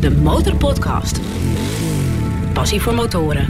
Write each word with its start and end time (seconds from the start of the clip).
De 0.00 0.10
Motorpodcast. 0.10 1.20
Passie 2.52 2.80
voor 2.80 2.94
motoren. 2.94 3.48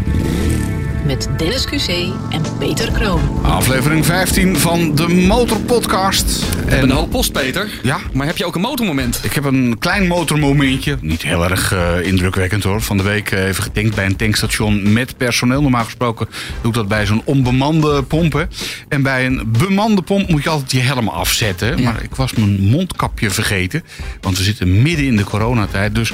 Met 1.06 1.28
Dennis 1.36 1.66
QC 1.66 1.88
en 2.30 2.42
Peter 2.58 2.92
Kroon. 2.92 3.20
Aflevering 3.42 4.06
15 4.06 4.56
van 4.56 4.94
de 4.94 5.08
Motorpodcast. 5.08 6.44
Hebben 6.66 6.90
een 6.90 6.96
hoop 6.96 7.10
post, 7.10 7.32
Peter. 7.32 7.68
Ja. 7.82 7.98
Maar 8.12 8.26
heb 8.26 8.36
je 8.36 8.44
ook 8.44 8.54
een 8.54 8.60
motormoment? 8.60 9.20
Ik 9.22 9.32
heb 9.32 9.44
een 9.44 9.76
klein 9.78 10.06
motormomentje. 10.06 10.96
Niet 11.00 11.22
heel 11.22 11.44
erg 11.44 11.72
eh, 11.72 12.06
indrukwekkend 12.06 12.64
hoor. 12.64 12.80
Van 12.80 12.96
de 12.96 13.02
week 13.02 13.30
eh, 13.30 13.46
even 13.46 13.62
getankt 13.62 13.94
bij 13.94 14.04
een 14.06 14.16
tankstation 14.16 14.92
met 14.92 15.16
personeel. 15.16 15.62
Normaal 15.62 15.84
gesproken 15.84 16.28
doe 16.60 16.70
ik 16.70 16.76
dat 16.76 16.88
bij 16.88 17.06
zo'n 17.06 17.22
onbemande 17.24 18.02
pomp. 18.02 18.32
hè. 18.32 18.44
En 18.88 19.02
bij 19.02 19.26
een 19.26 19.48
bemande 19.58 20.02
pomp 20.02 20.28
moet 20.28 20.42
je 20.42 20.48
altijd 20.48 20.70
je 20.70 20.80
helm 20.80 21.08
afzetten. 21.08 21.76
Ja. 21.78 21.92
Maar 21.92 22.02
ik 22.02 22.14
was 22.14 22.32
mijn 22.32 22.60
mondkapje 22.60 23.30
vergeten. 23.30 23.82
Want 24.20 24.36
we 24.38 24.44
zitten 24.44 24.82
midden 24.82 25.06
in 25.06 25.16
de 25.16 25.24
coronatijd. 25.24 25.94
Dus 25.94 26.12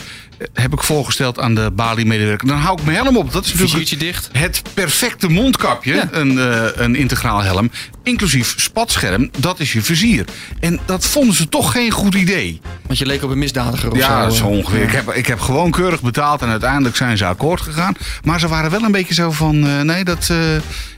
heb 0.52 0.72
ik 0.72 0.82
voorgesteld 0.82 1.38
aan 1.38 1.54
de 1.54 1.70
Bali-medewerker. 1.74 2.46
Dan 2.48 2.56
hou 2.58 2.78
ik 2.78 2.84
mijn 2.84 2.96
helm 2.96 3.16
op. 3.16 3.32
Dat 3.32 3.44
is 3.44 3.50
natuurlijk 3.52 3.70
Viziertje 3.78 3.96
dicht. 4.06 4.28
het 4.32 4.62
perfecte 4.74 5.28
mondkapje, 5.28 5.94
Ja. 5.94 6.08
een, 6.10 6.38
eh, 6.38 6.66
een 6.74 6.94
integraal 6.96 7.42
helm, 7.42 7.70
inclusief 8.02 8.54
spatscherm, 8.56 9.30
dat 9.38 9.60
is 9.60 9.72
je 9.72 9.82
vizier. 9.82 10.24
En 10.60 10.80
dat 10.84 11.06
vonden 11.06 11.34
ze 11.34 11.48
toch 11.48 11.72
geen 11.72 11.90
goed 11.90 12.14
idee. 12.14 12.60
Want 12.86 12.98
je 12.98 13.06
leek 13.06 13.22
op 13.22 13.30
een 13.30 13.38
misdadiger 13.38 13.90
of 13.90 13.96
Ja, 13.98 14.30
zo. 14.30 14.36
zo 14.36 14.46
ongeveer. 14.46 14.82
Ik 14.82 14.90
heb, 14.92 15.12
ik 15.12 15.26
heb 15.26 15.40
gewoon 15.40 15.70
keurig 15.70 16.02
betaald 16.02 16.42
en 16.42 16.48
uiteindelijk 16.48 16.96
zijn 16.96 17.16
ze 17.16 17.24
akkoord 17.24 17.60
gegaan. 17.60 17.94
Maar 18.24 18.40
ze 18.40 18.48
waren 18.48 18.70
wel 18.70 18.82
een 18.82 18.92
beetje 18.92 19.14
zo 19.14 19.30
van, 19.30 19.66
eh, 19.66 19.80
nee, 19.80 20.04
dat 20.04 20.28
eh, 20.30 20.36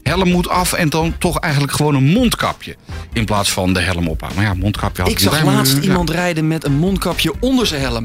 helm 0.02 0.28
moet 0.30 0.48
af 0.48 0.72
en 0.72 0.88
dan 0.88 1.14
toch 1.18 1.38
eigenlijk 1.40 1.72
gewoon 1.72 1.94
een 1.94 2.04
mondkapje. 2.12 2.76
In 3.12 3.24
plaats 3.24 3.52
van 3.52 3.72
de 3.72 3.80
helm 3.80 4.08
ophouden. 4.08 4.42
Maar 4.42 4.50
ja, 4.52 4.58
mondkapje 4.60 5.02
had 5.02 5.10
Ik 5.10 5.18
zag 5.18 5.42
laatst 5.42 5.76
iemand 5.78 6.10
rijden 6.10 6.48
met 6.48 6.64
een 6.64 6.76
mondkapje 6.78 7.32
onder 7.40 7.66
zijn 7.66 7.80
helm. 7.80 8.04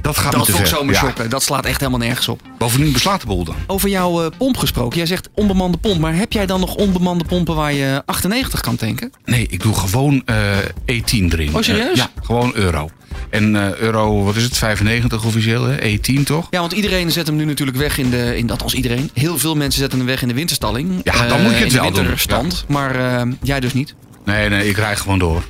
Dat 0.00 0.16
gaat 0.16 0.32
Dat 0.32 0.44
te 0.44 0.52
vond 0.52 0.66
ik 0.66 0.74
ver. 0.74 0.84
Ja. 0.90 0.98
shocken. 0.98 1.30
Dat 1.30 1.42
slaat 1.42 1.64
echt 1.64 1.78
helemaal 1.80 2.00
nergens 2.00 2.28
op. 2.28 2.40
Bovendien 2.58 2.92
beslaat 2.92 3.20
de 3.20 3.26
boel 3.26 3.44
dan. 3.44 3.54
Over 3.66 3.88
jouw 3.88 4.24
eh, 4.24 4.30
pomp 4.38 4.56
gesproken. 4.56 4.96
Jij 4.96 5.06
zegt 5.06 5.28
onbemande 5.34 5.78
pomp. 5.78 6.00
Maar 6.00 6.14
heb 6.16 6.32
jij 6.32 6.46
dan 6.46 6.60
nog 6.60 6.74
onbemande 6.74 7.24
pompen 7.24 7.54
waar 7.54 7.72
je 7.72 8.02
98 8.06 8.60
kan 8.60 8.76
tanken? 8.76 9.12
Nee, 9.24 9.46
ik 9.50 9.62
doe 9.62 9.74
gewoon 9.74 10.22
eh 10.24 10.58
E10 10.58 11.32
erin. 11.32 11.54
Oh, 11.54 11.62
serieus? 11.62 11.90
Eh, 11.90 11.96
ja, 11.96 12.10
gewoon 12.22 12.52
euro. 12.54 12.90
En 13.30 13.54
euro, 13.80 14.24
wat 14.24 14.36
is 14.36 14.42
het, 14.42 14.56
95 14.58 15.24
officieel, 15.24 15.64
hè? 15.64 15.76
E10 15.76 16.22
toch? 16.24 16.46
Ja, 16.50 16.60
want 16.60 16.72
iedereen 16.72 17.10
zet 17.10 17.26
hem 17.26 17.36
nu 17.36 17.44
natuurlijk 17.44 17.78
weg 17.78 17.98
in 17.98 18.10
de... 18.10 18.36
In, 18.36 18.50
althans 18.50 18.74
iedereen. 18.74 19.10
Heel 19.14 19.38
veel 19.38 19.56
mensen 19.56 19.80
zetten 19.80 19.98
hem 19.98 20.08
weg 20.08 20.22
in 20.22 20.28
de 20.28 20.34
winterstalling. 20.34 21.00
Ja, 21.02 21.26
dan 21.26 21.42
moet 21.42 21.52
je 21.52 21.56
het 21.56 21.66
in 21.66 21.72
de 21.72 21.80
wel 21.80 21.90
doen. 21.90 22.02
winterstand. 22.02 22.64
Maar 22.68 23.26
jij 23.42 23.60
dus 23.60 23.72
niet. 23.72 23.94
Nee, 24.24 24.48
nee, 24.48 24.68
ik 24.68 24.76
rijd 24.76 25.00
gewoon 25.00 25.18
door. 25.18 25.42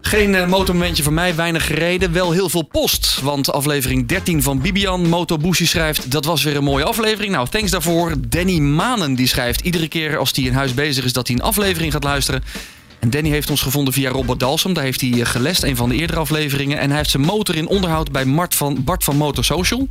Geen 0.00 0.34
eh, 0.34 0.46
motormomentje 0.46 1.02
voor 1.02 1.12
mij, 1.12 1.34
weinig 1.34 1.66
gereden. 1.66 2.12
Wel 2.12 2.32
heel 2.32 2.48
veel 2.48 2.62
post. 2.62 3.20
Want 3.22 3.52
aflevering 3.52 4.06
13 4.06 4.42
van 4.42 4.60
Bibian, 4.60 5.08
Motobushi 5.08 5.66
schrijft... 5.66 6.10
dat 6.10 6.24
was 6.24 6.42
weer 6.42 6.56
een 6.56 6.64
mooie 6.64 6.84
aflevering. 6.84 7.32
Nou, 7.32 7.48
thanks 7.48 7.70
daarvoor. 7.70 8.14
Danny 8.28 8.58
Manen 8.58 9.14
die 9.14 9.26
schrijft 9.26 9.60
iedere 9.60 9.88
keer 9.88 10.18
als 10.18 10.32
hij 10.34 10.44
in 10.44 10.52
huis 10.52 10.74
bezig 10.74 11.04
is... 11.04 11.12
dat 11.12 11.26
hij 11.26 11.36
een 11.36 11.42
aflevering 11.42 11.92
gaat 11.92 12.04
luisteren. 12.04 12.44
En 12.98 13.10
Danny 13.10 13.28
heeft 13.28 13.50
ons 13.50 13.62
gevonden 13.62 13.92
via 13.92 14.10
Robert 14.10 14.40
Dalsum. 14.40 14.72
Daar 14.72 14.84
heeft 14.84 15.00
hij 15.00 15.12
eh, 15.12 15.26
gelest, 15.26 15.62
een 15.62 15.76
van 15.76 15.88
de 15.88 15.94
eerdere 15.94 16.18
afleveringen. 16.18 16.78
En 16.78 16.88
hij 16.88 16.96
heeft 16.96 17.10
zijn 17.10 17.22
motor 17.22 17.56
in 17.56 17.68
onderhoud 17.68 18.12
bij 18.12 18.24
Mart 18.24 18.54
van, 18.54 18.84
Bart 18.84 19.04
van 19.04 19.16
Motor 19.16 19.44
Social. 19.44 19.88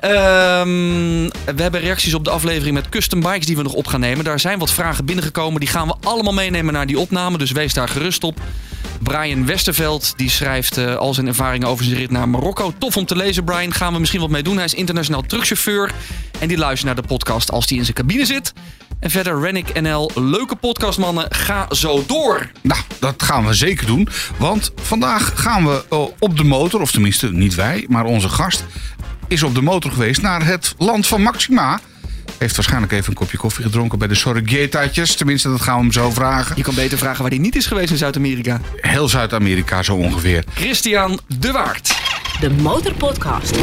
Ehm, 0.00 1.28
we 1.54 1.62
hebben 1.62 1.80
reacties 1.80 2.14
op 2.14 2.24
de 2.24 2.30
aflevering 2.30 2.74
met 2.74 2.88
custom 2.88 3.20
bikes 3.20 3.46
die 3.46 3.56
we 3.56 3.62
nog 3.62 3.72
op 3.72 3.86
gaan 3.86 4.00
nemen. 4.00 4.24
Daar 4.24 4.40
zijn 4.40 4.58
wat 4.58 4.70
vragen 4.70 5.04
binnengekomen. 5.04 5.60
Die 5.60 5.68
gaan 5.68 5.86
we 5.86 5.94
allemaal 6.02 6.32
meenemen 6.32 6.72
naar 6.72 6.86
die 6.86 6.98
opname. 6.98 7.38
Dus 7.38 7.50
wees 7.50 7.74
daar 7.74 7.88
gerust 7.88 8.24
op. 8.24 8.40
Brian 9.02 9.46
Westerveld 9.46 10.12
die 10.16 10.30
schrijft 10.30 10.76
eh, 10.76 10.96
al 10.96 11.14
zijn 11.14 11.26
ervaringen 11.26 11.68
over 11.68 11.84
zijn 11.84 11.96
rit 11.96 12.10
naar 12.10 12.28
Marokko. 12.28 12.72
Tof 12.78 12.96
om 12.96 13.06
te 13.06 13.16
lezen, 13.16 13.44
Brian. 13.44 13.72
Gaan 13.72 13.92
we 13.92 13.98
misschien 13.98 14.20
wat 14.20 14.30
mee 14.30 14.42
doen. 14.42 14.56
Hij 14.56 14.64
is 14.64 14.74
internationaal 14.74 15.22
truckchauffeur. 15.22 15.92
En 16.38 16.48
die 16.48 16.58
luistert 16.58 16.94
naar 16.94 17.02
de 17.02 17.08
podcast 17.08 17.50
als 17.50 17.68
hij 17.68 17.78
in 17.78 17.84
zijn 17.84 17.96
cabine 17.96 18.24
zit. 18.24 18.52
En 19.00 19.10
verder 19.10 19.40
Rennick 19.40 19.80
NL. 19.80 20.10
Leuke 20.14 20.56
podcast, 20.56 20.98
mannen. 20.98 21.26
Ga 21.28 21.66
zo 21.70 22.04
door. 22.06 22.50
Nou, 22.60 22.80
dat 22.98 23.22
gaan 23.22 23.46
we 23.46 23.54
zeker 23.54 23.86
doen. 23.86 24.08
Want 24.36 24.72
vandaag 24.82 25.32
gaan 25.34 25.64
we 25.64 25.84
eh, 25.90 26.02
op 26.18 26.36
de 26.36 26.44
motor, 26.44 26.80
of 26.80 26.92
tenminste 26.92 27.32
niet 27.32 27.54
wij, 27.54 27.86
maar 27.88 28.04
onze 28.04 28.28
gast 28.28 28.64
is 29.30 29.42
op 29.42 29.54
de 29.54 29.62
motor 29.62 29.90
geweest 29.90 30.22
naar 30.22 30.46
het 30.46 30.74
land 30.78 31.06
van 31.06 31.22
Maxima. 31.22 31.80
Heeft 32.38 32.56
waarschijnlijk 32.56 32.92
even 32.92 33.08
een 33.08 33.14
kopje 33.14 33.36
koffie 33.36 33.64
gedronken 33.64 33.98
bij 33.98 34.08
de 34.08 34.14
Sorregetaatjes. 34.14 35.16
Tenminste, 35.16 35.48
dat 35.48 35.60
gaan 35.60 35.76
we 35.76 35.82
hem 35.82 35.92
zo 35.92 36.10
vragen. 36.10 36.56
Je 36.56 36.62
kan 36.62 36.74
beter 36.74 36.98
vragen 36.98 37.22
waar 37.22 37.30
hij 37.30 37.40
niet 37.40 37.56
is 37.56 37.66
geweest 37.66 37.90
in 37.90 37.96
Zuid-Amerika. 37.96 38.60
Heel 38.76 39.08
Zuid-Amerika 39.08 39.82
zo 39.82 39.94
ongeveer. 39.94 40.44
Christian 40.54 41.20
de 41.38 41.52
Waard. 41.52 41.96
De 42.40 42.50
Motorpodcast. 42.50 43.56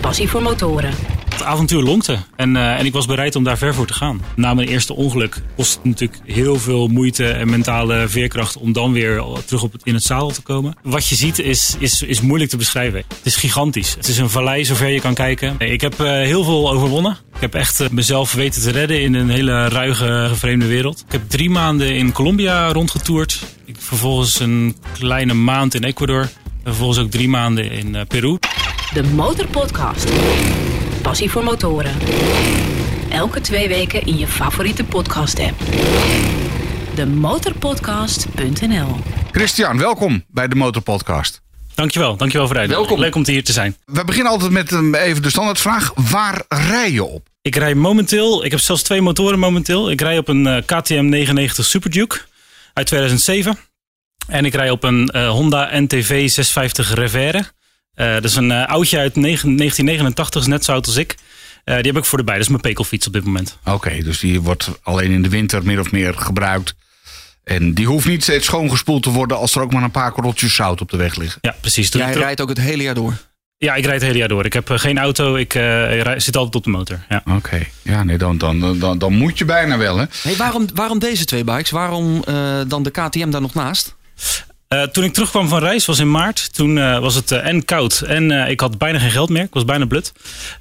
Passie 0.00 0.28
voor 0.28 0.42
motoren. 0.42 0.94
Het 1.42 1.50
avontuur 1.50 1.82
lonkte 1.82 2.18
en, 2.36 2.56
eh, 2.56 2.78
en 2.78 2.86
ik 2.86 2.92
was 2.92 3.06
bereid 3.06 3.36
om 3.36 3.44
daar 3.44 3.58
ver 3.58 3.74
voor 3.74 3.86
te 3.86 3.92
gaan. 3.92 4.20
Na 4.36 4.54
mijn 4.54 4.68
eerste 4.68 4.94
ongeluk 4.94 5.42
kost 5.56 5.74
het 5.74 5.84
natuurlijk 5.84 6.20
heel 6.24 6.58
veel 6.58 6.88
moeite 6.88 7.30
en 7.30 7.50
mentale 7.50 8.08
veerkracht 8.08 8.56
om 8.56 8.72
dan 8.72 8.92
weer 8.92 9.22
terug 9.44 9.62
op 9.62 9.72
het, 9.72 9.80
in 9.84 9.94
het 9.94 10.02
zadel 10.02 10.30
te 10.30 10.42
komen. 10.42 10.76
Wat 10.82 11.08
je 11.08 11.14
ziet 11.14 11.38
is, 11.38 11.76
is, 11.78 12.02
is 12.02 12.20
moeilijk 12.20 12.50
te 12.50 12.56
beschrijven. 12.56 12.98
Het 12.98 13.26
is 13.26 13.36
gigantisch. 13.36 13.94
Het 13.94 14.08
is 14.08 14.18
een 14.18 14.30
vallei 14.30 14.64
zover 14.64 14.88
je 14.88 15.00
kan 15.00 15.14
kijken. 15.14 15.56
Ik 15.58 15.80
heb 15.80 16.00
eh, 16.00 16.06
heel 16.06 16.44
veel 16.44 16.70
overwonnen. 16.72 17.12
Ik 17.34 17.40
heb 17.40 17.54
echt 17.54 17.80
eh, 17.80 17.88
mezelf 17.88 18.32
weten 18.32 18.62
te 18.62 18.70
redden 18.70 19.02
in 19.02 19.14
een 19.14 19.30
hele 19.30 19.68
ruige, 19.68 20.30
vreemde 20.34 20.66
wereld. 20.66 21.04
Ik 21.06 21.12
heb 21.12 21.22
drie 21.28 21.50
maanden 21.50 21.94
in 21.94 22.12
Colombia 22.12 22.72
rondgetoerd. 22.72 23.42
Ik 23.64 23.76
vervolgens 23.78 24.40
een 24.40 24.76
kleine 24.92 25.34
maand 25.34 25.74
in 25.74 25.84
Ecuador. 25.84 26.20
En 26.20 26.30
vervolgens 26.64 26.98
ook 26.98 27.10
drie 27.10 27.28
maanden 27.28 27.70
in 27.70 27.96
Peru. 28.08 28.38
De 28.94 29.02
Motorpodcast. 29.02 30.10
Passie 31.02 31.30
voor 31.30 31.44
motoren. 31.44 31.94
Elke 33.10 33.40
twee 33.40 33.68
weken 33.68 34.06
in 34.06 34.18
je 34.18 34.26
favoriete 34.26 34.84
podcast 34.84 35.38
app. 35.38 35.60
Demotorpodcast.nl 36.94 38.96
Christian, 39.30 39.78
welkom 39.78 40.24
bij 40.28 40.48
de 40.48 40.54
Motorpodcast. 40.54 41.40
Dankjewel, 41.74 42.16
dankjewel 42.16 42.46
voor 42.46 42.54
de 42.54 42.60
uitnodiging. 42.60 42.98
Welkom. 42.98 43.20
Leuk 43.20 43.28
om 43.28 43.34
hier 43.34 43.44
te 43.44 43.52
zijn. 43.52 43.76
We 43.84 44.04
beginnen 44.04 44.32
altijd 44.32 44.50
met 44.50 44.70
een, 44.70 44.94
even 44.94 45.22
de 45.22 45.30
standaardvraag. 45.30 45.92
Waar 46.10 46.44
rij 46.48 46.92
je 46.92 47.04
op? 47.04 47.26
Ik 47.42 47.56
rij 47.56 47.74
momenteel, 47.74 48.44
ik 48.44 48.50
heb 48.50 48.60
zelfs 48.60 48.82
twee 48.82 49.00
motoren 49.00 49.38
momenteel. 49.38 49.90
Ik 49.90 50.00
rij 50.00 50.18
op 50.18 50.28
een 50.28 50.46
eh, 50.46 50.62
KTM 50.66 51.04
99 51.04 51.64
Super 51.64 51.90
Duke 51.90 52.20
uit 52.72 52.86
2007. 52.86 53.58
En 54.28 54.44
ik 54.44 54.54
rij 54.54 54.70
op 54.70 54.82
een 54.82 55.08
eh, 55.08 55.28
Honda 55.28 55.80
NTV 55.80 56.30
650 56.30 56.94
Revere. 56.94 57.44
Eh, 57.94 58.12
dat 58.12 58.24
is 58.24 58.34
een 58.36 58.50
eh, 58.50 58.66
oudje 58.68 58.98
uit 58.98 59.16
negen- 59.16 59.56
1989, 59.56 60.40
is 60.40 60.46
net 60.46 60.64
zo 60.64 60.72
oud 60.72 60.86
als 60.86 60.96
ik. 60.96 61.14
Eh, 61.64 61.74
die 61.76 61.86
heb 61.86 61.96
ik 61.96 62.04
voor 62.04 62.18
de 62.18 62.24
bij, 62.24 62.34
dat 62.34 62.42
is 62.44 62.48
mijn 62.50 62.60
pekelfiets 62.60 63.06
op 63.06 63.12
dit 63.12 63.24
moment. 63.24 63.58
Oké, 63.64 64.02
dus 64.02 64.20
die 64.20 64.40
wordt 64.40 64.70
alleen 64.82 65.10
in 65.10 65.22
de 65.22 65.28
winter 65.28 65.64
min 65.64 65.80
of 65.80 65.90
meer 65.92 66.14
gebruikt. 66.14 66.74
En 67.44 67.74
die 67.74 67.86
hoeft 67.86 68.06
niet 68.06 68.22
steeds 68.22 68.46
schoongespoeld 68.46 69.02
te 69.02 69.10
worden 69.10 69.36
als 69.38 69.54
er 69.54 69.62
ook 69.62 69.72
maar 69.72 69.82
een 69.82 69.90
paar 69.90 70.12
korreltjes 70.12 70.54
zout 70.54 70.80
op 70.80 70.90
de 70.90 70.96
weg 70.96 71.14
liggen. 71.16 71.38
Ja, 71.40 71.54
precies. 71.60 71.88
Jij 71.88 72.12
rijdt 72.12 72.40
ook 72.40 72.48
het 72.48 72.58
hele 72.60 72.82
jaar 72.82 72.94
door. 72.94 73.14
Ja, 73.58 73.74
ik 73.74 73.84
rijd 73.84 73.96
het 73.96 74.06
hele 74.06 74.18
jaar 74.18 74.28
door. 74.28 74.44
Ik 74.44 74.52
heb 74.52 74.68
geen 74.70 74.98
auto, 74.98 75.34
ik 75.36 75.54
eh, 75.54 76.12
zit 76.16 76.36
altijd 76.36 76.54
op 76.54 76.64
de 76.64 76.70
motor. 76.70 77.00
Ja. 77.08 77.22
Oké, 77.36 77.66
ja, 77.82 78.02
nee, 78.04 78.18
dan, 78.18 78.38
dan, 78.38 78.78
dan, 78.78 78.98
dan 78.98 79.12
moet 79.14 79.38
je 79.38 79.44
bijna 79.44 79.76
wel, 79.78 79.96
hè? 79.96 80.04
Hey, 80.22 80.36
waarom, 80.36 80.66
waarom 80.74 80.98
deze 80.98 81.24
twee 81.24 81.44
bikes? 81.44 81.70
Waarom 81.70 82.22
eh, 82.24 82.60
dan 82.66 82.82
de 82.82 82.90
KTM 82.90 83.30
daar 83.30 83.40
nog 83.40 83.54
naast? 83.54 83.96
Eh, 84.72 84.82
toen 84.82 85.04
ik 85.04 85.12
terugkwam 85.12 85.48
van 85.48 85.58
reis, 85.58 85.86
was 85.86 85.98
in 85.98 86.10
maart. 86.10 86.54
Toen 86.54 86.78
eh, 86.78 86.98
was 86.98 87.14
het 87.14 87.30
eh, 87.30 87.46
en 87.46 87.64
koud 87.64 88.00
en 88.00 88.30
ik 88.30 88.60
had 88.60 88.78
bijna 88.78 88.98
geen 88.98 89.10
geld 89.10 89.28
meer. 89.28 89.42
Ik 89.42 89.54
was 89.54 89.64
bijna 89.64 89.86
blut. 89.86 90.12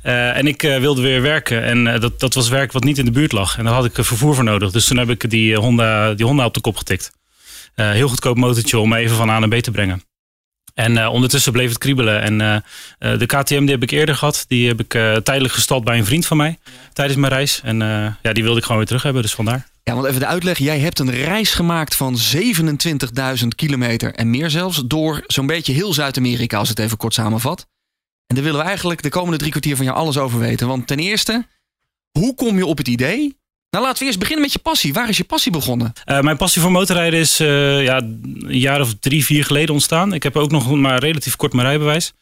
En 0.02 0.48
ik 0.48 0.62
wilde 0.62 1.02
weer 1.02 1.22
werken. 1.22 1.64
En 1.64 2.00
dat, 2.00 2.20
dat 2.20 2.34
was 2.34 2.50
werk 2.50 2.72
wat 2.72 2.84
niet 2.84 2.98
in 2.98 3.06
de 3.06 3.12
buurt 3.12 3.32
lag. 3.32 3.58
En 3.58 3.64
daar 3.64 3.74
had 3.74 3.86
ik 3.86 3.94
vervoer 3.94 4.36
voor 4.36 4.44
nodig. 4.44 4.72
Dus 4.72 4.86
toen 4.86 4.98
heb 4.98 5.10
ik 5.10 5.30
die, 5.30 5.56
Honda, 5.56 6.14
die 6.14 6.26
Honda 6.26 6.46
op 6.46 6.54
de 6.54 6.62
kop 6.62 6.78
getikt. 6.78 7.12
Heel 7.76 8.08
goedkoop 8.08 8.38
motortje 8.38 8.80
om 8.80 8.94
even 8.94 9.16
van 9.16 9.30
A 9.30 9.40
naar 9.40 9.50
B 9.50 9.56
te 9.56 9.72
brengen. 9.72 10.04
En 10.74 11.08
ondertussen 11.08 11.52
bleef 11.52 11.70
het 11.70 11.78
kriebelen. 11.78 12.22
En 12.22 12.64
de 13.00 13.26
KTM 13.26 13.60
die 13.60 13.70
heb 13.70 13.84
ik 13.84 13.92
eerder 13.92 14.16
gehad. 14.16 14.46
Die 14.48 14.68
heb 14.68 14.80
ik 14.80 14.90
tijdelijk 15.24 15.54
gestald 15.54 15.84
bij 15.84 15.98
een 15.98 16.06
vriend 16.06 16.26
van 16.26 16.38
mij. 16.38 16.58
Tijdens 16.94 17.18
mijn 17.20 17.34
reis. 17.34 17.62
En 17.64 17.80
ja, 18.22 18.34
die 18.34 18.44
wilde 18.44 18.58
ik 18.58 18.64
gewoon 18.64 18.78
weer 18.78 18.88
terug 18.88 19.04
hebben. 19.04 19.22
Dus 19.22 19.34
vandaar. 19.34 19.71
Ja, 19.84 19.94
want 19.94 20.08
even 20.08 20.20
de 20.20 20.26
uitleg. 20.26 20.58
Jij 20.58 20.80
hebt 20.80 21.00
een 21.00 21.12
reis 21.12 21.54
gemaakt 21.54 21.96
van 21.96 22.18
27.000 23.42 23.48
kilometer 23.56 24.14
en 24.14 24.30
meer 24.30 24.50
zelfs. 24.50 24.84
Door 24.86 25.24
zo'n 25.28 25.46
beetje 25.46 25.74
heel 25.74 25.94
Zuid-Amerika, 25.94 26.58
als 26.58 26.70
het 26.70 26.80
even 26.80 26.98
kort 26.98 27.14
samenvat. 27.14 27.68
En 28.28 28.36
daar 28.36 28.44
willen 28.44 28.60
we 28.60 28.66
eigenlijk 28.66 29.02
de 29.02 29.10
komende 29.10 29.38
drie 29.38 29.52
kwartier 29.52 29.76
van 29.76 29.86
jou 29.86 29.98
alles 29.98 30.18
over 30.18 30.40
weten. 30.40 30.68
Want 30.68 30.88
ten 30.88 31.00
eerste, 31.00 31.48
hoe 32.20 32.36
kom 32.36 32.58
je 32.58 32.66
op 32.66 32.78
het 32.78 32.88
idee? 32.88 33.40
Nou, 33.70 33.84
laten 33.84 34.00
we 34.00 34.06
eerst 34.06 34.20
beginnen 34.20 34.44
met 34.44 34.54
je 34.54 34.60
passie. 34.60 34.94
Waar 34.94 35.10
is 35.10 35.18
je 35.18 35.24
passie 35.24 35.52
begonnen? 35.52 35.94
Eh, 36.06 36.20
mijn 36.20 36.38
passie 36.38 36.62
voor 36.62 36.72
motorrijden 36.72 37.20
is 37.20 37.40
eh, 37.40 37.84
ja, 37.84 37.98
een 37.98 38.60
jaar 38.60 38.82
of 38.82 38.94
drie, 39.00 39.26
vier 39.26 39.46
geleden 39.46 39.74
ontstaan. 39.74 40.14
Ik 40.14 40.24
heb 40.24 40.36
ook 40.36 40.52
nog 40.52 40.76
maar 40.76 41.00
relatief 41.00 41.36
kort 41.36 41.54
mijn 41.54 41.68
rijbewijs. 41.68 42.14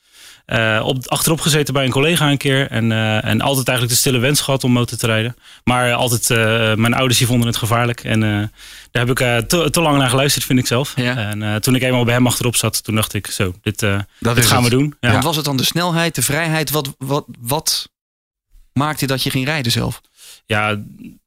Eh, 0.50 0.82
op, 0.84 1.08
achterop 1.08 1.40
gezeten 1.42 1.74
bij 1.74 1.86
een 1.86 1.92
collega 1.92 2.30
een 2.30 2.38
keer. 2.38 2.70
En, 2.70 2.92
eh, 2.92 3.26
en 3.26 3.42
altijd 3.42 3.68
eigenlijk 3.68 3.98
de 3.98 4.02
stille 4.02 4.18
wens 4.20 4.42
gehad 4.42 4.64
om 4.64 4.72
motor 4.72 4.98
te 4.98 5.06
rijden. 5.06 5.36
Maar 5.64 5.94
altijd, 5.94 6.30
eh, 6.30 6.38
mijn 6.76 6.94
ouders 6.94 7.18
die 7.18 7.28
vonden 7.28 7.48
het 7.48 7.58
gevaarlijk. 7.58 8.04
En 8.04 8.20
daar 8.92 9.06
heb 9.06 9.10
ik 9.10 9.48
te, 9.48 9.68
te, 9.72 9.82
lang 9.82 9.98
naar 9.98 10.10
geluisterd, 10.10 10.46
vind 10.46 10.60
ik 10.60 10.68
zelf. 10.68 10.94
Ja. 10.96 11.16
En 11.16 11.62
toen 11.62 11.76
ik 11.76 11.82
eenmaal 11.82 12.04
bij 12.04 12.14
hem 12.14 12.28
achterop 12.28 12.56
zat, 12.56 12.84
toen 12.84 12.96
dacht 12.96 13.14
ik, 13.14 13.28
zo, 13.28 13.54
dit, 13.62 13.80
dat 14.20 14.36
dit 14.36 14.46
gaan 14.46 14.64
we 14.64 14.70
doen. 14.70 14.96
Ja. 15.00 15.12
Want 15.12 15.24
was 15.24 15.36
het 15.36 15.46
dan 15.46 15.58
de 15.58 15.64
snelheid, 15.64 16.16
de 16.16 16.22
vrijheid? 16.22 16.70
Wat, 16.70 16.96
wat, 16.98 17.26
wat 17.40 17.90
maakte 18.74 19.06
dat 19.06 19.24
je 19.24 19.30
ging 19.30 19.46
rijden 19.46 19.72
zelf? 19.72 20.02
Ja, 20.46 20.84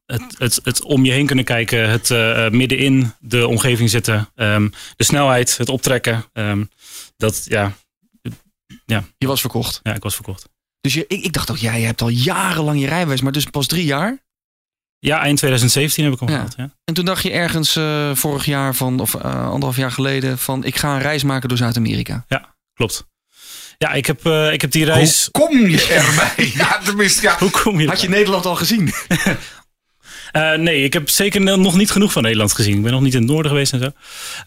het, 0.06 0.34
het, 0.38 0.60
het 0.62 0.82
om 0.82 1.04
je 1.04 1.12
heen 1.12 1.26
kunnen 1.26 1.44
kijken, 1.44 1.90
het 1.90 2.10
uh, 2.10 2.48
middenin 2.48 3.12
de 3.18 3.46
omgeving 3.46 3.90
zitten, 3.90 4.28
ehm, 4.34 4.68
de 4.96 5.04
snelheid, 5.04 5.56
het 5.58 5.68
optrekken. 5.68 6.24
Um, 6.32 6.70
dat, 7.16 7.44
ja, 7.48 7.72
ja. 8.86 9.04
Je 9.18 9.26
was 9.26 9.40
verkocht? 9.40 9.80
Ja, 9.82 9.94
ik 9.94 10.02
was 10.02 10.14
verkocht. 10.14 10.48
Dus 10.80 10.94
je, 10.94 11.04
ik, 11.08 11.24
ik 11.24 11.32
dacht 11.32 11.46
toch, 11.46 11.58
ja, 11.58 11.74
je 11.74 11.86
hebt 11.86 12.02
al 12.02 12.08
jarenlang 12.08 12.80
je 12.80 12.86
rijbewijs, 12.86 13.20
maar 13.20 13.32
dus 13.32 13.44
pas 13.44 13.66
drie 13.66 13.84
jaar? 13.84 14.22
Ja, 14.98 15.20
eind 15.20 15.38
2017 15.38 16.04
heb 16.04 16.12
ik 16.12 16.20
hem 16.20 16.28
ja. 16.28 16.34
gehad. 16.34 16.54
Ja. 16.56 16.70
En 16.84 16.94
toen 16.94 17.04
dacht 17.04 17.22
je 17.22 17.30
ergens 17.30 17.76
uh, 17.76 18.14
vorig 18.14 18.44
jaar 18.44 18.74
van, 18.74 19.00
of 19.00 19.14
uh, 19.14 19.22
anderhalf 19.22 19.76
jaar 19.76 19.92
geleden, 19.92 20.38
van 20.38 20.64
ik 20.64 20.76
ga 20.76 20.94
een 20.94 21.00
reis 21.00 21.22
maken 21.22 21.48
door 21.48 21.58
Zuid-Amerika. 21.58 22.24
Ja, 22.28 22.56
klopt. 22.74 23.06
Ja, 23.78 23.92
ik 23.92 24.06
heb, 24.06 24.26
uh, 24.26 24.52
ik 24.52 24.60
heb 24.60 24.70
die 24.70 24.84
reis. 24.84 25.28
Hoe 25.32 25.46
kom 25.46 25.66
je 25.66 25.86
erbij? 25.86 26.50
ja, 26.64 26.78
tenminste, 26.84 27.22
ja. 27.22 27.36
Hoe 27.38 27.50
kom 27.50 27.80
je 27.80 27.88
Had 27.88 28.00
je 28.00 28.08
Nederland 28.08 28.46
al 28.46 28.56
gezien? 28.56 28.92
Uh, 30.32 30.54
nee, 30.54 30.84
ik 30.84 30.92
heb 30.92 31.08
zeker 31.08 31.58
nog 31.58 31.76
niet 31.76 31.90
genoeg 31.90 32.12
van 32.12 32.22
Nederland 32.22 32.52
gezien. 32.52 32.76
Ik 32.76 32.82
ben 32.82 32.92
nog 32.92 33.00
niet 33.00 33.14
in 33.14 33.20
het 33.20 33.30
noorden 33.30 33.50
geweest 33.50 33.72
en 33.72 33.80
zo. 33.80 33.90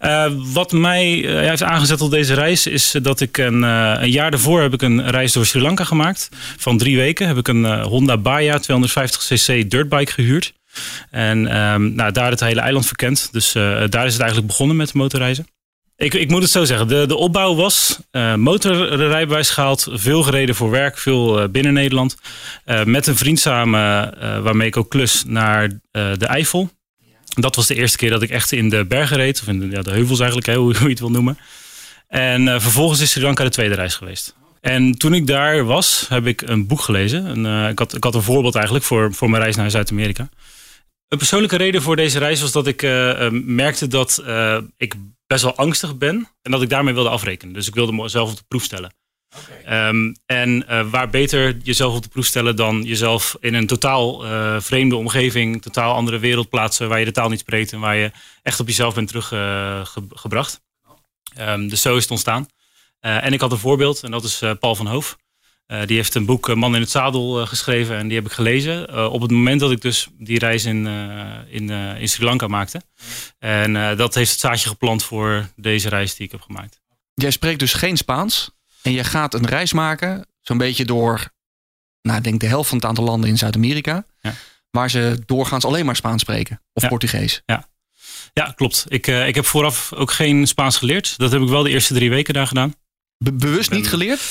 Uh, 0.01 0.53
wat 0.53 0.71
mij 0.71 1.15
uh, 1.15 1.47
heeft 1.47 1.63
aangezet 1.63 2.01
op 2.01 2.11
deze 2.11 2.33
reis 2.33 2.67
is 2.67 2.95
dat 3.01 3.19
ik 3.19 3.37
een, 3.37 3.61
een 3.61 4.11
jaar 4.11 4.31
daarvoor 4.31 4.61
heb 4.61 4.73
ik 4.73 4.81
een 4.81 5.09
reis 5.09 5.33
door 5.33 5.45
Sri 5.45 5.61
Lanka 5.61 5.83
gemaakt. 5.83 6.29
Van 6.57 6.77
drie 6.77 6.97
weken 6.97 7.27
heb 7.27 7.37
ik 7.37 7.47
een 7.47 7.81
Honda 7.81 8.17
Baja 8.17 8.61
250cc 8.61 9.67
dirtbike 9.67 10.11
gehuurd. 10.11 10.53
En 11.09 11.57
um, 11.57 11.95
nou, 11.95 12.11
daar 12.11 12.29
het 12.29 12.39
hele 12.39 12.61
eiland 12.61 12.85
verkend. 12.85 13.29
Dus 13.31 13.51
daar 13.89 14.05
is 14.05 14.13
het 14.13 14.21
eigenlijk 14.21 14.47
begonnen 14.47 14.75
met 14.75 14.93
motorreizen. 14.93 15.54
Ik, 15.97 16.13
ik 16.13 16.29
moet 16.29 16.41
het 16.41 16.51
zo 16.51 16.65
zeggen. 16.65 16.87
De, 16.87 17.05
de 17.07 17.15
opbouw 17.15 17.55
was 17.55 17.99
uh, 18.11 18.35
motorrijbewijs 18.35 19.49
gehaald. 19.49 19.87
Veel 19.91 20.23
gereden 20.23 20.55
voor 20.55 20.69
werk. 20.69 20.97
Veel 20.97 21.41
uh, 21.41 21.47
binnen 21.49 21.73
Nederland. 21.73 22.17
Uh, 22.65 22.83
met 22.83 23.07
een 23.07 23.15
vriend 23.15 23.39
samen 23.39 23.83
waarmee 24.43 24.67
ik 24.67 24.77
ook 24.77 24.89
klus 24.89 25.23
naar 25.27 25.69
de 25.91 26.25
Eifel. 26.25 26.69
Dat 27.33 27.55
was 27.55 27.67
de 27.67 27.75
eerste 27.75 27.97
keer 27.97 28.09
dat 28.09 28.21
ik 28.21 28.29
echt 28.29 28.51
in 28.51 28.69
de 28.69 28.85
bergen 28.85 29.17
reed. 29.17 29.41
Of 29.41 29.47
in 29.47 29.59
de, 29.59 29.69
ja, 29.69 29.81
de 29.81 29.91
heuvels 29.91 30.19
eigenlijk, 30.19 30.57
hoe, 30.57 30.73
je 30.73 30.89
het 30.89 30.99
wil 30.99 31.11
noemen. 31.11 31.37
En 32.07 32.61
vervolgens 32.61 32.99
is 32.99 33.11
Sri 33.11 33.21
Lanka 33.21 33.43
de 33.43 33.49
tweede 33.49 33.75
reis 33.75 33.95
geweest. 33.95 34.35
En 34.61 34.97
toen 34.97 35.13
ik 35.13 35.27
daar 35.27 35.65
was, 35.65 36.05
heb 36.09 36.25
ik 36.25 36.41
een 36.41 36.67
boek 36.67 36.81
gelezen. 36.81 37.25
En, 37.45 37.69
ik, 37.69 37.79
had, 37.79 37.95
ik 37.95 38.03
had 38.03 38.15
een 38.15 38.21
voorbeeld 38.21 38.55
eigenlijk 38.55 38.85
voor, 38.85 39.13
voor 39.13 39.29
mijn 39.29 39.43
reis 39.43 39.55
naar 39.55 39.71
Zuid-Amerika. 39.71 40.29
Een 41.07 41.17
persoonlijke 41.17 41.57
reden 41.57 41.81
voor 41.81 41.95
deze 41.95 42.19
reis 42.19 42.41
was 42.41 42.51
dat 42.51 42.67
ik 42.67 42.81
merkte 43.31 43.87
dat 43.87 44.23
ik 44.77 44.95
best 45.27 45.43
wel 45.43 45.55
angstig 45.55 45.97
ben. 45.97 46.27
En 46.41 46.51
dat 46.51 46.61
ik 46.61 46.69
daarmee 46.69 46.93
wilde 46.93 47.09
afrekenen. 47.09 47.53
Dus 47.53 47.67
ik 47.67 47.75
wilde 47.75 47.91
mezelf 47.91 48.31
op 48.31 48.37
de 48.37 48.43
proef 48.47 48.63
stellen. 48.63 48.93
Okay. 49.37 49.87
Um, 49.87 50.05
ehm, 50.05 50.13
en 50.25 50.65
uh, 50.69 50.89
waar 50.89 51.09
beter 51.09 51.57
jezelf 51.57 51.95
op 51.95 52.03
de 52.03 52.09
proef 52.09 52.25
stellen 52.25 52.55
dan 52.55 52.83
jezelf 52.83 53.37
in 53.39 53.53
een 53.53 53.67
totaal 53.67 54.25
uh, 54.25 54.59
vreemde 54.59 54.95
omgeving, 54.95 55.61
totaal 55.61 55.93
andere 55.93 56.19
wereld 56.19 56.49
plaatsen 56.49 56.89
waar 56.89 56.99
je 56.99 57.05
de 57.05 57.11
taal 57.11 57.29
niet 57.29 57.39
spreekt 57.39 57.71
en 57.71 57.79
waar 57.79 57.95
je 57.95 58.11
echt 58.41 58.59
op 58.59 58.67
jezelf 58.67 58.93
bent 58.93 59.07
teruggebracht. 59.07 60.61
Uh, 61.37 61.51
um, 61.51 61.69
dus 61.69 61.81
zo 61.81 61.95
is 61.95 62.01
het 62.01 62.11
ontstaan. 62.11 62.47
En 62.99 63.33
ik 63.33 63.41
had 63.41 63.51
een 63.51 63.57
voorbeeld 63.57 64.03
en 64.03 64.11
dat 64.11 64.23
is 64.23 64.43
Paul 64.59 64.75
van 64.75 64.87
Hoof. 64.87 65.17
Uh, 65.67 65.85
die 65.85 65.95
heeft 65.95 66.15
een 66.15 66.25
boek 66.25 66.55
Man 66.55 66.75
in 66.75 66.81
het 66.81 66.89
Zadel 66.89 67.41
uh, 67.41 67.47
geschreven 67.47 67.97
en 67.97 68.07
die 68.07 68.17
heb 68.17 68.25
ik 68.25 68.31
gelezen. 68.31 68.87
Uh, 68.89 69.13
op 69.13 69.21
het 69.21 69.31
moment 69.31 69.59
dat 69.59 69.71
ik 69.71 69.81
dus 69.81 70.07
die 70.17 70.39
reis 70.39 70.65
in, 70.65 70.87
in, 71.47 71.69
in 71.69 72.09
Sri 72.09 72.23
Lanka 72.23 72.47
maakte. 72.47 72.81
En 73.39 73.97
dat 73.97 74.15
heeft 74.15 74.31
het 74.31 74.39
zaadje 74.39 74.69
geplant 74.69 75.03
voor 75.03 75.49
deze 75.55 75.89
reis 75.89 76.15
die 76.15 76.25
ik 76.25 76.31
heb 76.31 76.41
gemaakt. 76.41 76.81
Jij 77.13 77.31
spreekt 77.31 77.59
dus 77.59 77.73
geen 77.73 77.97
Spaans 77.97 78.51
en 78.81 78.91
je 78.91 79.03
gaat 79.03 79.33
een 79.33 79.45
reis 79.45 79.73
maken, 79.73 80.27
zo'n 80.41 80.57
beetje 80.57 80.85
door, 80.85 81.29
nou, 82.01 82.17
ik 82.17 82.23
denk 82.23 82.39
de 82.39 82.47
helft 82.47 82.69
van 82.69 82.77
het 82.77 82.87
aantal 82.87 83.03
landen 83.03 83.29
in 83.29 83.37
Zuid-Amerika. 83.37 84.05
Ja. 84.21 84.33
Waar 84.69 84.89
ze 84.89 85.23
doorgaans 85.25 85.65
alleen 85.65 85.85
maar 85.85 85.95
Spaans 85.95 86.21
spreken 86.21 86.61
of 86.73 86.81
ja. 86.83 86.87
Portugees. 86.89 87.41
Ja. 87.45 87.69
ja, 88.33 88.51
klopt. 88.55 88.85
Ik, 88.87 89.07
ik 89.07 89.35
heb 89.35 89.45
vooraf 89.45 89.93
ook 89.93 90.11
geen 90.11 90.47
Spaans 90.47 90.77
geleerd. 90.77 91.17
Dat 91.17 91.31
heb 91.31 91.41
ik 91.41 91.47
wel 91.47 91.63
de 91.63 91.69
eerste 91.69 91.93
drie 91.93 92.09
weken 92.09 92.33
daar 92.33 92.47
gedaan. 92.47 92.75
Be 93.17 93.33
bewust 93.33 93.71
niet 93.71 93.87
geleerd? 93.87 94.21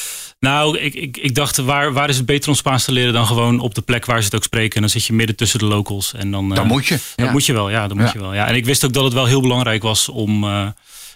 Nou, 0.44 0.78
ik, 0.78 0.94
ik, 0.94 1.16
ik 1.16 1.34
dacht, 1.34 1.56
waar, 1.56 1.92
waar 1.92 2.08
is 2.08 2.16
het 2.16 2.26
beter 2.26 2.48
om 2.48 2.54
Spaans 2.54 2.84
te 2.84 2.92
leren 2.92 3.12
dan 3.12 3.26
gewoon 3.26 3.58
op 3.60 3.74
de 3.74 3.80
plek 3.82 4.04
waar 4.04 4.18
ze 4.18 4.24
het 4.24 4.34
ook 4.34 4.42
spreken? 4.42 4.74
En 4.74 4.80
dan 4.80 4.90
zit 4.90 5.04
je 5.04 5.12
midden 5.12 5.36
tussen 5.36 5.58
de 5.58 5.64
locals. 5.64 6.14
En 6.14 6.30
dan, 6.30 6.48
dan 6.48 6.64
uh, 6.64 6.70
moet 6.70 6.86
je. 6.86 6.98
Dan 7.16 7.26
Ja. 7.26 7.32
moet 7.32 7.46
je 7.46 7.52
wel, 7.52 7.70
ja. 7.70 7.88
Dan 7.88 7.96
moet 7.96 8.06
Ja. 8.06 8.12
je 8.12 8.18
wel, 8.18 8.34
ja. 8.34 8.46
En 8.46 8.54
ik 8.54 8.64
wist 8.64 8.84
ook 8.84 8.92
dat 8.92 9.04
het 9.04 9.12
wel 9.12 9.26
heel 9.26 9.40
belangrijk 9.40 9.82
was 9.82 10.08
om, 10.08 10.44
uh, 10.44 10.68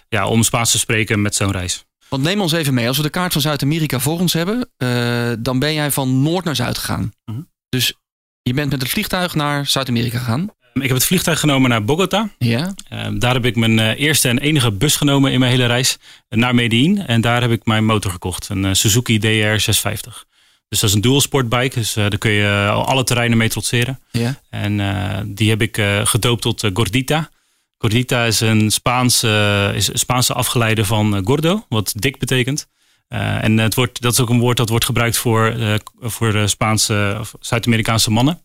ja, 0.09 0.27
om 0.27 0.43
Spaans 0.43 0.71
te 0.71 0.79
spreken 0.79 1.21
met 1.21 1.35
zo'n 1.35 1.51
reis. 1.51 1.85
Want 2.09 2.23
neem 2.23 2.41
ons 2.41 2.51
even 2.51 2.73
mee. 2.73 2.87
Als 2.87 2.97
we 2.97 3.03
de 3.03 3.09
kaart 3.09 3.31
van 3.33 3.41
Zuid-Amerika 3.41 3.99
voor 3.99 4.19
ons 4.19 4.33
hebben, 4.33 4.69
uh, 4.77 5.31
dan 5.39 5.59
ben 5.59 5.73
jij 5.73 5.91
van 5.91 6.21
noord 6.21 6.45
naar 6.45 6.55
zuid 6.55 6.77
gegaan. 6.77 7.11
Mhm. 7.25 7.39
Dus 7.69 7.93
je 8.41 8.53
bent 8.53 8.71
met 8.71 8.81
het 8.81 8.91
vliegtuig 8.91 9.35
naar 9.35 9.65
Zuid-Amerika 9.67 10.17
gegaan. 10.17 10.49
Ik 10.73 10.87
heb 10.87 10.97
het 10.97 11.05
vliegtuig 11.05 11.39
genomen 11.39 11.69
naar 11.69 11.83
Bogota. 11.83 12.29
Ja. 12.37 12.73
Uh, 12.93 13.07
daar 13.13 13.33
heb 13.33 13.45
ik 13.45 13.55
mijn 13.55 13.77
uh, 13.77 13.99
eerste 13.99 14.29
en 14.29 14.39
enige 14.39 14.71
bus 14.71 14.95
genomen 14.95 15.31
in 15.31 15.39
mijn 15.39 15.51
hele 15.51 15.65
reis 15.65 15.97
naar 16.29 16.55
Medellin. 16.55 17.05
En 17.07 17.21
daar 17.21 17.41
heb 17.41 17.51
ik 17.51 17.65
mijn 17.65 17.85
motor 17.85 18.11
gekocht. 18.11 18.49
Een 18.49 18.75
Suzuki 18.75 19.19
DR 19.19 19.27
650. 19.27 20.25
Dus 20.69 20.79
dat 20.79 20.89
is 20.89 20.95
een 20.95 21.01
dual 21.01 21.21
sportbike. 21.21 21.79
Dus 21.79 21.93
daar 21.93 22.17
kun 22.17 22.31
je 22.31 22.67
alle 22.69 23.03
terreinen 23.03 23.37
mee 23.37 23.49
trotseren. 23.49 23.99
Ja. 24.11 24.41
En 24.49 25.33
die 25.35 25.49
heb 25.49 25.61
ik 25.61 25.81
gedoopt 26.03 26.41
tot 26.41 26.69
Gordita. 26.73 27.29
Gordita 27.77 28.25
is 28.25 28.39
een 28.39 28.71
Spaanse, 28.71 29.71
is 29.75 29.87
een 29.87 29.99
Spaanse 29.99 30.33
afgeleide 30.33 30.85
van 30.85 31.21
gordo, 31.25 31.65
wat 31.69 31.93
dik 31.95 32.19
betekent. 32.19 32.67
en 33.07 33.57
het 33.57 33.75
wordt, 33.75 34.01
dat 34.01 34.13
is 34.13 34.19
ook 34.19 34.29
een 34.29 34.39
woord 34.39 34.57
dat 34.57 34.69
wordt 34.69 34.85
gebruikt 34.85 35.17
voor, 35.17 35.55
voor 35.99 36.49
Spaanse 36.49 37.17
of 37.19 37.33
Zuid-Amerikaanse 37.39 38.11
mannen 38.11 38.41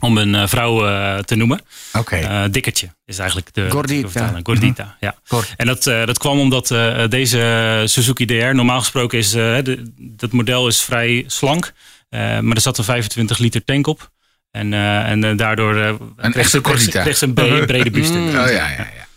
om 0.00 0.18
een 0.18 0.34
uh, 0.34 0.46
vrouw 0.46 0.88
uh, 0.88 1.18
te 1.18 1.34
noemen. 1.34 1.60
Oké. 1.92 1.98
Okay. 1.98 2.44
Uh, 2.44 2.52
dikkertje 2.52 2.94
is 3.04 3.18
eigenlijk 3.18 3.54
de 3.54 3.70
Gordita. 3.70 4.26
De 4.26 4.40
Gordita, 4.42 4.82
mm 4.82 4.88
-hmm. 4.88 4.96
ja. 5.00 5.14
Gord. 5.24 5.54
En 5.56 5.66
dat, 5.66 5.82
dat 5.82 6.18
kwam 6.18 6.38
omdat 6.38 6.68
deze 7.08 7.82
Suzuki 7.84 8.24
DR, 8.24 8.54
normaal 8.54 8.78
gesproken 8.78 9.18
is 9.18 9.30
de, 9.30 9.92
dat 9.96 10.32
model 10.32 10.66
is 10.66 10.82
vrij 10.82 11.24
slank, 11.26 11.72
maar 12.10 12.54
er 12.54 12.60
zat 12.60 12.78
een 12.78 12.84
25 12.84 13.38
liter 13.38 13.64
tank 13.64 13.86
op. 13.86 14.10
En, 14.50 14.74
en 14.74 15.36
daardoor 15.36 15.76
een 15.76 16.32
kreeg, 16.32 16.48
ze, 16.48 16.60
kreeg, 16.60 16.80
ze, 16.80 16.90
kreeg 16.90 17.16
ze 17.16 17.24
een 17.24 17.34
brede 17.34 17.90
buste. 17.90 18.18
oh, 18.18 18.32
ja, 18.32 18.48
ja, 18.48 18.70
ja. 18.76 19.08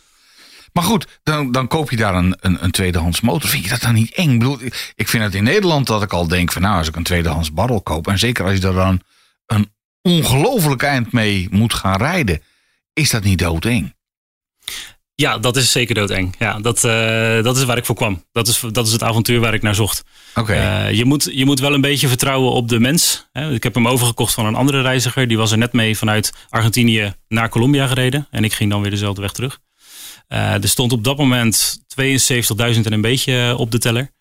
Maar 0.73 0.83
goed, 0.83 1.19
dan, 1.23 1.51
dan 1.51 1.67
koop 1.67 1.89
je 1.89 1.95
daar 1.95 2.15
een, 2.15 2.37
een, 2.39 2.63
een, 2.63 2.71
tweedehands 2.71 3.21
motor. 3.21 3.49
Vind 3.49 3.63
je 3.63 3.69
dat 3.69 3.81
dan 3.81 3.93
niet 3.93 4.13
eng? 4.13 4.31
Ik, 4.31 4.39
bedoel, 4.39 4.59
ik 4.95 5.07
vind 5.07 5.23
het 5.23 5.35
in 5.35 5.43
Nederland 5.43 5.87
dat 5.87 6.03
ik 6.03 6.13
al 6.13 6.27
denk 6.27 6.51
van 6.51 6.61
nou, 6.61 6.77
als 6.77 6.87
ik 6.87 6.95
een 6.95 7.03
tweedehands 7.03 7.53
barrel 7.53 7.81
koop. 7.81 8.07
En 8.07 8.19
zeker 8.19 8.45
als 8.45 8.57
je 8.57 8.67
er 8.67 8.73
dan 8.73 9.01
een 9.45 9.71
ongelooflijk 10.03 10.83
eind 10.83 11.11
mee 11.11 11.47
moet 11.51 11.73
gaan 11.73 11.97
rijden. 11.97 12.41
Is 12.93 13.09
dat 13.09 13.23
niet 13.23 13.39
doodeng? 13.39 13.93
Ja, 15.15 15.37
dat 15.37 15.55
is 15.55 15.71
zeker 15.71 15.95
doodeng. 15.95 16.35
Ja, 16.39 16.59
dat, 16.59 16.83
uh, 16.83 17.43
dat 17.43 17.57
is 17.57 17.63
waar 17.63 17.77
ik 17.77 17.85
voor 17.85 17.95
kwam. 17.95 18.25
Dat 18.31 18.47
is, 18.47 18.63
dat 18.71 18.87
is 18.87 18.93
het 18.93 19.03
avontuur 19.03 19.39
waar 19.39 19.53
ik 19.53 19.61
naar 19.61 19.75
zocht. 19.75 20.03
Okay. 20.35 20.87
Uh, 20.87 20.97
je, 20.97 21.05
moet, 21.05 21.29
je 21.33 21.45
moet 21.45 21.59
wel 21.59 21.73
een 21.73 21.81
beetje 21.81 22.07
vertrouwen 22.07 22.51
op 22.51 22.69
de 22.69 22.79
mens. 22.79 23.27
Ik 23.51 23.63
heb 23.63 23.73
hem 23.73 23.87
overgekocht 23.87 24.33
van 24.33 24.45
een 24.45 24.55
andere 24.55 24.81
reiziger. 24.81 25.27
Die 25.27 25.37
was 25.37 25.51
er 25.51 25.57
net 25.57 25.73
mee 25.73 25.97
vanuit 25.97 26.33
Argentinië 26.49 27.13
naar 27.27 27.49
Colombia 27.49 27.87
gereden. 27.87 28.27
En 28.31 28.43
ik 28.43 28.53
ging 28.53 28.69
dan 28.69 28.81
weer 28.81 28.91
dezelfde 28.91 29.21
weg 29.21 29.31
terug. 29.31 29.59
Uh, 30.29 30.53
er 30.53 30.67
stond 30.67 30.91
op 30.91 31.03
dat 31.03 31.17
moment 31.17 31.77
72.000 32.01 32.05
en 32.57 32.93
een 32.93 33.01
beetje 33.01 33.55
op 33.57 33.71
de 33.71 33.79
teller. 33.79 34.11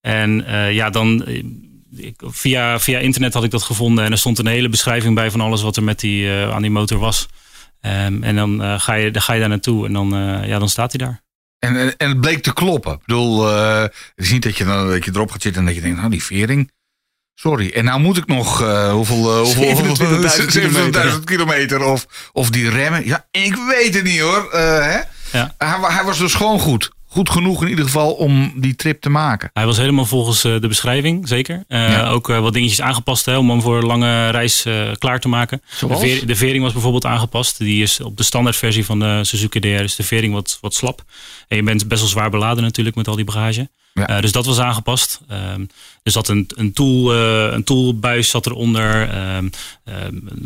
En 0.00 0.44
ja, 0.72 0.90
dan 0.90 1.24
ik, 1.98 2.20
via, 2.24 2.80
via 2.80 2.98
internet 2.98 3.34
had 3.34 3.44
ik 3.44 3.50
dat 3.50 3.62
gevonden 3.62 4.04
en 4.04 4.12
er 4.12 4.18
stond 4.18 4.38
een 4.38 4.46
hele 4.46 4.68
beschrijving 4.68 5.14
bij 5.14 5.30
van 5.30 5.40
alles 5.40 5.62
wat 5.62 5.76
er 5.76 5.82
met 5.82 6.00
die, 6.00 6.24
uh, 6.24 6.50
aan 6.50 6.62
die 6.62 6.70
motor 6.70 6.98
was. 6.98 7.28
Um, 7.80 8.22
en 8.22 8.36
dan, 8.36 8.62
uh, 8.62 8.80
ga 8.80 8.94
je, 8.94 9.10
dan 9.10 9.22
ga 9.22 9.32
je 9.32 9.40
daar 9.40 9.48
naartoe 9.48 9.86
en 9.86 9.92
dan, 9.92 10.14
uh, 10.14 10.48
ja, 10.48 10.58
dan 10.58 10.68
staat 10.68 10.92
hij 10.92 11.06
daar. 11.06 11.22
En, 11.58 11.98
en, 11.98 12.08
het 12.08 12.20
bleek 12.20 12.42
te 12.42 12.52
kloppen. 12.52 12.92
Ik 12.92 13.00
bedoel, 13.06 13.46
het 13.46 13.92
is 14.14 14.30
niet 14.30 14.42
dat 14.42 14.56
je, 14.56 14.64
dan, 14.64 14.88
dat 14.88 15.04
je 15.04 15.10
erop 15.14 15.30
gaat 15.30 15.42
zitten 15.42 15.60
en 15.60 15.66
dat 15.66 15.76
je 15.76 15.80
denkt, 15.80 15.98
nou 15.98 16.10
die 16.10 16.22
vering. 16.22 16.70
Sorry, 17.34 17.70
en 17.70 17.84
nou 17.84 18.00
moet 18.00 18.16
ik 18.16 18.26
nog 18.26 18.58
hoeveel, 18.90 19.44
hoeveel 19.44 19.96
27.000 20.40 20.46
kilometer, 20.46 21.24
kilometer 21.24 21.84
of, 21.84 22.30
of 22.32 22.50
die 22.50 22.70
remmen. 22.70 23.06
Ja, 23.06 23.26
ik 23.30 23.54
weet 23.54 23.94
het 23.94 24.04
niet 24.04 24.20
hoor. 24.20 24.48
hè? 24.52 25.00
Ja. 25.32 25.54
Hij, 25.58 25.78
hij 25.80 26.04
was 26.04 26.18
dus 26.18 26.34
gewoon 26.34 26.60
goed 26.60 26.90
goed 27.16 27.30
genoeg 27.30 27.62
in 27.62 27.68
ieder 27.68 27.84
geval 27.84 28.12
om 28.12 28.52
die 28.56 28.74
trip 28.74 29.00
te 29.00 29.10
maken. 29.10 29.50
Hij 29.52 29.66
was 29.66 29.76
helemaal 29.76 30.04
volgens 30.04 30.44
uh, 30.44 30.60
de 30.60 30.68
beschrijving, 30.68 31.28
zeker. 31.28 31.64
Uh, 31.68 31.90
ja. 31.90 32.08
Ook 32.08 32.28
uh, 32.28 32.40
wat 32.40 32.52
dingetjes 32.52 32.80
aangepast 32.80 33.24
hè, 33.24 33.36
om 33.36 33.50
hem 33.50 33.62
voor 33.62 33.76
een 33.76 33.86
lange 33.86 34.30
reis 34.30 34.66
klaar 34.98 35.20
te 35.20 35.28
maken. 35.28 35.62
De, 35.80 35.96
veer, 35.96 36.26
de, 36.26 36.36
vering 36.36 36.62
was 36.62 36.72
bijvoorbeeld 36.72 37.04
aangepast. 37.06 37.58
Die 37.58 37.82
is 37.82 38.00
op 38.00 38.16
de 38.16 38.22
standaardversie 38.22 38.84
van 38.84 38.98
de 38.98 39.24
Suzuki 39.24 39.60
DR 39.60 39.66
is 39.66 39.96
de 39.96 40.02
vering 40.02 40.32
wat, 40.32 40.58
wat 40.60 40.74
slap. 40.74 41.04
En 41.48 41.56
je 41.56 41.62
bent 41.62 41.88
best 41.88 42.00
wel 42.00 42.10
zwaar 42.10 42.30
beladen 42.30 42.62
natuurlijk 42.62 42.96
met 42.96 43.08
al 43.08 43.16
die 43.16 43.24
bagage. 43.24 43.68
Ja. 43.96 44.06
Eh, 44.06 44.20
dus 44.20 44.32
dat 44.32 44.46
was 44.46 44.58
aangepast. 44.58 45.20
Ehm, 45.28 45.60
er 46.02 46.12
zat 46.12 46.28
een, 46.28 46.50
een, 46.54 46.72
tool, 46.72 47.12
eh, 47.14 47.52
een 47.52 47.64
toolbuis 47.64 48.30
zat 48.30 48.46
eronder. 48.46 49.08
Ehm, 49.10 49.48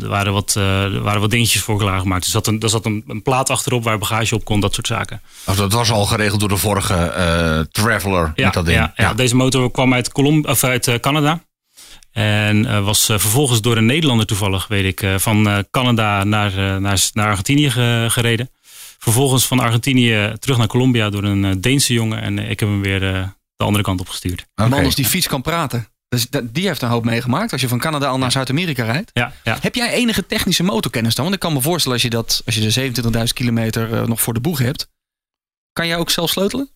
er, 0.01 0.07
waren 0.07 0.33
wat, 0.33 0.55
eh, 0.57 0.83
er 0.83 1.01
waren 1.01 1.21
wat 1.21 1.29
dingetjes 1.29 1.61
voor 1.61 1.77
klaargemaakt. 1.77 2.25
Er 2.25 2.31
zat, 2.31 2.47
een, 2.47 2.59
er 2.59 2.69
zat 2.69 2.85
een, 2.85 3.03
een 3.07 3.21
plaat 3.21 3.49
achterop 3.49 3.83
waar 3.83 3.97
bagage 3.97 4.35
op 4.35 4.43
kon, 4.45 4.59
dat 4.59 4.73
soort 4.73 4.87
zaken. 4.87 5.21
Dat 5.55 5.73
was 5.73 5.91
al 5.91 6.05
geregeld 6.05 6.39
door 6.39 6.49
de 6.49 6.57
vorige 6.57 7.67
Traveler 7.71 8.31
met 8.35 8.53
dat 8.53 8.65
ding. 8.65 8.77
Ja, 8.77 8.93
ja. 8.95 9.13
deze 9.13 9.35
motor 9.35 9.71
kwam 9.71 9.93
uit, 9.93 10.11
Colom 10.11 10.45
of 10.45 10.63
uit 10.63 10.97
Canada. 10.99 11.43
En 12.11 12.83
was 12.83 13.05
vervolgens 13.05 13.61
door 13.61 13.77
een 13.77 13.85
Nederlander 13.85 14.25
toevallig, 14.25 14.67
weet 14.67 14.85
ik, 14.99 15.19
van 15.19 15.65
Canada 15.71 16.23
naar, 16.23 16.81
naar, 16.81 17.09
naar 17.13 17.27
Argentinië 17.27 17.69
ge- 17.69 18.05
gereden. 18.09 18.49
Vervolgens 18.99 19.45
van 19.47 19.59
Argentinië 19.59 20.33
terug 20.39 20.57
naar 20.57 20.67
Colombia 20.67 21.09
door 21.09 21.23
een 21.23 21.61
Deense 21.61 21.93
jongen. 21.93 22.21
En 22.21 22.39
ik 22.39 22.59
heb 22.59 22.69
hem 22.69 22.81
weer 22.81 23.33
de 23.61 23.67
andere 23.67 23.83
kant 23.83 23.99
op 23.99 24.09
gestuurd. 24.09 24.45
Een 24.55 24.69
man 24.69 24.85
als 24.85 24.95
die 24.95 25.05
fiets 25.05 25.27
kan 25.27 25.41
praten. 25.41 25.87
Dus 26.07 26.29
dat- 26.29 26.53
die 26.53 26.67
heeft 26.67 26.81
een 26.81 26.89
hoop 26.89 27.05
meegemaakt 27.05 27.51
als 27.51 27.61
je 27.61 27.67
van 27.67 27.79
Canada 27.79 28.07
al 28.07 28.17
naar 28.17 28.31
Zuid-Amerika 28.31 28.83
rijdt. 28.83 29.09
Ja, 29.13 29.33
ja. 29.43 29.57
Heb 29.61 29.75
jij 29.75 29.91
enige 29.93 30.25
technische 30.25 30.63
motorkennis 30.63 31.15
dan? 31.15 31.23
Want 31.23 31.35
ik 31.35 31.41
kan 31.41 31.53
me 31.53 31.61
voorstellen 31.61 31.93
als 31.97 32.05
je, 32.05 32.09
dat, 32.09 32.41
als 32.45 32.55
je 32.55 32.61
de 32.61 32.69
27.000 33.27 33.33
kilometer 33.33 33.93
eh, 33.93 34.07
nog 34.07 34.21
voor 34.21 34.33
de 34.33 34.39
boeg 34.39 34.59
hebt. 34.59 34.89
Kan 35.73 35.87
jij 35.87 35.97
ook 35.97 36.09
zelf 36.09 36.29
sleutelen? 36.29 36.69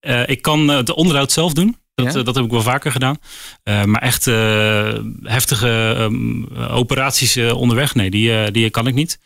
Eh, 0.00 0.28
ik 0.28 0.42
kan 0.42 0.70
eh, 0.70 0.84
de 0.84 0.94
onderhoud 0.94 1.32
zelf 1.32 1.52
doen. 1.52 1.76
Dat, 1.94 2.12
Ja? 2.14 2.22
dat 2.22 2.34
heb 2.34 2.44
ik 2.44 2.50
wel 2.50 2.62
vaker 2.62 2.92
gedaan. 2.92 3.16
Eh, 3.62 3.84
maar 3.84 4.02
echt 4.02 4.26
eh, 4.26 4.92
heftige 5.22 5.94
ehm, 5.98 6.44
operaties 6.56 7.36
onderweg, 7.36 7.94
nee, 7.94 8.10
die, 8.10 8.50
die 8.50 8.70
kan 8.70 8.86
ik 8.86 8.94
niet. 8.94 9.18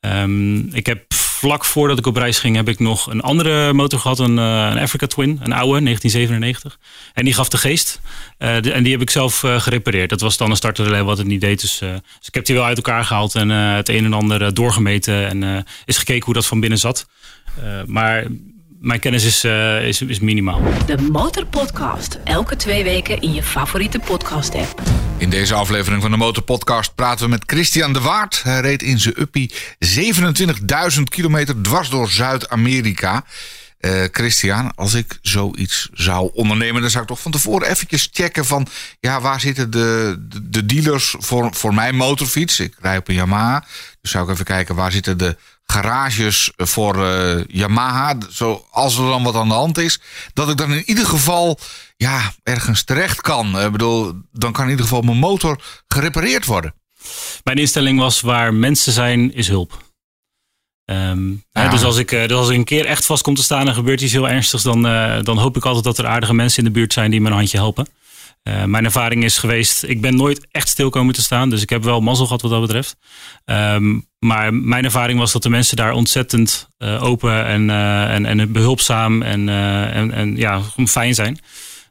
Ehm, 0.00 0.58
ik 0.58 0.86
heb 0.86 1.04
vlak 1.44 1.64
voordat 1.64 1.98
ik 1.98 2.06
op 2.06 2.16
reis 2.16 2.38
ging, 2.38 2.56
heb 2.56 2.68
ik 2.68 2.78
nog 2.78 3.06
een 3.06 3.20
andere 3.20 3.72
motor 3.72 3.98
gehad, 3.98 4.18
een, 4.18 4.38
eh, 4.38 4.68
een 4.70 4.78
Africa 4.78 5.06
Twin, 5.06 5.40
een 5.42 5.52
oude, 5.52 5.80
1997. 5.80 6.78
En 7.14 7.24
die 7.24 7.34
gaf 7.34 7.48
de 7.48 7.56
geest. 7.56 8.00
Eh, 8.38 8.74
en 8.76 8.82
die 8.82 8.92
heb 8.92 9.00
ik 9.00 9.10
zelf 9.10 9.42
eh, 9.42 9.60
gerepareerd. 9.60 10.10
Dat 10.10 10.20
was 10.20 10.36
dan 10.36 10.50
een 10.50 10.56
starterrelay 10.56 11.02
wat 11.02 11.18
het 11.18 11.26
niet 11.26 11.40
deed. 11.40 11.60
Dus, 11.60 11.78
dus 11.78 12.28
ik 12.28 12.34
heb 12.34 12.44
die 12.44 12.54
wel 12.54 12.64
uit 12.64 12.76
elkaar 12.76 13.04
gehaald 13.04 13.34
en 13.34 13.48
het 13.48 13.88
een 13.88 14.04
en 14.04 14.12
ander 14.12 14.54
doorgemeten. 14.54 15.28
En 15.28 15.66
is 15.84 15.98
gekeken 15.98 16.24
hoe 16.24 16.34
dat 16.34 16.46
van 16.46 16.60
binnen 16.60 16.78
zat. 16.78 17.06
Maar 17.86 18.26
mijn 18.84 19.00
kennis 19.00 19.24
is, 19.24 19.44
eh, 19.44 19.86
is, 19.86 20.02
is 20.02 20.20
minimaal. 20.20 20.62
De 20.86 20.96
Motorpodcast. 20.96 22.18
Elke 22.24 22.56
twee 22.56 22.84
weken 22.84 23.20
in 23.20 23.32
je 23.32 23.42
favoriete 23.42 23.98
podcast 23.98 24.54
app. 24.54 24.82
In 25.16 25.30
deze 25.30 25.54
aflevering 25.54 26.02
van 26.02 26.10
de 26.10 26.16
Motorpodcast 26.16 26.94
praten 26.94 27.24
we 27.24 27.30
met 27.30 27.42
Christian 27.46 27.92
de 27.92 28.00
Waard. 28.00 28.42
Hij 28.42 28.60
reed 28.60 28.82
in 28.82 28.98
zijn 28.98 29.20
uppie 29.20 29.52
27.000 29.78 31.02
kilometer 31.04 31.62
dwars 31.62 31.90
door 31.90 32.10
Zuid-Amerika. 32.10 33.24
Eh, 33.78 34.04
Christian, 34.10 34.74
als 34.74 34.94
ik 34.94 35.18
zoiets 35.22 35.88
zou 35.92 36.30
ondernemen, 36.34 36.80
dan 36.80 36.90
zou 36.90 37.02
ik 37.02 37.08
toch 37.08 37.20
van 37.20 37.32
tevoren 37.32 37.68
eventjes 37.68 38.08
checken 38.12 38.44
van, 38.44 38.66
ja, 39.00 39.20
waar 39.20 39.40
zitten 39.40 39.70
de, 39.70 40.16
de, 40.28 40.48
de 40.48 40.66
dealers 40.66 41.14
voor, 41.18 41.54
voor 41.54 41.74
mijn 41.74 41.94
motorfiets? 41.94 42.60
Ik 42.60 42.74
rij 42.80 42.96
op 42.96 43.08
een 43.08 43.14
Yamaha, 43.14 43.64
dus 44.00 44.10
zou 44.10 44.24
ik 44.24 44.30
even 44.32 44.44
kijken, 44.44 44.74
waar 44.74 44.92
zitten 44.92 45.18
de 45.18 45.36
garages 45.66 46.52
voor 46.56 47.06
eh, 47.06 47.44
Yamaha? 47.46 48.16
Zo, 48.30 48.66
als 48.70 48.98
er 48.98 49.04
dan 49.04 49.22
wat 49.22 49.34
aan 49.34 49.48
de 49.48 49.54
hand 49.54 49.78
is, 49.78 50.00
dat 50.32 50.50
ik 50.50 50.56
dan 50.56 50.72
in 50.72 50.88
ieder 50.88 51.06
geval, 51.06 51.58
ja, 51.96 52.32
ergens 52.42 52.82
terecht 52.82 53.20
kan. 53.20 53.60
Ik 53.60 53.72
bedoel, 53.72 54.12
dan 54.32 54.52
kan 54.52 54.64
in 54.64 54.70
ieder 54.70 54.86
geval 54.86 55.02
mijn 55.02 55.18
motor 55.18 55.60
gerepareerd 55.86 56.46
worden. 56.46 56.74
Mijn 57.44 57.58
instelling 57.58 57.98
was 57.98 58.20
waar 58.20 58.54
mensen 58.54 58.92
zijn, 58.92 59.34
is 59.34 59.48
hulp. 59.48 59.82
Ehm, 60.84 61.32
hè, 61.52 61.68
dus, 61.68 61.84
als 61.84 61.96
ik, 61.96 62.12
eh, 62.12 62.28
dus 62.28 62.36
als 62.36 62.48
ik 62.48 62.56
een 62.56 62.64
keer 62.64 62.86
echt 62.86 63.06
vast 63.06 63.22
kom 63.22 63.34
te 63.34 63.42
staan 63.42 63.68
en 63.68 63.74
gebeurt 63.74 64.00
iets 64.00 64.12
heel 64.12 64.28
ernstigs, 64.28 64.62
dan, 64.62 64.86
eh, 64.86 65.22
dan 65.22 65.38
hoop 65.38 65.56
ik 65.56 65.64
altijd 65.64 65.84
dat 65.84 65.98
er 65.98 66.06
aardige 66.06 66.34
mensen 66.34 66.58
in 66.58 66.64
de 66.64 66.78
buurt 66.78 66.92
zijn 66.92 67.10
die 67.10 67.20
me 67.20 67.28
een 67.28 67.34
handje 67.34 67.58
helpen. 67.58 67.86
Eh, 68.44 68.64
mijn 68.64 68.84
ervaring 68.84 69.24
is 69.24 69.38
geweest, 69.38 69.82
ik 69.82 70.00
ben 70.00 70.16
nooit 70.16 70.46
echt 70.50 70.68
stil 70.68 70.90
komen 70.90 71.14
te 71.14 71.22
staan, 71.22 71.50
dus 71.50 71.62
ik 71.62 71.70
heb 71.70 71.82
wel 71.84 72.00
mazzel 72.00 72.26
gehad 72.26 72.42
wat 72.42 72.50
dat 72.50 72.60
betreft. 72.60 72.96
Ehm, 73.44 73.98
maar 74.18 74.54
mijn 74.54 74.84
ervaring 74.84 75.18
was 75.18 75.32
dat 75.32 75.42
de 75.42 75.48
mensen 75.48 75.76
daar 75.76 75.92
ontzettend 75.92 76.68
eh, 76.78 77.02
open 77.02 77.46
en, 77.46 77.70
eh, 77.70 78.14
en, 78.14 78.26
en 78.26 78.52
behulpzaam 78.52 79.22
en, 79.22 79.48
eh, 79.48 79.96
en, 79.96 80.12
en 80.12 80.36
ja, 80.36 80.60
gewoon 80.60 80.88
fijn 80.88 81.14
zijn. 81.14 81.38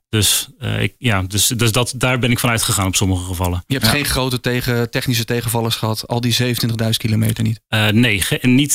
Dus, 0.09 0.47
eh, 0.59 0.81
ik, 0.81 0.95
ja, 0.97 1.21
dus, 1.21 1.47
dus 1.47 1.71
dat, 1.71 1.93
daar 1.97 2.19
ben 2.19 2.31
ik 2.31 2.39
van 2.39 2.49
uitgegaan 2.49 2.87
op 2.87 2.95
sommige 2.95 3.23
gevallen. 3.25 3.63
Je 3.67 3.73
hebt 3.77 3.87
geen 3.87 4.05
grote 4.05 4.39
tegen, 4.39 4.89
technische 4.91 5.25
tegenvallers 5.25 5.75
gehad. 5.75 6.07
Al 6.07 6.21
die 6.21 6.33
27.000 6.33 6.89
kilometer 6.97 7.43
niet. 7.43 7.61
Eh, 7.67 7.87
nee, 7.87 8.21
ge- 8.21 8.39
niet 8.41 8.73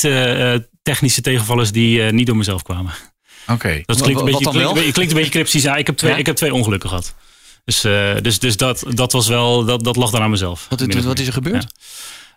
technische 0.81 1.21
tegenvallers 1.21 1.71
die 1.71 2.03
eh, 2.03 2.11
niet 2.11 2.25
door 2.25 2.37
mezelf 2.37 2.61
kwamen. 2.61 2.93
Oké. 3.47 3.81
Dat 3.85 4.01
klinkt 4.01 4.19
een 4.19 4.25
beetje, 4.25 4.49
klinkt, 4.49 4.73
wel? 4.73 4.83
je 4.85 4.91
klinkt 4.91 5.11
een 5.11 5.17
beetje 5.17 5.31
cryptisch. 5.33 5.63
Ja, 5.63 5.75
ik, 5.75 5.87
heb 5.87 5.97
twee, 5.97 6.11
Ja? 6.11 6.17
ik 6.17 6.25
heb 6.25 6.35
twee 6.35 6.53
ongelukken 6.53 6.89
gehad. 6.89 7.15
Dus, 7.69 7.83
eh, 7.83 8.15
dus, 8.21 8.39
dus 8.39 8.57
dat, 8.57 8.83
dat 8.89 9.11
was 9.11 9.27
wel, 9.27 9.65
dat, 9.65 9.83
dat 9.83 9.95
lag 9.95 10.09
dan 10.11 10.21
aan 10.21 10.29
mezelf. 10.29 10.65
Wat, 10.69 11.03
wat, 11.03 11.19
is 11.19 11.27
er 11.27 11.33
gebeurd? 11.33 11.65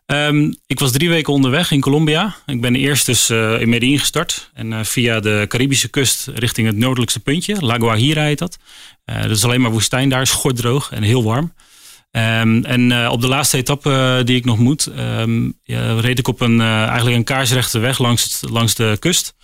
Ja. 0.07 0.27
Ehm, 0.27 0.53
ik 0.67 0.79
was 0.79 0.93
drie 0.93 1.09
weken 1.09 1.33
onderweg 1.33 1.71
in 1.71 1.81
Colombia. 1.81 2.35
Ik 2.47 2.61
ben 2.61 2.75
eerst 2.75 3.07
dus 3.07 3.29
eh, 3.31 3.61
in 3.61 3.69
Medellin 3.69 3.99
gestart. 3.99 4.51
En 4.55 4.73
eh, 4.73 4.85
via 4.85 5.21
de 5.21 5.45
Caribische 5.49 5.89
kust 5.89 6.27
richting 6.35 6.67
het 6.67 6.77
noordelijkste 6.77 7.21
puntje. 7.21 7.57
La 7.65 7.75
Guajira 7.77 8.23
heet 8.23 8.39
dat. 8.39 8.59
Dat 9.05 9.31
is 9.31 9.45
alleen 9.45 9.61
maar 9.61 9.71
woestijn 9.71 10.09
daar, 10.09 10.27
schordroog 10.27 10.91
en 10.91 11.03
heel 11.03 11.23
warm. 11.25 11.55
Ehm, 12.11 12.65
en 12.65 13.09
op 13.09 13.21
de 13.21 13.29
laatste 13.29 13.57
etappe 13.57 14.23
die 14.25 14.37
ik 14.37 14.45
nog 14.45 14.59
moet, 14.59 14.87
ehm, 14.87 15.45
ja, 15.63 16.01
reed 16.01 16.19
ik 16.19 16.29
op 16.29 16.41
een, 16.41 16.61
eigenlijk 16.61 17.17
een 17.17 17.25
kaarsrechte 17.25 17.79
weg 17.79 17.99
langs, 17.99 18.23
het- 18.23 18.51
langs 18.51 18.75
de 18.75 18.97
kust. 18.99 19.35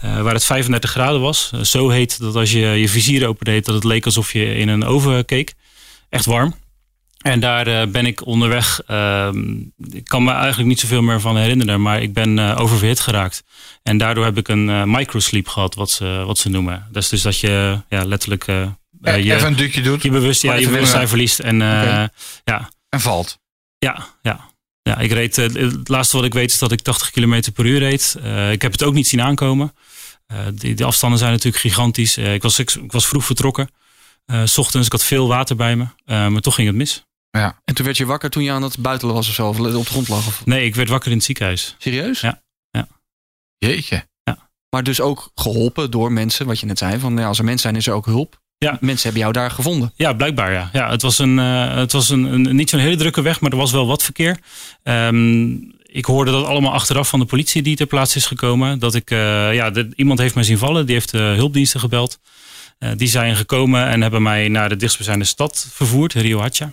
Eh, 0.00 0.22
waar 0.22 0.34
het 0.34 0.44
35 0.44 0.90
graden 0.90 1.20
was. 1.20 1.50
Eh, 1.54 1.60
zo 1.60 1.88
heet 1.88 2.18
dat 2.20 2.34
als 2.34 2.52
je 2.52 2.58
je 2.58 2.88
vizier 2.88 3.28
opendeed, 3.28 3.64
dat 3.64 3.74
het 3.74 3.84
leek 3.84 4.04
alsof 4.04 4.32
je 4.32 4.54
in 4.54 4.68
een 4.68 4.84
oven 4.84 5.24
keek. 5.24 5.54
Echt 6.08 6.24
warm. 6.24 6.54
En 7.20 7.40
daar 7.40 7.66
eh, 7.66 7.86
ben 7.88 8.06
ik 8.06 8.26
onderweg. 8.26 8.80
ehm, 8.86 9.54
ik 9.90 10.04
kan 10.04 10.24
me 10.24 10.30
eigenlijk 10.30 10.68
niet 10.68 10.80
zoveel 10.80 11.02
meer 11.02 11.20
van 11.20 11.36
herinneren, 11.36 11.82
maar 11.82 12.02
ik 12.02 12.12
ben 12.12 12.38
oververhit 12.56 13.00
geraakt. 13.00 13.44
En 13.82 13.98
daardoor 13.98 14.24
heb 14.24 14.38
ik 14.38 14.48
een 14.48 14.90
microsleep 14.90 15.48
gehad, 15.48 15.74
wat 15.74 15.90
ze, 15.90 16.22
wat 16.26 16.38
ze 16.38 16.48
noemen. 16.48 16.86
Dat 16.90 17.02
is 17.02 17.08
dus 17.08 17.22
dat 17.22 17.40
je 17.40 17.80
ja, 17.88 18.04
letterlijk 18.04 18.44
je, 18.44 18.72
Even 19.02 19.46
een 19.46 19.56
dukje 19.56 19.82
doet 19.82 20.02
je, 20.02 20.10
bewust, 20.10 20.42
ja, 20.42 20.48
Gewoon 20.48 20.60
je 20.60 20.66
even 20.66 20.78
bewustzijn 20.78 21.08
verliest. 21.08 21.38
En 21.38 21.58
ja, 22.44 22.70
en 22.88 23.00
valt. 23.00 23.38
ja, 23.78 24.06
ja. 24.22 24.45
Ja, 24.86 24.98
ik 24.98 25.12
reed, 25.12 25.38
eh, 25.38 25.54
het 25.54 25.88
laatste 25.88 26.16
wat 26.16 26.24
ik 26.24 26.34
weet 26.34 26.50
is 26.50 26.58
dat 26.58 26.72
ik 26.72 26.80
80 26.80 27.10
km 27.10 27.42
per 27.52 27.66
uur 27.66 27.78
reed. 27.78 28.16
Eh, 28.22 28.52
ik 28.52 28.62
heb 28.62 28.72
het 28.72 28.82
ook 28.82 28.94
niet 28.94 29.06
zien 29.06 29.22
aankomen. 29.22 29.74
Eh, 30.26 30.38
die, 30.54 30.74
die 30.74 30.84
afstanden 30.84 31.18
zijn 31.18 31.30
natuurlijk 31.30 31.62
gigantisch. 31.62 32.16
Ik, 32.16 32.42
was, 32.42 32.58
ik, 32.58 32.70
ik 32.70 32.92
was 32.92 33.06
vroeg 33.06 33.24
vertrokken. 33.24 33.70
S 34.44 34.58
ochtends, 34.58 34.86
ik 34.86 34.92
had 34.92 35.04
veel 35.04 35.28
water 35.28 35.56
bij 35.56 35.76
me. 35.76 35.86
Maar 36.04 36.40
toch 36.40 36.54
ging 36.54 36.66
het 36.66 36.76
mis. 36.76 37.04
En 37.64 37.74
toen 37.74 37.84
werd 37.84 37.96
je 37.96 38.06
wakker 38.06 38.30
toen 38.30 38.42
je 38.42 38.50
aan 38.50 38.62
het 38.62 38.78
buitelen 38.78 39.14
was 39.14 39.28
of 39.28 39.34
zo. 39.34 39.48
Of 39.48 39.58
op 39.60 39.64
de 39.64 39.84
grond 39.84 40.08
lag. 40.08 40.26
Of... 40.26 40.46
Nee, 40.46 40.64
ik 40.64 40.74
werd 40.74 40.88
wakker 40.88 41.10
in 41.10 41.16
het 41.16 41.26
ziekenhuis. 41.26 41.74
Serieus? 41.78 42.20
Ja. 42.20 42.42
Jeetje. 43.58 44.06
Maar 44.70 44.82
dus 44.82 45.00
ook 45.00 45.30
geholpen 45.34 45.90
door 45.90 46.12
mensen. 46.12 46.46
Wat 46.46 46.60
je 46.60 46.66
net 46.66 46.78
zei. 46.78 46.98
Van, 46.98 47.16
ja, 47.16 47.26
als 47.26 47.38
er 47.38 47.44
mensen 47.44 47.62
zijn 47.62 47.76
is 47.76 47.86
er 47.86 47.92
ook 47.92 48.06
hulp. 48.06 48.40
Ja. 48.58 48.76
Mensen 48.80 49.02
hebben 49.02 49.20
jou 49.20 49.32
daar 49.32 49.50
gevonden. 49.50 49.92
Ja, 49.96 50.12
blijkbaar 50.12 50.52
ja. 50.52 50.70
ja 50.72 50.90
het 50.90 51.02
was, 51.02 51.18
een, 51.18 51.38
eh, 51.38 51.74
het 51.74 51.92
was 51.92 52.08
een, 52.08 52.24
een, 52.24 52.56
niet 52.56 52.70
zo'n 52.70 52.80
hele 52.80 52.96
drukke 52.96 53.22
weg, 53.22 53.40
maar 53.40 53.50
er 53.50 53.56
was 53.56 53.72
wel 53.72 53.86
wat 53.86 54.02
verkeer. 54.02 54.38
Ehm, 54.82 55.50
ik 55.82 56.04
hoorde 56.04 56.30
dat 56.30 56.44
allemaal 56.46 56.72
achteraf 56.72 57.08
van 57.08 57.18
de 57.20 57.24
politie 57.26 57.62
die 57.62 57.76
ter 57.76 57.86
plaatse 57.86 58.16
is 58.18 58.26
gekomen. 58.26 58.78
Dat 58.78 58.94
ik, 58.94 59.10
eh, 59.10 59.54
ja, 59.54 59.70
de- 59.70 59.92
iemand 59.96 60.18
heeft 60.18 60.34
mij 60.34 60.44
zien 60.44 60.58
vallen, 60.58 60.86
die 60.86 60.94
heeft 60.94 61.10
de 61.10 61.18
hulpdiensten 61.18 61.80
gebeld. 61.80 62.18
Eh, 62.78 62.90
die 62.96 63.08
zijn 63.08 63.36
gekomen 63.36 63.86
en 63.86 64.00
hebben 64.00 64.22
mij 64.22 64.48
naar 64.48 64.68
de 64.68 64.76
dichtstbijzijnde 64.76 65.24
stad 65.24 65.68
vervoerd, 65.72 66.12
Rio 66.12 66.40
Hacha. 66.40 66.72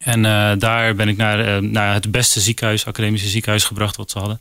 En 0.00 0.24
eh, 0.24 0.52
daar 0.58 0.94
ben 0.94 1.08
ik 1.08 1.16
naar, 1.16 1.40
eh, 1.40 1.62
naar 1.62 1.94
het 1.94 2.10
beste 2.10 2.40
ziekenhuis, 2.40 2.86
academische 2.86 3.28
ziekenhuis 3.28 3.64
gebracht 3.64 3.96
wat 3.96 4.10
ze 4.10 4.18
hadden. 4.18 4.40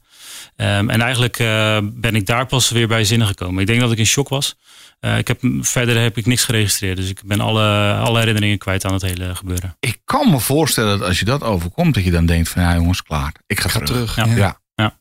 Ehm, 0.56 0.89
en 0.89 1.01
eigenlijk 1.01 1.39
eh, 1.39 1.78
ben 1.84 2.16
ik 2.16 2.25
daar 2.25 2.46
pas 2.46 2.70
weer 2.70 2.88
bij 2.88 3.04
zinnen 3.04 3.28
gekomen. 3.28 3.62
Ik 3.62 3.68
denk 3.68 3.80
dat 3.80 3.92
ik 3.92 3.98
in 3.98 4.06
shock 4.06 4.30
was. 4.30 4.56
Eh, 5.00 5.18
ik 5.18 5.28
heb, 5.28 5.39
verder 5.62 6.01
heb 6.01 6.18
ik 6.18 6.25
niks 6.25 6.44
geregistreerd. 6.44 6.98
Dus 6.98 7.10
ik 7.10 7.22
ben 7.25 7.39
alle, 7.39 7.94
alle 7.94 8.20
herinneringen 8.20 8.58
kwijt 8.58 8.86
aan 8.86 8.94
het 8.94 9.01
hele 9.01 9.36
gebeuren. 9.36 9.75
Ik 9.80 10.01
kan 10.06 10.30
me 10.30 10.39
voorstellen 10.39 11.00
dat 11.00 11.08
als 11.08 11.20
je 11.20 11.25
dat 11.25 11.44
overkomt, 11.44 11.94
dat 11.94 12.04
je 12.04 12.12
dan 12.12 12.25
denkt 12.25 12.50
van 12.50 12.62
ja 12.62 12.74
jongens, 12.75 13.04
klaar. 13.04 13.34
Ik 13.48 13.60
ga, 13.60 13.70
Ga 13.70 13.80
terug. 13.80 14.13
terug. 14.13 14.36
Ja. 14.38 14.60
Ja. 14.75 15.00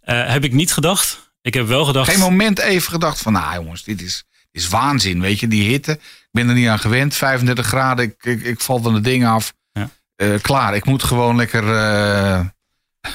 Eh, 0.00 0.30
heb 0.32 0.44
ik 0.44 0.52
niet 0.52 0.72
gedacht. 0.72 1.30
Ik 1.42 1.54
heb 1.54 1.66
wel 1.66 1.84
gedacht. 1.84 2.10
Geen 2.10 2.18
moment 2.18 2.58
even 2.58 2.92
gedacht 2.92 3.20
van 3.20 3.32
nou 3.32 3.54
jongens, 3.54 3.82
dit 3.84 4.02
is, 4.02 4.24
dit 4.50 4.62
is 4.62 4.68
waanzin. 4.68 5.20
Weet 5.20 5.40
je, 5.40 5.48
die 5.48 5.68
hitte. 5.68 6.00
Ik 6.30 6.40
ben 6.40 6.48
er 6.48 6.54
niet 6.54 6.68
aan 6.68 6.78
gewend. 6.78 7.14
35 7.14 7.66
graden, 7.66 8.04
ik, 8.04 8.14
ik, 8.20 8.42
ik 8.42 8.60
val 8.60 8.82
van 8.82 8.94
het 8.94 9.04
ding 9.04 9.26
af. 9.26 9.52
Ja. 9.72 9.90
Eh, 10.16 10.40
klaar, 10.40 10.74
ik 10.74 10.84
moet 10.84 11.02
gewoon 11.02 11.36
lekker, 11.36 11.76
eh, 11.76 12.40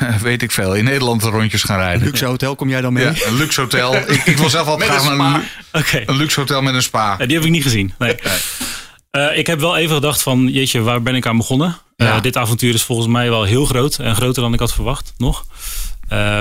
weet 0.21 0.41
ik 0.41 0.51
veel, 0.51 0.75
in 0.75 0.83
Nederland 0.83 1.23
rondjes 1.23 1.63
gaan 1.63 1.79
rijden. 1.79 2.03
Luxe 2.03 2.25
hotel, 2.25 2.55
kom 2.55 2.69
jij 2.69 2.81
dan 2.81 2.93
mee? 2.93 3.03
Ja, 3.03 3.13
een 3.25 3.35
luxe 3.35 3.61
hotel. 3.61 3.95
ik, 4.15 4.25
ik 4.25 4.37
wil 4.37 4.49
zelf 4.49 4.67
altijd 4.67 4.89
Met 4.89 4.99
graag 4.99 5.11
een 5.11 5.17
naar 5.17 5.51
een, 5.71 6.03
een 6.05 6.15
luxe 6.15 6.39
hotel 6.39 6.61
met 6.61 6.73
een 6.73 6.83
spa. 6.83 7.17
Die 7.17 7.35
heb 7.35 7.45
ik 7.45 7.51
niet 7.51 7.63
gezien. 7.63 7.93
Nee. 7.97 8.15
Eh, 9.09 9.37
ik 9.37 9.47
heb 9.47 9.59
wel 9.59 9.77
even 9.77 9.95
gedacht 9.95 10.21
van, 10.21 10.47
jeetje, 10.47 10.81
waar 10.81 11.01
ben 11.01 11.15
ik 11.15 11.25
aan 11.25 11.37
begonnen? 11.37 11.77
Ja. 11.95 12.15
Eh, 12.15 12.21
dit 12.21 12.37
avontuur 12.37 12.73
is 12.73 12.83
volgens 12.83 13.07
mij 13.07 13.29
wel 13.29 13.43
heel 13.43 13.65
groot 13.65 13.97
en 13.97 14.15
groter 14.15 14.41
dan 14.41 14.53
ik 14.53 14.59
had 14.59 14.73
verwacht 14.73 15.13
nog. 15.17 15.45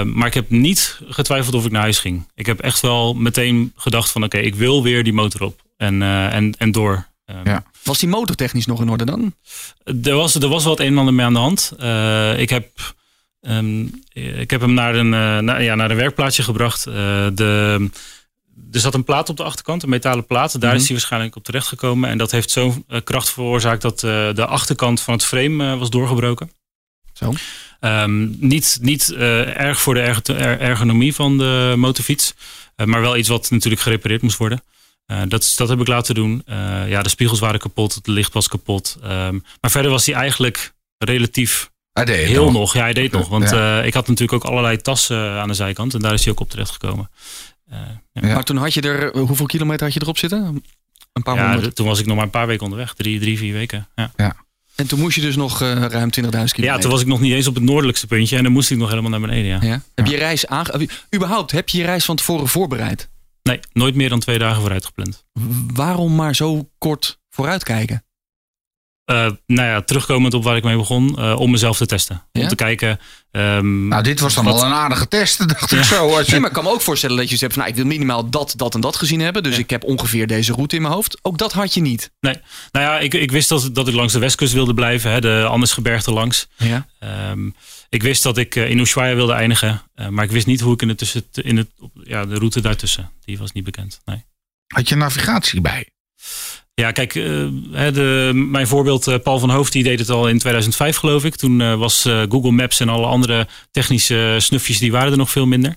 Maar 0.04 0.26
ik 0.26 0.34
heb 0.34 0.50
niet 0.50 1.00
getwijfeld 1.08 1.54
of 1.54 1.64
ik 1.64 1.70
naar 1.70 1.82
huis 1.82 1.98
ging. 1.98 2.26
Ik 2.34 2.46
heb 2.46 2.60
echt 2.60 2.80
wel 2.80 3.14
meteen 3.14 3.72
gedacht 3.76 4.10
van, 4.10 4.24
oké, 4.24 4.38
ik 4.38 4.54
wil 4.54 4.82
weer 4.82 5.04
die 5.04 5.12
motor 5.12 5.42
op. 5.42 5.60
en, 5.82 6.02
eh, 6.02 6.34
en, 6.34 6.54
en 6.58 6.72
door. 6.72 7.06
Ehm, 7.24 7.48
Ja. 7.48 7.64
Was 7.82 7.98
die 7.98 8.08
motortechnisch 8.08 8.66
nog 8.66 8.80
in 8.80 8.88
orde 8.88 9.04
dan? 9.04 9.34
Er 10.04 10.14
was, 10.14 10.34
er 10.34 10.48
was 10.48 10.62
wel 10.64 10.72
het 10.72 10.80
een 10.80 10.86
en 10.92 10.98
ander 10.98 11.14
mee 11.14 11.26
aan 11.26 11.32
de 11.32 11.38
hand. 11.38 11.72
Eh, 11.78 12.38
ik, 12.38 12.50
heb, 12.50 12.94
ehm, 13.40 13.84
ik 14.40 14.50
heb 14.50 14.60
hem 14.60 14.74
naar 14.74 14.94
een, 14.94 15.14
eh, 15.14 15.38
naar, 15.38 15.62
ja, 15.62 15.74
naar 15.74 15.90
een 15.90 15.96
werkplaatsje 15.96 16.42
gebracht. 16.42 16.86
Eh, 16.86 16.94
de, 17.34 17.88
er 18.72 18.80
zat 18.80 18.94
een 18.94 19.04
plaat 19.04 19.28
op 19.28 19.36
de 19.36 19.42
achterkant, 19.42 19.82
een 19.82 19.88
metalen 19.88 20.26
plaat. 20.26 20.60
Daar 20.60 20.70
Mhm. 20.70 20.78
is 20.80 20.86
hij 20.88 20.96
waarschijnlijk 20.96 21.36
op 21.36 21.44
terechtgekomen. 21.44 22.10
En 22.10 22.18
dat 22.18 22.30
heeft 22.30 22.50
zo'n 22.50 22.84
kracht 23.04 23.30
veroorzaakt 23.30 23.82
dat 23.82 24.02
eh, 24.02 24.34
de 24.34 24.46
achterkant 24.46 25.00
van 25.00 25.14
het 25.14 25.24
frame 25.24 25.72
eh, 25.72 25.78
was 25.78 25.90
doorgebroken. 25.90 26.50
Zo. 27.12 27.32
Ehm, 27.80 28.46
niet 28.46 28.78
niet 28.80 29.10
eh, 29.12 29.60
erg 29.60 29.80
voor 29.80 29.94
de 29.94 30.00
erg- 30.00 30.26
er- 30.26 30.60
ergonomie 30.60 31.14
van 31.14 31.38
de 31.38 31.74
motorfiets. 31.76 32.34
maar 32.84 33.00
wel 33.00 33.16
iets 33.16 33.28
wat 33.28 33.50
natuurlijk 33.50 33.82
gerepareerd 33.82 34.22
moest 34.22 34.36
worden. 34.36 34.62
Eh, 35.06 35.20
dat, 35.28 35.52
dat 35.56 35.68
heb 35.68 35.80
ik 35.80 35.86
laten 35.86 36.14
doen. 36.14 36.42
Eh, 36.46 36.88
ja, 36.88 37.02
de 37.02 37.08
spiegels 37.08 37.38
waren 37.40 37.60
kapot, 37.60 37.94
het 37.94 38.06
licht 38.06 38.32
was 38.32 38.48
kapot. 38.48 38.96
Ehm, 39.02 39.38
maar 39.60 39.70
verder 39.70 39.90
was 39.90 40.06
hij 40.06 40.14
eigenlijk 40.14 40.72
relatief 40.98 41.70
Hij 41.92 42.04
deed 42.04 42.26
heel 42.26 42.44
nog. 42.44 42.52
nog. 42.52 42.74
Ja, 42.74 42.80
hij 42.82 42.92
deed 42.92 43.12
nog. 43.12 43.28
Want 43.28 43.50
Ja. 43.50 43.80
eh, 43.80 43.86
ik 43.86 43.94
had 43.94 44.08
natuurlijk 44.08 44.44
ook 44.44 44.50
allerlei 44.50 44.76
tassen 44.76 45.18
aan 45.40 45.48
de 45.48 45.54
zijkant. 45.54 45.94
En 45.94 46.00
daar 46.00 46.12
is 46.12 46.22
hij 46.22 46.32
ook 46.32 46.40
op 46.40 46.50
terecht 46.50 46.70
gekomen. 46.70 47.10
Eh, 47.70 47.78
ja. 48.12 48.26
Ja. 48.28 48.34
Maar 48.34 48.44
toen 48.44 48.56
had 48.56 48.74
je 48.74 48.80
er, 48.80 49.16
hoeveel 49.18 49.46
kilometer 49.46 49.84
had 49.84 49.94
je 49.94 50.00
erop 50.02 50.18
zitten? 50.18 50.62
Een 51.12 51.22
paar 51.22 51.36
Ja, 51.36 51.68
toen 51.74 51.86
was 51.86 51.98
ik 52.00 52.06
nog 52.06 52.14
maar 52.16 52.24
een 52.24 52.30
paar 52.30 52.46
weken 52.46 52.64
onderweg. 52.64 52.94
Drie, 52.94 53.20
drie 53.20 53.38
vier 53.38 53.52
weken. 53.52 53.88
Ja. 53.94 54.36
En 54.74 54.86
toen 54.86 54.98
moest 55.00 55.14
je 55.14 55.20
dus 55.20 55.36
nog 55.36 55.62
eh, 55.62 55.68
ruim 55.72 56.10
20.000 56.10 56.10
kilometer. 56.10 56.62
ja, 56.64 56.78
toen 56.78 56.90
was 56.90 57.00
ik 57.00 57.06
nog 57.06 57.20
niet 57.20 57.32
eens 57.32 57.46
op 57.46 57.54
het 57.54 57.64
noordelijkste 57.64 58.06
puntje. 58.06 58.36
En 58.36 58.42
dan 58.42 58.52
moest 58.52 58.70
ik 58.70 58.78
nog 58.78 58.88
helemaal 58.88 59.10
naar 59.10 59.20
beneden. 59.20 59.50
Ja. 59.50 59.58
Ja. 59.60 59.82
Heb 59.94 60.06
je 60.06 60.12
je 60.12 60.18
reis 60.18 60.46
aange... 60.46 60.88
Überhaupt, 61.14 61.50
heb 61.50 61.68
je 61.68 61.78
je 61.78 61.84
reis 61.84 62.04
van 62.04 62.16
tevoren 62.16 62.48
voorbereid? 62.48 63.08
Nee, 63.42 63.60
nooit 63.72 63.94
meer 63.94 64.08
dan 64.08 64.20
twee 64.20 64.38
dagen 64.38 64.60
vooruit 64.60 64.84
gepland. 64.84 65.24
Waarom 65.74 66.14
maar 66.14 66.34
zo 66.34 66.70
kort 66.78 67.18
vooruitkijken? 67.30 68.04
Eh, 69.04 69.16
nou 69.46 69.68
ja, 69.68 69.80
terugkomend 69.82 70.34
op 70.34 70.44
waar 70.44 70.56
ik 70.56 70.64
mee 70.64 70.76
begon, 70.76 71.18
eh, 71.18 71.40
om 71.40 71.50
mezelf 71.50 71.76
te 71.76 71.86
testen. 71.86 72.22
Ja? 72.32 72.42
Om 72.42 72.48
te 72.48 72.54
kijken. 72.54 72.98
ehm, 73.30 73.88
Nou, 73.88 74.02
dit 74.02 74.20
was 74.20 74.34
dan 74.34 74.44
wat- 74.44 74.54
wel 74.54 74.64
een 74.64 74.72
aardige 74.72 75.08
test, 75.08 75.48
dacht 75.48 75.72
ik 75.72 75.82
zo. 75.82 76.16
Als 76.16 76.24
je... 76.26 76.30
Nee, 76.30 76.40
maar 76.40 76.48
ik 76.48 76.54
kan 76.54 76.64
me 76.64 76.70
ook 76.70 76.80
voorstellen 76.80 77.16
dat 77.16 77.30
je 77.30 77.36
zegt 77.36 77.52
van... 77.52 77.60
Nou, 77.62 77.74
ik 77.74 77.80
wil 77.80 77.88
minimaal 77.90 78.30
dat, 78.30 78.52
dat 78.56 78.74
en 78.74 78.80
dat 78.80 78.96
gezien 78.96 79.20
hebben. 79.20 79.42
Dus 79.42 79.54
Ja. 79.54 79.58
ik 79.60 79.70
heb 79.70 79.84
ongeveer 79.84 80.26
deze 80.26 80.52
route 80.52 80.76
in 80.76 80.82
mijn 80.82 80.94
hoofd. 80.94 81.18
Ook 81.22 81.38
dat 81.38 81.52
had 81.52 81.74
je 81.74 81.80
niet. 81.80 82.10
Nee, 82.20 82.36
nou 82.72 82.86
ja, 82.86 82.98
ik, 82.98 83.14
ik 83.14 83.30
wist 83.30 83.48
dat, 83.48 83.70
dat 83.72 83.88
ik 83.88 83.94
langs 83.94 84.12
de 84.12 84.18
westkust 84.18 84.52
wilde 84.52 84.74
blijven, 84.74 85.10
hè, 85.10 85.20
de 85.20 85.44
Andesgebergte 85.48 86.12
langs. 86.12 86.48
Ja. 86.56 86.86
Ehm, 86.98 87.50
ik 87.92 88.02
wist 88.02 88.22
dat 88.22 88.38
ik 88.38 88.56
eh, 88.56 88.70
in 88.70 88.78
Ushuaia 88.78 89.14
wilde 89.14 89.32
eindigen, 89.32 89.82
eh, 89.94 90.08
maar 90.08 90.24
ik 90.24 90.30
wist 90.30 90.46
niet 90.46 90.60
hoe 90.60 90.72
ik 90.74 90.82
in, 90.82 90.88
het 90.88 90.98
tussen, 90.98 91.24
in 91.32 91.56
het, 91.56 91.68
op- 91.78 92.00
ja, 92.04 92.24
de 92.26 92.34
route 92.34 92.60
daartussen. 92.60 93.10
Die 93.24 93.38
was 93.38 93.52
niet 93.52 93.64
bekend. 93.64 94.00
Nee. 94.04 94.24
Had 94.66 94.88
je 94.88 94.94
navigatie 94.94 95.60
bij? 95.60 95.88
Ja, 96.74 96.90
kijk, 96.92 97.14
eh, 97.14 97.22
de, 97.92 98.30
mijn 98.34 98.66
voorbeeld 98.66 99.22
Paul 99.22 99.38
van 99.38 99.50
Hoofd, 99.50 99.72
die 99.72 99.82
deed 99.82 99.98
het 99.98 100.10
al 100.10 100.28
in 100.28 100.38
2005 100.38 100.96
geloof 100.96 101.24
ik. 101.24 101.36
Toen 101.36 101.78
was 101.78 102.02
Google 102.28 102.50
Maps 102.50 102.80
en 102.80 102.88
alle 102.88 103.06
andere 103.06 103.48
technische 103.70 104.36
snufjes, 104.38 104.78
die 104.78 104.92
waren 104.92 105.10
er 105.12 105.18
nog 105.18 105.30
veel 105.30 105.46
minder. 105.46 105.76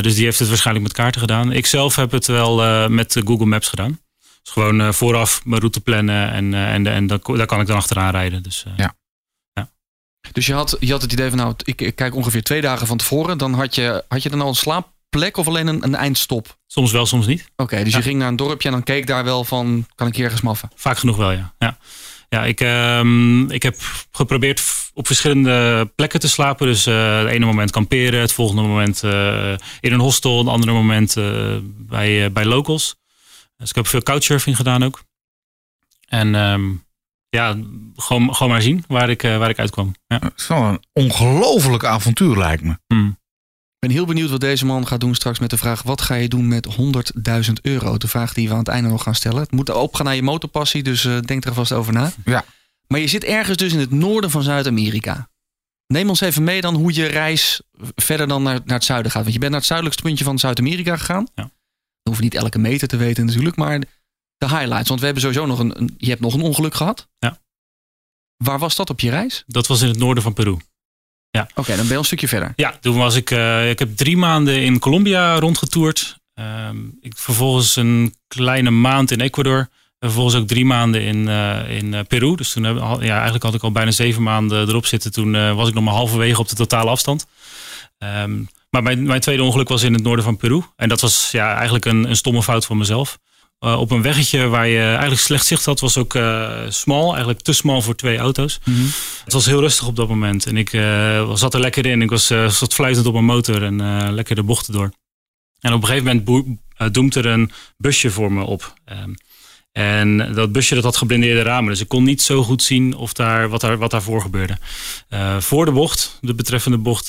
Dus 0.00 0.14
die 0.14 0.24
heeft 0.24 0.38
het 0.38 0.48
waarschijnlijk 0.48 0.86
met 0.86 0.96
kaarten 0.96 1.20
gedaan. 1.20 1.52
Ik 1.52 1.66
zelf 1.66 1.96
heb 1.96 2.10
het 2.10 2.26
wel 2.26 2.88
met 2.88 3.20
Google 3.24 3.46
Maps 3.46 3.68
gedaan. 3.68 4.00
Dus 4.42 4.52
gewoon 4.52 4.94
vooraf 4.94 5.44
mijn 5.44 5.60
route 5.60 5.80
plannen 5.80 6.30
en, 6.32 6.54
en, 6.54 6.86
en 6.86 7.06
daar, 7.06 7.18
daar 7.22 7.46
kan 7.46 7.60
ik 7.60 7.66
dan 7.66 7.76
achteraan 7.76 8.10
rijden. 8.10 8.42
Dus, 8.42 8.64
Ja. 8.76 8.94
Dus 10.32 10.46
je 10.46 10.52
had, 10.54 10.76
je 10.80 10.92
had 10.92 11.02
het 11.02 11.12
idee 11.12 11.28
van... 11.28 11.38
Nou, 11.38 11.54
ik, 11.64 11.80
ik 11.80 11.94
kijk 11.94 12.14
ongeveer 12.14 12.42
twee 12.42 12.60
dagen 12.60 12.86
van 12.86 12.96
tevoren. 12.96 13.38
Dan 13.38 13.54
had 13.54 13.74
je, 13.74 14.04
had 14.08 14.22
je 14.22 14.28
dan 14.30 14.40
al 14.40 14.48
een 14.48 14.54
slaapplek 14.54 15.36
of 15.36 15.46
alleen 15.46 15.66
een, 15.66 15.84
een 15.84 15.94
eindstop? 15.94 16.58
Soms 16.66 16.92
wel, 16.92 17.06
soms 17.06 17.26
niet. 17.26 17.50
Oké, 17.56 17.82
dus 17.84 17.92
Ja. 17.92 17.98
je 17.98 18.04
ging 18.04 18.18
naar 18.18 18.28
een 18.28 18.36
dorpje 18.36 18.68
en 18.68 18.74
dan 18.74 18.82
keek 18.82 19.06
daar 19.06 19.24
wel 19.24 19.44
van... 19.44 19.86
Kan 19.94 20.06
ik 20.06 20.14
hier 20.14 20.24
ergens 20.24 20.42
maffen? 20.42 20.70
Vaak 20.74 20.98
genoeg 20.98 21.16
wel, 21.16 21.30
ja. 21.30 21.54
Ja, 21.58 21.78
ja 22.28 22.44
ik, 22.44 22.60
ehm, 22.60 23.50
ik 23.50 23.62
heb 23.62 23.76
geprobeerd 24.10 24.62
op 24.94 25.06
verschillende 25.06 25.86
plekken 25.94 26.20
te 26.20 26.28
slapen. 26.28 26.66
Dus 26.66 26.86
eh 26.86 27.18
het 27.18 27.28
ene 27.28 27.44
moment 27.46 27.70
kamperen, 27.70 28.20
het 28.20 28.32
volgende 28.32 28.62
moment 28.62 29.02
eh, 29.02 29.52
in 29.80 29.92
een 29.92 30.00
hostel, 30.00 30.38
het 30.38 30.48
andere 30.48 30.72
moment 30.72 31.16
eh, 31.16 31.56
bij, 31.62 32.32
bij 32.32 32.44
locals. 32.44 32.96
Dus 33.56 33.68
ik 33.68 33.74
heb 33.74 33.86
veel 33.86 34.02
couchsurfing 34.02 34.56
gedaan 34.56 34.84
ook. 34.84 35.02
En 36.08 36.34
ehm, 36.34 36.70
ja, 37.28 37.56
gewoon, 37.96 38.34
gewoon 38.34 38.52
maar 38.52 38.62
zien 38.62 38.84
waar 38.88 39.10
ik, 39.10 39.22
eh, 39.22 39.38
waar 39.38 39.50
ik 39.50 39.58
uitkwam. 39.58 39.94
Ja. 40.06 40.18
Het 40.18 40.32
is 40.36 40.46
wel 40.46 40.62
een 40.62 40.82
ongelooflijk 40.92 41.84
avontuur, 41.84 42.36
lijkt 42.36 42.62
me. 42.62 42.78
Hmm. 42.86 43.18
Ik 43.80 43.88
ben 43.88 43.96
heel 43.96 44.06
benieuwd 44.06 44.30
wat 44.30 44.40
deze 44.40 44.66
man 44.66 44.86
gaat 44.86 45.00
doen 45.00 45.14
straks 45.14 45.38
met 45.38 45.50
de 45.50 45.56
vraag... 45.56 45.82
wat 45.82 46.00
ga 46.00 46.14
je 46.14 46.28
doen 46.28 46.48
met 46.48 46.68
100.000 47.46 47.52
euro? 47.62 47.96
De 47.96 48.08
vraag 48.08 48.32
die 48.32 48.46
we 48.46 48.52
aan 48.52 48.58
het 48.58 48.68
einde 48.68 48.88
nog 48.88 49.02
gaan 49.02 49.14
stellen. 49.14 49.40
Het 49.40 49.52
moet 49.52 49.70
opgaan 49.70 50.04
naar 50.04 50.14
je 50.14 50.22
motorpassie, 50.22 50.82
dus 50.82 51.04
eh, 51.04 51.20
denk 51.20 51.44
er 51.44 51.54
vast 51.54 51.72
over 51.72 51.92
na. 51.92 52.12
Ja. 52.24 52.44
Maar 52.86 53.00
je 53.00 53.06
zit 53.06 53.24
ergens 53.24 53.56
dus 53.56 53.72
in 53.72 53.78
het 53.78 53.90
noorden 53.90 54.30
van 54.30 54.42
Zuid-Amerika. 54.42 55.28
Neem 55.86 56.08
ons 56.08 56.20
even 56.20 56.44
mee 56.44 56.60
dan 56.60 56.74
hoe 56.74 56.94
je 56.94 57.06
reis 57.06 57.62
verder 57.94 58.28
dan 58.28 58.42
naar, 58.42 58.60
naar 58.64 58.76
het 58.76 58.84
zuiden 58.84 59.10
gaat. 59.10 59.22
Want 59.22 59.34
je 59.34 59.38
bent 59.38 59.50
naar 59.50 59.60
het 59.60 59.68
zuidelijkste 59.68 60.06
puntje 60.06 60.24
van 60.24 60.38
Zuid-Amerika 60.38 60.96
gegaan. 60.96 61.26
Ja. 61.34 61.42
Dan 61.42 61.50
hoef 62.02 62.16
je 62.16 62.22
niet 62.22 62.34
elke 62.34 62.58
meter 62.58 62.88
te 62.88 62.96
weten 62.96 63.26
natuurlijk, 63.26 63.56
maar 63.56 63.82
de 64.38 64.48
highlights. 64.48 64.88
Want 64.88 65.00
we 65.00 65.04
hebben 65.06 65.22
sowieso 65.22 65.46
nog 65.46 65.58
een, 65.58 65.78
een 65.80 65.94
je 65.98 66.08
hebt 66.08 66.20
nog 66.20 66.34
een 66.34 66.40
ongeluk 66.42 66.74
gehad. 66.74 67.08
Ja. 67.18 67.38
Waar 68.36 68.58
was 68.58 68.76
dat 68.76 68.90
op 68.90 69.00
je 69.00 69.10
reis? 69.10 69.44
Dat 69.46 69.66
was 69.66 69.82
in 69.82 69.88
het 69.88 69.98
noorden 69.98 70.22
van 70.22 70.32
Peru. 70.32 70.56
Oké, 71.54 71.68
dan 71.68 71.76
ben 71.76 71.88
je 71.88 71.94
een 71.94 72.04
stukje 72.04 72.28
verder. 72.28 72.52
Ja, 72.56 72.78
toen 72.80 72.96
was 72.96 73.14
ik. 73.14 73.30
eh, 73.30 73.70
ik 73.70 73.78
heb 73.78 73.96
drie 73.96 74.16
maanden 74.16 74.62
in 74.62 74.78
Colombia 74.78 75.38
rondgetoerd. 75.38 76.16
Ehm, 76.34 76.76
ik 77.00 77.16
vervolgens 77.16 77.76
een 77.76 78.14
kleine 78.26 78.70
maand 78.70 79.10
in 79.10 79.20
Ecuador. 79.20 79.58
En 79.98 80.08
vervolgens 80.08 80.34
ook 80.36 80.46
drie 80.48 80.64
maanden 80.64 81.02
in, 81.02 81.28
eh, 81.28 81.76
in 81.76 81.94
eh, 81.94 82.00
Peru. 82.08 82.34
Dus 82.36 82.52
toen 82.52 82.64
heb, 82.64 82.76
ja, 83.00 83.14
eigenlijk 83.14 83.42
had 83.42 83.54
ik 83.54 83.62
al 83.62 83.72
bijna 83.72 83.90
zeven 83.90 84.22
maanden 84.22 84.68
erop 84.68 84.86
zitten. 84.86 85.12
Toen 85.12 85.54
was 85.54 85.68
ik 85.68 85.74
nog 85.74 85.84
maar 85.84 85.94
halverwege 85.94 86.40
op 86.40 86.48
de 86.48 86.54
totale 86.54 86.90
afstand. 86.90 87.26
Ehm, 87.98 88.42
maar 88.70 88.82
mijn, 88.82 89.02
mijn 89.02 89.20
tweede 89.20 89.42
ongeluk 89.42 89.68
was 89.68 89.82
in 89.82 89.92
het 89.92 90.02
noorden 90.02 90.24
van 90.24 90.36
Peru. 90.36 90.62
En 90.76 90.88
dat 90.88 91.00
was 91.00 91.30
ja, 91.30 91.54
eigenlijk 91.54 91.84
een, 91.84 92.08
een 92.08 92.16
stomme 92.16 92.42
fout 92.42 92.66
van 92.66 92.76
mezelf. 92.78 93.18
Eh, 93.58 93.80
op 93.80 93.90
een 93.90 94.02
weggetje 94.02 94.46
waar 94.46 94.66
je 94.66 94.82
eigenlijk 94.82 95.20
slecht 95.20 95.46
zicht 95.46 95.64
had, 95.64 95.80
was 95.80 95.96
ook 95.96 96.14
eh 96.14 96.60
smal. 96.68 97.10
Eigenlijk 97.10 97.40
te 97.40 97.52
smal 97.52 97.82
voor 97.82 97.94
twee 97.94 98.18
auto's. 98.18 98.60
Het 99.24 99.32
was 99.32 99.46
heel 99.46 99.60
rustig 99.60 99.86
op 99.86 99.96
dat 99.96 100.08
moment. 100.08 100.46
En 100.46 100.56
ik 100.56 100.72
eh, 100.72 101.34
zat 101.34 101.54
er 101.54 101.60
lekker 101.60 101.86
in. 101.86 102.02
Ik 102.02 102.10
was, 102.10 102.26
zat 102.26 102.74
fluitend 102.74 103.06
op 103.06 103.12
mijn 103.12 103.24
motor 103.24 103.62
en 103.62 104.12
lekker 104.14 104.34
de 104.34 104.42
bochten 104.42 104.72
door. 104.72 104.92
En 105.60 105.72
op 105.72 105.80
een 105.82 105.88
gegeven 105.88 106.22
moment 106.26 106.58
doemt 106.94 107.14
er 107.14 107.26
een 107.26 107.50
busje 107.76 108.10
voor 108.10 108.32
me 108.32 108.42
op. 108.42 108.74
Ehm, 108.84 109.10
en 109.72 110.34
dat 110.34 110.52
busje 110.52 110.74
dat 110.74 110.84
had 110.84 110.96
geblindeerde 110.96 111.42
ramen. 111.42 111.70
Dus 111.70 111.80
ik 111.80 111.88
kon 111.88 112.04
niet 112.04 112.22
zo 112.22 112.42
goed 112.42 112.62
zien 112.62 112.96
of 112.96 113.12
daar, 113.12 113.48
wat, 113.48 113.60
daar, 113.60 113.78
wat 113.78 113.90
daarvoor 113.90 114.20
gebeurde. 114.20 114.58
Voor 115.38 115.64
de 115.64 115.72
bocht, 115.72 116.18
de 116.20 116.34
betreffende 116.34 116.78
bocht, 116.78 117.06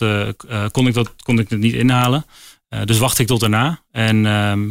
kon, 0.72 0.88
ik 0.88 0.94
dat, 0.94 1.16
kon 1.24 1.40
ik 1.40 1.50
het 1.50 1.60
niet 1.60 1.74
inhalen. 1.74 2.26
Dus 2.86 2.98
wachtte 2.98 3.22
ik 3.22 3.28
tot 3.28 3.40
daarna. 3.40 3.84
En 3.92 4.26
ehm, 4.26 4.70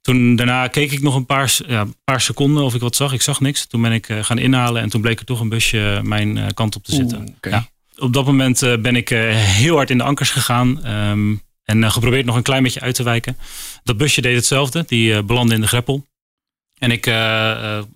toen 0.00 0.36
daarna 0.36 0.68
keek 0.68 0.92
ik 0.92 1.02
nog 1.02 1.14
een 1.14 1.26
paar, 1.26 1.58
ja, 1.66 1.86
paar 2.04 2.20
seconden 2.20 2.64
of 2.64 2.74
ik 2.74 2.80
wat 2.80 2.96
zag. 2.96 3.12
Ik 3.12 3.22
zag 3.22 3.40
niks. 3.40 3.66
Toen 3.66 3.82
ben 3.82 3.92
ik 3.92 4.08
eh, 4.08 4.24
gaan 4.24 4.38
inhalen 4.38 4.82
en 4.82 4.88
toen 4.88 5.00
bleek 5.00 5.18
er 5.18 5.24
toch 5.24 5.40
een 5.40 5.48
busje 5.48 6.00
mijn 6.02 6.38
eh, 6.38 6.46
kant 6.54 6.76
op 6.76 6.84
te 6.84 6.94
zitten. 6.94 7.18
Oeh. 7.18 7.28
Ja. 7.40 7.68
Op 7.96 8.12
dat 8.12 8.24
moment 8.24 8.62
eh, 8.62 8.76
ben 8.76 8.96
ik 8.96 9.08
heel 9.08 9.76
hard 9.76 9.90
in 9.90 9.98
de 9.98 10.04
ankers 10.04 10.30
gegaan. 10.30 10.84
ehm, 10.84 11.34
en 11.64 11.92
geprobeerd 11.92 12.24
nog 12.26 12.36
een 12.36 12.42
klein 12.42 12.62
beetje 12.62 12.80
uit 12.80 12.94
te 12.94 13.02
wijken. 13.02 13.36
Dat 13.82 13.96
busje 13.96 14.20
deed 14.20 14.36
hetzelfde. 14.36 14.84
Die 14.86 15.22
belandde 15.22 15.54
in 15.54 15.60
de 15.60 15.66
greppel. 15.66 16.06
En 16.78 16.90
ik 16.90 17.04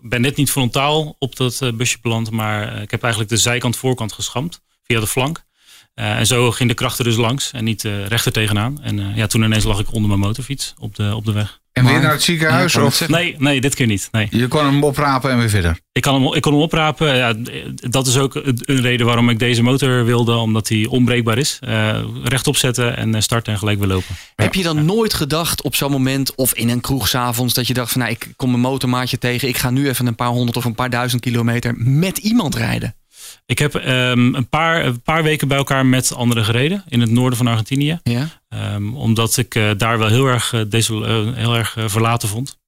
ben 0.00 0.20
net 0.20 0.36
niet 0.36 0.50
frontaal 0.50 1.16
op 1.18 1.36
dat 1.36 1.70
busje 1.74 1.98
beland. 2.02 2.30
Maar 2.30 2.82
ik 2.82 2.90
heb 2.90 3.02
eigenlijk 3.02 3.32
de 3.32 3.38
zijkant 3.38 3.76
voorkant 3.76 4.12
geschampt. 4.12 4.60
Via 4.82 5.00
de 5.00 5.06
flank. 5.06 5.44
En 5.94 6.26
zo 6.26 6.50
ging 6.50 6.68
de 6.68 6.74
kracht 6.74 6.98
er 6.98 7.04
dus 7.04 7.16
langs. 7.16 7.52
En 7.52 7.64
niet 7.64 7.82
rechter 7.82 8.32
tegenaan. 8.32 8.82
En 8.82 9.14
ja, 9.14 9.26
toen 9.26 9.42
ineens 9.42 9.64
lag 9.64 9.78
ik 9.78 9.92
onder 9.92 10.08
mijn 10.08 10.20
motorfiets 10.20 10.74
op 10.78 10.94
de, 10.94 11.14
op 11.14 11.24
de 11.24 11.32
weg. 11.32 11.60
En 11.74 11.84
weer 11.84 12.00
naar 12.00 12.12
het 12.12 12.22
ziekenhuis? 12.22 12.72
Ja, 12.72 12.84
of. 12.84 13.08
Nee, 13.08 13.34
nee, 13.38 13.60
dit 13.60 13.74
keer 13.74 13.86
niet. 13.86 14.08
Nee. 14.12 14.28
je 14.30 14.48
kon 14.48 14.64
hem 14.64 14.84
oprapen 14.84 15.30
en 15.30 15.38
weer 15.38 15.48
verder? 15.48 15.78
Ik, 15.92 16.02
kan 16.02 16.14
hem, 16.14 16.34
ik 16.34 16.42
kon 16.42 16.52
hem 16.52 16.62
oprapen. 16.62 17.16
Ja, 17.16 17.34
dat 17.74 18.06
is 18.06 18.18
ook 18.18 18.34
een 18.34 18.80
reden 18.80 19.06
waarom 19.06 19.28
ik 19.30 19.38
deze 19.38 19.62
motor 19.62 20.04
wilde. 20.04 20.34
Omdat 20.36 20.68
hij 20.68 20.86
onbreekbaar 20.86 21.38
is. 21.38 21.58
Eh, 21.60 21.98
rechtop 22.22 22.56
zetten 22.56 22.96
en 22.96 23.14
eh, 23.14 23.20
starten 23.20 23.52
en 23.52 23.58
gelijk 23.58 23.78
weer 23.78 23.88
lopen. 23.88 24.14
Heb 24.34 24.54
je 24.54 24.62
dan 24.62 24.84
nooit 24.84 25.14
gedacht 25.14 25.62
op 25.62 25.74
zo'n 25.74 25.90
moment 25.90 26.34
of 26.34 26.54
in 26.54 26.68
een 26.68 26.80
kroeg 26.80 27.08
's 27.08 27.14
avonds 27.14 27.54
dat 27.54 27.66
je 27.66 27.74
dacht 27.74 27.92
van 27.92 28.00
nou 28.00 28.12
ik 28.12 28.32
kom 28.36 28.50
mijn 28.50 28.62
motormaatje 28.62 29.18
tegen, 29.18 29.48
ik 29.48 29.56
ga 29.56 29.70
nu 29.70 29.88
even 29.88 30.06
een 30.06 30.14
paar 30.14 30.28
honderd 30.28 30.56
of 30.56 30.64
een 30.64 30.74
paar 30.74 30.90
duizend 30.90 31.22
kilometer 31.22 31.74
met 31.76 32.18
iemand 32.18 32.54
rijden? 32.54 32.94
Ik 33.46 33.58
heb 33.58 33.74
ehm, 33.74 34.34
een, 34.34 34.48
paar, 34.48 34.84
een 34.84 35.00
paar 35.02 35.22
weken 35.22 35.48
bij 35.48 35.56
elkaar 35.56 35.86
met 35.86 36.14
anderen 36.14 36.44
gereden. 36.44 36.84
In 36.88 37.00
het 37.00 37.10
noorden 37.10 37.36
van 37.38 37.46
Argentinië. 37.46 38.00
Ja. 38.02 38.28
Ehm, 38.48 38.94
omdat 38.94 39.36
ik 39.36 39.54
eh, 39.54 39.70
daar 39.76 39.98
wel 39.98 40.08
heel 40.08 40.26
erg, 40.26 40.52
eh, 40.52 40.60
desol- 40.68 41.06
eh, 41.06 41.34
heel 41.34 41.54
erg 41.56 41.76
verlaten 41.86 42.28
vond. 42.28 42.58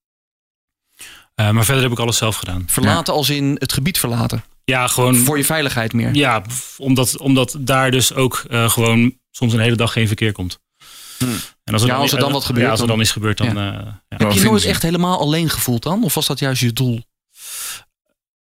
Eh, 1.34 1.50
maar 1.50 1.64
verder 1.64 1.82
heb 1.82 1.92
ik 1.92 1.98
alles 1.98 2.16
zelf 2.16 2.36
gedaan. 2.36 2.64
Verlaten 2.66 3.14
als 3.14 3.30
in 3.30 3.56
het 3.58 3.72
gebied 3.72 3.98
verlaten. 3.98 4.44
Ja, 4.64 4.86
gewoon. 4.88 5.16
Voor 5.16 5.36
je 5.36 5.44
veiligheid 5.44 5.92
meer. 5.92 6.14
Ja, 6.14 6.42
omdat, 6.78 7.18
omdat 7.18 7.56
daar 7.60 7.90
dus 7.90 8.14
ook 8.14 8.44
eh, 8.50 8.70
gewoon 8.70 9.14
soms 9.30 9.52
een 9.52 9.60
hele 9.60 9.76
dag 9.76 9.92
geen 9.92 10.06
verkeer 10.06 10.32
komt. 10.32 10.58
En 11.64 11.72
als 11.72 11.82
er, 11.82 11.88
Ja, 11.88 11.92
dan, 11.94 12.02
als 12.02 12.12
er 12.12 12.18
dan 12.18 12.32
wat 12.32 12.44
gebeurt, 12.44 12.64
Ja, 12.64 12.70
als 12.70 12.80
er 12.80 12.86
dan- 12.86 12.96
dan 12.96 13.04
is 13.06 13.12
gebeurd, 13.12 13.38
dan... 13.38 13.46
Ja. 13.46 13.52
eh, 13.78 13.86
ja. 14.08 14.16
Heb 14.16 14.32
je 14.32 14.40
nooit 14.42 14.64
echt 14.64 14.82
helemaal 14.82 15.18
alleen 15.20 15.50
gevoeld 15.50 15.82
dan? 15.82 16.04
Of 16.04 16.14
was 16.14 16.26
dat 16.26 16.38
juist 16.38 16.60
je 16.60 16.72
doel? 16.72 17.00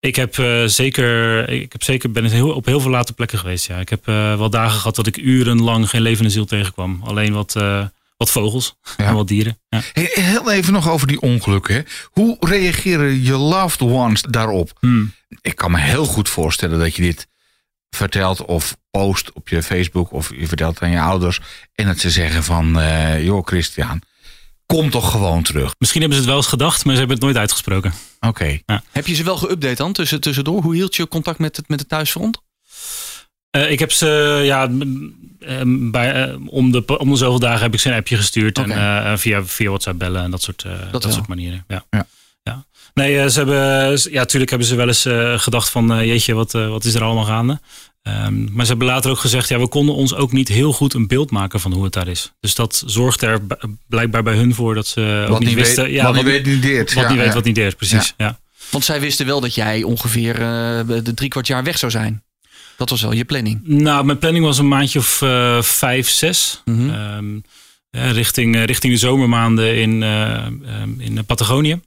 Ik 0.03 0.15
heb 0.15 0.37
eh, 0.37 0.63
zeker, 0.65 1.49
ik 1.49 1.71
heb 1.71 1.83
zeker 1.83 2.11
ben 2.11 2.25
heel, 2.25 2.53
op 2.53 2.65
heel 2.65 2.79
veel 2.79 2.91
late 2.91 3.13
plekken 3.13 3.39
geweest. 3.39 3.67
Ja. 3.67 3.79
Ik 3.79 3.89
heb 3.89 4.07
eh, 4.07 4.37
wel 4.37 4.49
dagen 4.49 4.77
gehad 4.77 4.95
dat 4.95 5.07
ik 5.07 5.17
urenlang 5.17 5.89
geen 5.89 6.01
levende 6.01 6.29
ziel 6.29 6.45
tegenkwam. 6.45 7.01
Alleen 7.03 7.33
wat, 7.33 7.55
eh, 7.55 7.85
wat 8.17 8.31
vogels 8.31 8.75
Ja. 8.97 9.05
en 9.05 9.13
wat 9.13 9.27
dieren. 9.27 9.59
Ja. 9.69 9.81
Hey, 9.93 10.09
heel 10.13 10.51
even 10.51 10.73
nog 10.73 10.89
over 10.89 11.07
die 11.07 11.21
ongelukken. 11.21 11.75
hè. 11.75 11.81
Hoe 12.03 12.37
reageren 12.39 13.23
je 13.23 13.37
loved 13.37 13.81
ones 13.81 14.21
daarop? 14.21 14.77
Hmm. 14.79 15.13
Ik 15.41 15.55
kan 15.55 15.71
me 15.71 15.79
heel 15.79 16.05
goed 16.05 16.29
voorstellen 16.29 16.79
dat 16.79 16.95
je 16.95 17.01
dit 17.01 17.27
vertelt 17.89 18.45
of 18.45 18.77
post 18.91 19.31
op 19.33 19.49
je 19.49 19.63
Facebook 19.63 20.11
of 20.11 20.31
je 20.35 20.47
vertelt 20.47 20.79
aan 20.81 20.91
je 20.91 20.99
ouders 21.01 21.39
en 21.75 21.85
dat 21.85 21.99
ze 21.99 22.09
zeggen 22.09 22.43
van, 22.43 22.79
joh 23.19 23.45
Christian, 23.45 24.01
kom 24.65 24.89
toch 24.89 25.11
gewoon 25.11 25.43
terug. 25.43 25.75
Misschien 25.77 26.01
hebben 26.01 26.17
ze 26.19 26.23
het 26.23 26.33
wel 26.33 26.41
eens 26.43 26.51
gedacht, 26.51 26.85
maar 26.85 26.93
ze 26.93 26.99
hebben 26.99 27.17
het 27.17 27.25
nooit 27.25 27.37
uitgesproken. 27.37 27.93
Oké, 28.19 28.59
Heb 28.91 29.07
je 29.07 29.15
ze 29.15 29.23
wel 29.23 29.37
geüpdate 29.37 29.75
dan 29.75 29.93
tussen, 29.93 30.21
tussendoor? 30.21 30.61
Hoe 30.61 30.75
hield 30.75 30.95
je 30.95 31.07
contact 31.07 31.39
met 31.39 31.55
het, 31.57 31.67
met 31.67 31.79
het 31.79 31.89
thuisfront? 31.89 32.41
Eh, 33.49 33.71
ik 33.71 33.79
heb 33.79 33.91
ze, 33.91 34.41
ja, 34.43 34.69
em, 35.39 35.91
bij, 35.91 36.13
eh, 36.29 36.35
om, 36.45 36.71
de, 36.71 36.97
om 36.97 37.09
de 37.09 37.15
zoveel 37.15 37.39
dagen 37.39 37.61
heb 37.61 37.73
ik 37.73 37.79
ze 37.79 37.89
een 37.89 37.97
appje 37.97 38.15
gestuurd. 38.17 38.57
En 38.57 38.71
eh, 38.71 39.17
via, 39.17 39.45
via 39.45 39.67
WhatsApp 39.67 39.99
bellen 39.99 40.23
en 40.23 40.31
dat 40.31 40.41
soort, 40.41 40.63
eh, 40.63 40.91
dat 40.91 41.13
soort 41.13 41.27
manieren. 41.27 41.65
Ja. 41.67 41.85
Ja. 41.89 42.07
Ja. 42.43 42.65
Nee, 42.93 43.19
eh, 43.19 43.27
ze 43.27 43.37
hebben, 43.37 43.89
ja, 44.11 44.19
natuurlijk 44.19 44.49
hebben 44.49 44.67
ze 44.67 44.75
wel 44.75 44.87
eens 44.87 45.05
eh, 45.05 45.39
gedacht 45.39 45.69
van, 45.69 45.93
eh, 45.93 46.05
jeetje, 46.05 46.33
wat, 46.33 46.55
eh, 46.55 46.69
wat 46.69 46.83
is 46.83 46.93
er 46.95 47.03
allemaal 47.03 47.23
gaande? 47.25 47.59
Ehm, 48.03 48.53
maar 48.53 48.65
ze 48.65 48.71
hebben 48.71 48.87
later 48.87 49.11
ook 49.11 49.19
gezegd, 49.19 49.49
ja, 49.49 49.59
we 49.59 49.67
konden 49.67 49.95
ons 49.95 50.15
ook 50.15 50.31
niet 50.31 50.47
heel 50.47 50.73
goed 50.73 50.93
een 50.93 51.07
beeld 51.07 51.31
maken 51.31 51.59
van 51.59 51.73
hoe 51.73 51.83
het 51.83 51.93
daar 51.93 52.07
is. 52.07 52.31
Dus 52.39 52.55
dat 52.55 52.83
zorgt 52.85 53.21
er 53.21 53.41
blijkbaar 53.87 54.23
bij 54.23 54.35
hun 54.35 54.53
voor 54.55 54.75
dat 54.75 54.87
ze 54.87 55.21
ook 55.21 55.29
wat 55.29 55.39
niet 55.39 55.47
niet 55.47 55.57
wisten. 55.57 55.83
weet, 55.83 55.93
ja, 55.93 56.03
wat 56.03 56.15
wat, 56.15 56.23
niet 56.23 56.33
weet 56.33 56.45
niet 56.45 56.61
deert. 56.61 56.93
wat 56.93 57.03
Ja, 57.03 57.09
niet 57.09 57.17
weet, 57.17 57.27
ja. 57.27 57.33
wat 57.33 57.43
niet 57.43 57.55
deert, 57.55 57.77
precies. 57.77 58.13
Ja. 58.17 58.39
Want 58.69 58.85
zij 58.85 58.99
wisten 58.99 59.25
wel 59.25 59.41
dat 59.41 59.55
jij 59.55 59.83
ongeveer 59.83 60.33
eh, 60.33 61.03
de 61.03 61.13
drie 61.13 61.29
kwart 61.29 61.47
jaar 61.47 61.63
weg 61.63 61.77
zou 61.77 61.91
zijn. 61.91 62.23
Dat 62.77 62.89
was 62.89 63.01
wel 63.01 63.11
je 63.11 63.25
planning. 63.25 63.61
Nou, 63.63 64.05
mijn 64.05 64.17
planning 64.17 64.45
was 64.45 64.57
een 64.57 64.67
maandje 64.67 64.99
of 64.99 65.21
eh, 65.21 65.61
vijf, 65.61 66.09
zes. 66.09 66.61
Mhm. 66.65 66.89
Ehm, 66.89 67.35
ja, 67.89 68.11
richting, 68.11 68.55
eh, 68.55 68.63
richting 68.63 68.93
de 68.93 68.99
zomermaanden 68.99 69.75
in, 69.75 70.03
eh, 70.03 70.45
ehm, 70.45 70.99
in 70.99 71.25
Patagonië. 71.25 71.81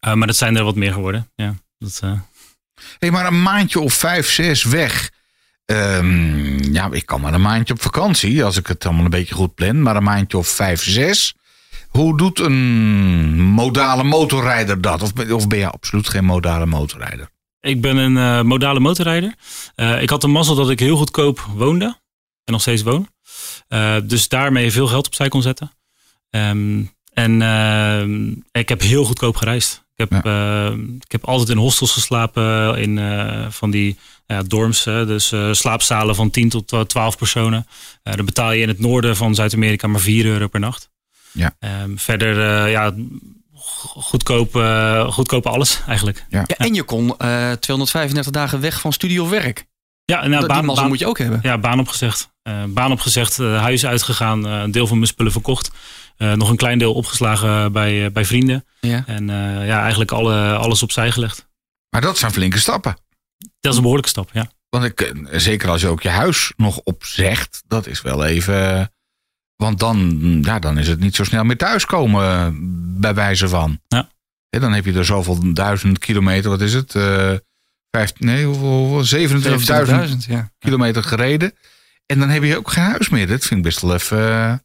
Eh, 0.00 0.14
maar 0.14 0.26
dat 0.26 0.36
zijn 0.36 0.56
er 0.56 0.64
wat 0.64 0.74
meer 0.74 0.92
geworden. 0.92 1.30
Ja, 1.36 1.54
dat, 1.78 2.00
eh, 2.02 2.20
Hey, 2.98 3.10
maar 3.10 3.26
een 3.26 3.42
maandje 3.42 3.80
of 3.80 3.94
vijf, 3.94 4.30
zes 4.30 4.64
weg. 4.64 5.10
Ehm, 5.64 6.72
ja, 6.72 6.88
ik 6.90 7.06
kan 7.06 7.20
maar 7.20 7.34
een 7.34 7.40
maandje 7.40 7.74
op 7.74 7.82
vakantie, 7.82 8.44
als 8.44 8.56
ik 8.56 8.66
het 8.66 8.84
allemaal 8.84 9.04
een 9.04 9.10
beetje 9.10 9.34
goed 9.34 9.54
plan. 9.54 9.82
Maar 9.82 9.96
een 9.96 10.02
maandje 10.02 10.38
of 10.38 10.48
vijf, 10.48 10.82
zes. 10.82 11.34
Hoe 11.88 12.16
doet 12.16 12.40
een 12.40 13.40
modale 13.40 14.04
motorrijder 14.04 14.80
dat? 14.80 15.02
Of, 15.02 15.30
of 15.30 15.48
ben 15.48 15.58
je 15.58 15.70
absoluut 15.70 16.08
geen 16.08 16.24
modale 16.24 16.66
motorrijder? 16.66 17.32
ik 17.64 17.80
ben 17.80 17.96
een 17.96 18.16
eh, 18.16 18.42
modale 18.42 18.80
motorrijder. 18.80 19.34
Eh, 19.74 20.02
ik 20.02 20.10
had 20.10 20.20
de 20.20 20.26
mazzel 20.26 20.54
dat 20.54 20.70
ik 20.70 20.80
heel 20.80 20.96
goedkoop 20.96 21.46
woonde. 21.54 21.84
En 22.44 22.52
nog 22.52 22.60
steeds 22.60 22.82
woon. 22.82 23.08
Eh, 23.68 23.96
dus 24.04 24.28
daarmee 24.28 24.72
veel 24.72 24.86
geld 24.86 25.06
opzij 25.06 25.28
kon 25.28 25.42
zetten. 25.42 25.72
Ehm, 26.30 26.82
en 27.12 27.42
ehm, 27.42 28.30
ik 28.52 28.68
heb 28.68 28.80
heel 28.80 29.04
goedkoop 29.04 29.36
gereisd. 29.36 29.83
Ik 29.96 30.08
heb, 30.08 30.24
eh, 30.24 30.70
ik 31.00 31.12
heb 31.12 31.24
altijd 31.24 31.48
in 31.48 31.56
hostels 31.56 31.92
geslapen. 31.92 32.78
In 32.78 32.98
eh, 32.98 33.46
van 33.50 33.70
die 33.70 33.98
ja, 34.26 34.42
dorms. 34.42 34.84
Hè, 34.84 35.06
dus 35.06 35.32
eh, 35.32 35.52
slaapzalen 35.52 36.14
van 36.14 36.30
10 36.30 36.48
tot 36.48 36.72
eh, 36.72 36.80
12 36.80 37.16
personen. 37.18 37.66
Eh, 38.02 38.14
dan 38.14 38.24
betaal 38.24 38.52
je 38.52 38.62
in 38.62 38.68
het 38.68 38.78
noorden 38.78 39.16
van 39.16 39.34
Zuid-Amerika 39.34 39.86
maar 39.86 40.00
4 40.00 40.24
euro 40.26 40.46
per 40.48 40.60
nacht. 40.60 40.90
Ja. 41.32 41.54
Ehm, 41.58 41.96
verder, 41.96 42.64
eh, 42.64 42.70
ja, 42.70 42.94
go- 43.54 44.00
goedkoop, 44.00 44.56
eh, 44.56 45.12
goedkoop 45.12 45.46
alles 45.46 45.80
eigenlijk. 45.86 46.24
Ja, 46.28 46.46
en 46.46 46.74
je 46.74 46.82
kon 46.82 47.16
eh 47.18 47.52
235 47.52 48.32
dagen 48.32 48.60
weg 48.60 48.80
van 48.80 48.92
studie 48.92 49.22
of 49.22 49.30
werk. 49.30 49.66
Ja, 50.04 50.22
en 50.22 50.30
nou, 50.30 50.46
baan, 50.46 50.88
moet 50.88 50.98
je 50.98 51.06
ook 51.06 51.18
hebben. 51.18 51.40
Ja, 51.42 51.58
baan 51.58 51.80
opgezegd. 51.80 52.32
Eh, 52.42 52.64
baan 52.68 52.92
opgezegd, 52.92 53.38
eh, 53.38 53.60
huis 53.60 53.86
uitgegaan, 53.86 54.46
eh, 54.46 54.60
een 54.60 54.70
deel 54.70 54.86
van 54.86 54.96
mijn 54.96 55.08
spullen 55.08 55.32
verkocht. 55.32 55.70
Eh, 56.16 56.32
nog 56.32 56.50
een 56.50 56.56
klein 56.56 56.78
deel 56.78 56.94
opgeslagen 56.94 57.72
bij, 57.72 58.04
eh, 58.04 58.10
bij 58.10 58.24
vrienden. 58.24 58.64
Ja. 58.80 59.02
En 59.06 59.30
eh, 59.30 59.66
ja, 59.66 59.80
eigenlijk 59.80 60.12
alle, 60.12 60.54
alles 60.54 60.82
opzij 60.82 61.10
gelegd. 61.10 61.46
Maar 61.90 62.00
dat 62.00 62.18
zijn 62.18 62.32
flinke 62.32 62.58
stappen. 62.58 62.96
Dat 63.60 63.70
is 63.70 63.76
een 63.76 63.82
behoorlijke 63.82 64.10
stap, 64.10 64.30
ja. 64.32 64.50
Want 64.68 64.84
ik, 64.84 65.12
zeker 65.30 65.68
als 65.68 65.80
je 65.80 65.88
ook 65.88 66.02
je 66.02 66.08
huis 66.08 66.52
nog 66.56 66.78
opzegt, 66.78 67.62
dat 67.66 67.86
is 67.86 68.02
wel 68.02 68.24
even. 68.24 68.92
Want 69.56 69.78
dan, 69.78 70.18
ja, 70.42 70.58
dan 70.58 70.78
is 70.78 70.88
het 70.88 71.00
niet 71.00 71.16
zo 71.16 71.24
snel 71.24 71.44
meer 71.44 71.56
thuiskomen, 71.56 72.56
bij 73.00 73.14
wijze 73.14 73.48
van. 73.48 73.80
Ja. 73.88 74.08
Hè, 74.48 74.60
dan 74.60 74.72
heb 74.72 74.84
je 74.84 74.92
er 74.92 75.04
zoveel 75.04 75.52
duizend 75.52 75.98
kilometer, 75.98 76.50
wat 76.50 76.60
is 76.60 76.74
het? 76.74 76.94
eh 76.94 77.34
vijf, 77.90 78.12
nee, 78.18 78.44
hoeveel? 78.44 78.86
hoeveel? 78.86 79.28
27.000 79.28 80.10
27.000, 80.10 80.16
ja. 80.26 80.50
kilometer 80.58 81.02
gereden. 81.02 81.52
En 82.06 82.18
dan 82.18 82.28
heb 82.28 82.42
je 82.42 82.56
ook 82.56 82.70
geen 82.70 82.84
huis 82.84 83.08
meer. 83.08 83.26
Dat 83.26 83.44
vind 83.44 83.58
ik 83.58 83.62
best 83.62 83.80
wel 83.80 83.94
even, 83.94 84.63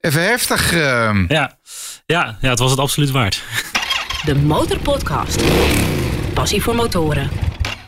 even 0.00 0.22
heftig. 0.22 0.72
eh. 0.72 1.18
Ja, 1.28 1.58
ja, 2.06 2.38
ja 2.40 2.50
het 2.50 2.58
was 2.58 2.70
het 2.70 2.80
absoluut 2.80 3.10
waard. 3.10 3.42
De 4.24 4.34
Motorpodcast. 4.34 5.40
Passie 6.34 6.62
voor 6.62 6.74
motoren. 6.74 7.30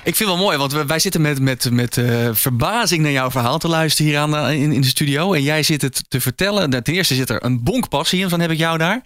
Ik 0.05 0.17
vind 0.17 0.29
het 0.29 0.39
wel 0.39 0.47
mooi, 0.47 0.57
want 0.59 0.73
wij 0.73 0.99
zitten 0.99 1.21
met, 1.21 1.41
met, 1.41 1.71
met 1.71 1.97
eh, 1.99 2.29
verbazing 2.33 3.03
naar 3.03 3.13
jouw 3.13 3.31
verhaal 3.31 3.59
te 3.59 3.69
luisteren 3.69 4.11
hier 4.11 4.21
aan 4.21 4.31
de- 4.31 4.57
in, 4.57 4.73
in 4.73 4.81
de 4.81 4.87
studio. 4.87 5.33
En 5.33 5.43
jij 5.43 5.63
zit 5.63 5.83
het 5.83 6.05
te 6.09 6.21
vertellen. 6.21 6.71
Ten 6.71 6.95
eerste 6.95 7.15
zit 7.15 7.31
er 7.31 7.45
een 7.45 7.63
bonk 7.63 7.89
passie 7.89 8.21
in, 8.21 8.29
van 8.29 8.41
heb 8.41 8.51
ik 8.51 8.59
jou 8.59 8.79
daar. 8.79 9.01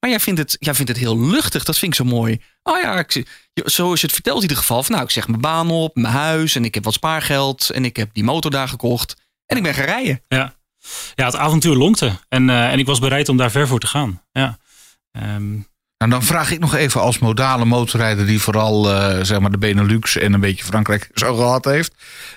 Maar 0.00 0.10
jij 0.10 0.20
vindt, 0.20 0.40
het, 0.40 0.56
jij 0.58 0.74
vindt 0.74 0.90
het 0.90 1.00
heel 1.00 1.20
luchtig, 1.20 1.64
dat 1.64 1.78
vind 1.78 1.92
ik 1.92 1.98
zo 1.98 2.04
mooi. 2.14 2.40
Oh 2.62 2.80
ja, 2.82 2.98
ik, 2.98 3.12
zie- 3.12 3.26
zoals 3.54 4.00
je 4.00 4.06
het 4.06 4.14
vertelt 4.14 4.36
in 4.36 4.42
ieder 4.42 4.56
geval. 4.56 4.82
Van, 4.82 4.92
nou, 4.92 5.04
ik 5.04 5.10
zeg 5.12 5.28
mijn 5.28 5.40
baan 5.40 5.70
op, 5.70 5.96
mijn 5.96 6.14
huis 6.14 6.54
en 6.54 6.64
ik 6.64 6.74
heb 6.74 6.84
wat 6.84 6.92
spaargeld. 6.94 7.70
En 7.70 7.84
ik 7.84 7.96
heb 7.96 8.08
die 8.12 8.24
motor 8.24 8.50
daar 8.50 8.68
gekocht. 8.68 9.14
En 9.46 9.56
ik 9.56 9.62
ben 9.62 9.74
gaan 9.74 9.84
rijden. 9.84 10.22
Ja, 10.28 10.54
ja 11.14 11.24
het 11.24 11.36
avontuur 11.36 11.74
lonkte. 11.74 12.12
En, 12.28 12.50
eh, 12.50 12.72
en 12.72 12.78
ik 12.78 12.86
was 12.86 12.98
bereid 12.98 13.28
om 13.28 13.36
daar 13.36 13.50
ver 13.50 13.68
voor 13.68 13.80
te 13.80 13.86
gaan. 13.86 14.22
Ja. 14.32 14.58
Ehm, 15.12 15.52
Nou, 15.98 16.10
dan 16.10 16.22
vraag 16.22 16.50
ik 16.50 16.58
nog 16.58 16.74
even 16.74 17.00
als 17.00 17.18
modale 17.18 17.64
motorrijder 17.64 18.26
die 18.26 18.40
vooral 18.40 18.92
eh, 18.92 19.18
zeg 19.24 19.38
maar 19.40 19.50
de 19.50 19.58
Benelux 19.58 20.16
en 20.16 20.32
een 20.32 20.40
beetje 20.40 20.64
Frankrijk 20.64 21.10
zo 21.14 21.36
gehad 21.36 21.64
heeft. 21.64 21.94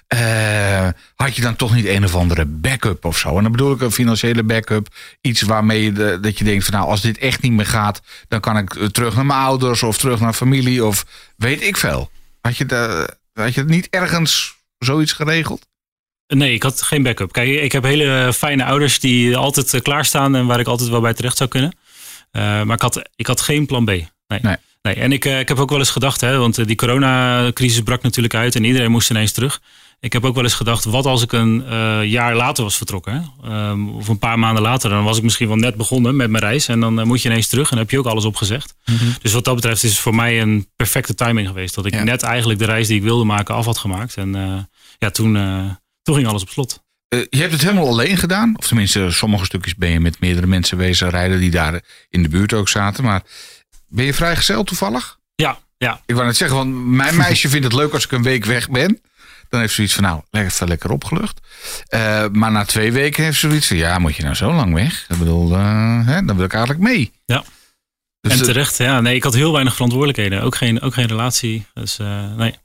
eh, 0.07 0.87
had 1.15 1.35
je 1.35 1.41
dan 1.41 1.55
toch 1.55 1.73
niet 1.73 1.85
een 1.85 2.03
of 2.03 2.15
andere 2.15 2.45
backup 2.45 3.05
of 3.05 3.17
zo? 3.17 3.37
En 3.37 3.43
dan 3.43 3.51
bedoel 3.51 3.73
ik 3.73 3.81
een 3.81 3.91
financiële 3.91 4.43
backup. 4.43 4.87
Iets 5.21 5.41
waarmee 5.41 5.83
je 5.83 6.19
dat 6.21 6.37
je 6.37 6.43
denkt 6.43 6.65
van 6.65 6.73
nou, 6.73 6.89
als 6.89 7.01
dit 7.01 7.17
echt 7.17 7.41
niet 7.41 7.51
meer 7.51 7.65
gaat, 7.65 8.01
dan 8.27 8.39
kan 8.39 8.57
ik 8.57 8.73
terug 8.91 9.15
naar 9.15 9.25
mijn 9.25 9.39
ouders 9.39 9.83
of 9.83 9.97
terug 9.97 10.19
naar 10.19 10.33
familie 10.33 10.85
of 10.85 11.05
weet 11.37 11.61
ik 11.61 11.77
veel. 11.77 12.09
Had 12.41 12.57
je, 12.57 12.65
de, 12.65 13.09
had 13.33 13.53
je 13.53 13.63
niet 13.63 13.87
ergens 13.89 14.55
zoiets 14.77 15.13
geregeld? 15.13 15.67
Nee, 16.35 16.53
ik 16.53 16.63
had 16.63 16.81
geen 16.81 17.03
backup. 17.03 17.31
Kijk, 17.31 17.49
ik 17.49 17.71
heb 17.71 17.83
hele 17.83 18.31
fijne 18.35 18.65
ouders 18.65 18.99
die 18.99 19.37
altijd 19.37 19.73
eh, 19.73 19.81
klaarstaan 19.81 20.35
en 20.35 20.45
waar 20.45 20.59
ik 20.59 20.67
altijd 20.67 20.89
wel 20.89 21.01
bij 21.01 21.13
terecht 21.13 21.37
zou 21.37 21.49
kunnen. 21.49 21.75
Eh, 22.31 22.41
maar 22.41 22.75
ik 22.75 22.81
had, 22.81 23.01
ik 23.15 23.27
had 23.27 23.41
geen 23.41 23.65
plan 23.65 23.85
B. 23.85 23.87
Nee. 23.87 24.03
Nee. 24.27 24.55
nee. 24.81 24.93
En 24.95 25.11
ik, 25.11 25.25
eh, 25.25 25.39
ik 25.39 25.47
heb 25.47 25.59
ook 25.59 25.69
wel 25.69 25.79
eens 25.79 25.89
gedacht, 25.89 26.21
hè, 26.21 26.37
want 26.37 26.67
die 26.67 26.75
coronacrisis 26.75 27.81
brak 27.81 28.01
natuurlijk 28.01 28.35
uit 28.35 28.55
en 28.55 28.63
iedereen 28.63 28.91
moest 28.91 29.09
ineens 29.09 29.31
terug. 29.31 29.61
Ik 29.99 30.13
heb 30.13 30.25
ook 30.25 30.35
wel 30.35 30.43
eens 30.43 30.53
gedacht, 30.53 30.85
wat 30.85 31.05
als 31.05 31.21
ik 31.21 31.31
een 31.31 31.63
jaar 32.07 32.35
later 32.35 32.63
was 32.63 32.77
vertrokken? 32.77 33.13
Hè? 33.41 33.49
Ehm, 33.49 33.89
of 33.89 34.07
een 34.07 34.19
paar 34.19 34.39
maanden 34.39 34.63
later, 34.63 34.89
dan 34.89 35.03
was 35.03 35.17
ik 35.17 35.23
misschien 35.23 35.47
wel 35.47 35.55
net 35.57 35.75
begonnen 35.75 36.15
met 36.15 36.29
mijn 36.29 36.43
reis. 36.43 36.67
En 36.67 36.79
dan 36.79 37.07
moet 37.07 37.21
je 37.21 37.29
ineens 37.29 37.47
terug 37.47 37.63
en 37.63 37.69
dan 37.69 37.79
heb 37.79 37.89
je 37.91 37.99
ook 37.99 38.05
alles 38.05 38.25
opgezegd. 38.25 38.75
Dus 39.21 39.33
wat 39.33 39.43
dat 39.43 39.55
betreft 39.55 39.83
is 39.83 39.89
het 39.89 39.99
voor 39.99 40.15
mij 40.15 40.41
een 40.41 40.67
perfecte 40.75 41.15
timing 41.15 41.47
geweest. 41.47 41.75
Dat 41.75 41.85
ik 41.85 41.93
Ja. 41.93 42.03
net 42.03 42.23
eigenlijk 42.23 42.59
de 42.59 42.65
reis 42.65 42.87
die 42.87 42.97
ik 42.97 43.03
wilde 43.03 43.23
maken 43.23 43.55
af 43.55 43.65
had 43.65 43.77
gemaakt. 43.77 44.15
En 44.17 44.31
ja, 44.97 45.09
toen, 45.09 45.33
toen 46.01 46.15
ging 46.15 46.27
alles 46.27 46.41
op 46.41 46.49
slot. 46.49 46.83
Eh, 47.07 47.19
je 47.29 47.39
hebt 47.39 47.51
het 47.51 47.61
helemaal 47.61 47.87
alleen 47.87 48.17
gedaan. 48.17 48.57
Of 48.57 48.67
tenminste, 48.67 49.11
sommige 49.11 49.45
stukjes 49.45 49.75
ben 49.75 49.89
je 49.89 49.99
met 49.99 50.19
meerdere 50.19 50.47
mensen 50.47 50.77
wezen 50.77 51.09
rijden 51.09 51.39
die 51.39 51.51
daar 51.51 51.81
in 52.09 52.23
de 52.23 52.29
buurt 52.29 52.53
ook 52.53 52.69
zaten. 52.69 53.03
Maar 53.03 53.21
ben 53.87 54.05
je 54.05 54.13
vrijgezel 54.13 54.63
toevallig? 54.63 55.19
Ja, 55.35 55.59
ja. 55.77 56.01
Ik 56.05 56.15
wou 56.15 56.27
net 56.27 56.37
zeggen, 56.37 56.57
want 56.57 56.85
mijn 56.85 57.15
meisje 57.25 57.49
vindt 57.49 57.65
het 57.65 57.73
leuk 57.73 57.93
als 57.93 58.05
ik 58.05 58.11
een 58.11 58.23
week 58.23 58.45
weg 58.45 58.69
ben. 58.69 59.01
Dan 59.49 59.59
heeft 59.59 59.73
ze 59.73 59.75
zoiets 59.75 59.93
van, 59.93 60.03
nou, 60.03 60.45
even 60.45 60.67
lekker 60.67 60.91
opgelucht. 60.91 61.39
Eh, 61.87 62.25
maar 62.31 62.51
na 62.51 62.65
twee 62.65 62.91
weken 62.91 63.23
heeft 63.23 63.39
ze 63.39 63.47
zoiets 63.47 63.67
van, 63.67 63.77
ja, 63.77 63.99
moet 63.99 64.15
je 64.15 64.23
nou 64.23 64.35
zo 64.35 64.53
lang 64.53 64.73
weg? 64.73 65.05
Ik 65.09 65.17
bedoel, 65.17 65.53
eh, 65.53 66.05
hè, 66.05 66.25
dan 66.25 66.35
wil 66.35 66.45
ik 66.45 66.53
eigenlijk 66.53 66.83
mee. 66.83 67.11
Ja. 67.25 67.43
Dus, 68.21 68.31
en 68.31 68.43
terecht, 68.43 68.77
ja. 68.77 69.01
Nee, 69.01 69.15
ik 69.15 69.23
had 69.23 69.33
heel 69.33 69.51
weinig 69.51 69.73
verantwoordelijkheden. 69.73 70.41
Ook 70.41 70.55
geen, 70.55 70.81
ook 70.81 70.93
geen 70.93 71.07
relatie. 71.07 71.65
Dus 71.73 71.99
eh, 71.99 72.33
nee. 72.33 72.55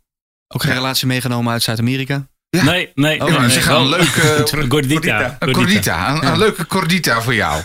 Ook 0.48 0.62
geen 0.62 0.72
relatie 0.72 1.06
meegenomen 1.06 1.52
uit 1.52 1.62
Zuid-Amerika. 1.62 2.26
Ja. 2.50 2.64
Nee, 2.64 2.90
nee. 2.94 3.14
ik 3.14 3.20
wou 3.20 3.46
nee, 3.46 3.62
een 3.68 3.88
leuke 3.88 4.66
Gordita. 4.68 5.36
een 5.38 5.52
cordita. 5.52 6.14
Een, 6.22 6.26
een 6.26 6.38
leuke 6.38 6.66
cordita 6.66 7.22
voor 7.22 7.34
jou. 7.34 7.62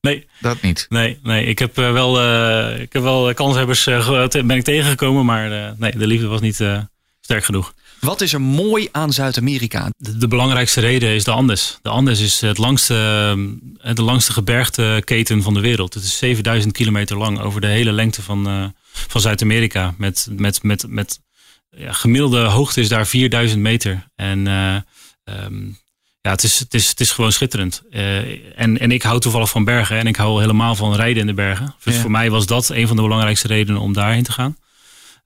Nee, 0.00 0.26
Dat 0.40 0.62
niet. 0.62 0.86
nee, 0.88 1.18
nee. 1.22 1.44
Ik 1.44 1.58
heb 1.58 1.78
eh, 1.78 1.92
wel, 1.92 2.20
eh, 2.20 2.80
ik 2.80 2.92
heb 2.92 3.02
wel 3.02 3.34
kanshebbers 3.34 3.86
eh, 3.86 4.24
te- 4.24 4.44
ben 4.44 4.56
ik 4.56 4.64
tegengekomen, 4.64 5.24
maar 5.24 5.52
eh, 5.52 5.70
nee, 5.76 5.96
de 5.96 6.06
liefde 6.06 6.26
was 6.26 6.40
niet 6.40 6.60
eh, 6.60 6.78
sterk 7.20 7.44
genoeg. 7.44 7.74
Wat 8.00 8.20
is 8.20 8.32
er 8.32 8.40
mooi 8.40 8.88
aan 8.92 9.12
Zuid-Amerika? 9.12 9.88
De, 9.96 10.16
de 10.16 10.28
belangrijkste 10.28 10.80
reden 10.80 11.08
is 11.08 11.24
de 11.24 11.30
Andes. 11.30 11.78
De 11.82 11.88
Andes 11.88 12.20
is 12.20 12.40
het 12.40 12.58
langste, 12.58 12.94
eh, 13.82 13.94
de 13.94 14.02
langste 14.02 14.32
gebergteketen 14.32 15.42
van 15.42 15.54
de 15.54 15.60
wereld. 15.60 15.94
Het 15.94 16.02
is 16.02 16.18
7000 16.18 16.72
kilometer 16.72 17.16
lang 17.16 17.40
over 17.40 17.60
de 17.60 17.66
hele 17.66 17.92
lengte 17.92 18.22
van, 18.22 18.46
eh, 18.48 18.64
van 18.92 19.20
Zuid-Amerika. 19.20 19.94
Met, 19.98 20.28
met, 20.36 20.62
met, 20.62 20.84
met 20.88 21.20
ja, 21.76 21.92
gemiddelde 21.92 22.40
hoogte 22.44 22.80
is 22.80 22.88
daar 22.88 23.06
4000 23.06 23.60
meter. 23.60 24.06
En 24.16 24.46
eh, 24.46 24.74
ehm, 25.24 25.66
ja, 26.20 26.30
het 26.30 26.42
is, 26.42 26.58
het, 26.58 26.74
is, 26.74 26.88
het 26.88 27.00
is 27.00 27.10
gewoon 27.10 27.32
schitterend. 27.32 27.82
Eh, 27.90 28.18
en, 28.60 28.78
en 28.78 28.90
ik 28.90 29.02
hou 29.02 29.20
toevallig 29.20 29.50
van 29.50 29.64
bergen 29.64 29.98
en 29.98 30.06
ik 30.06 30.16
hou 30.16 30.40
helemaal 30.40 30.74
van 30.74 30.94
rijden 30.94 31.20
in 31.20 31.26
de 31.26 31.34
bergen. 31.34 31.74
Dus 31.84 31.94
Ja. 31.94 32.00
voor 32.00 32.10
mij 32.10 32.30
was 32.30 32.46
dat 32.46 32.68
een 32.68 32.86
van 32.86 32.96
de 32.96 33.02
belangrijkste 33.02 33.46
redenen 33.46 33.80
om 33.80 33.92
daarheen 33.92 34.22
te 34.22 34.32
gaan. 34.32 34.56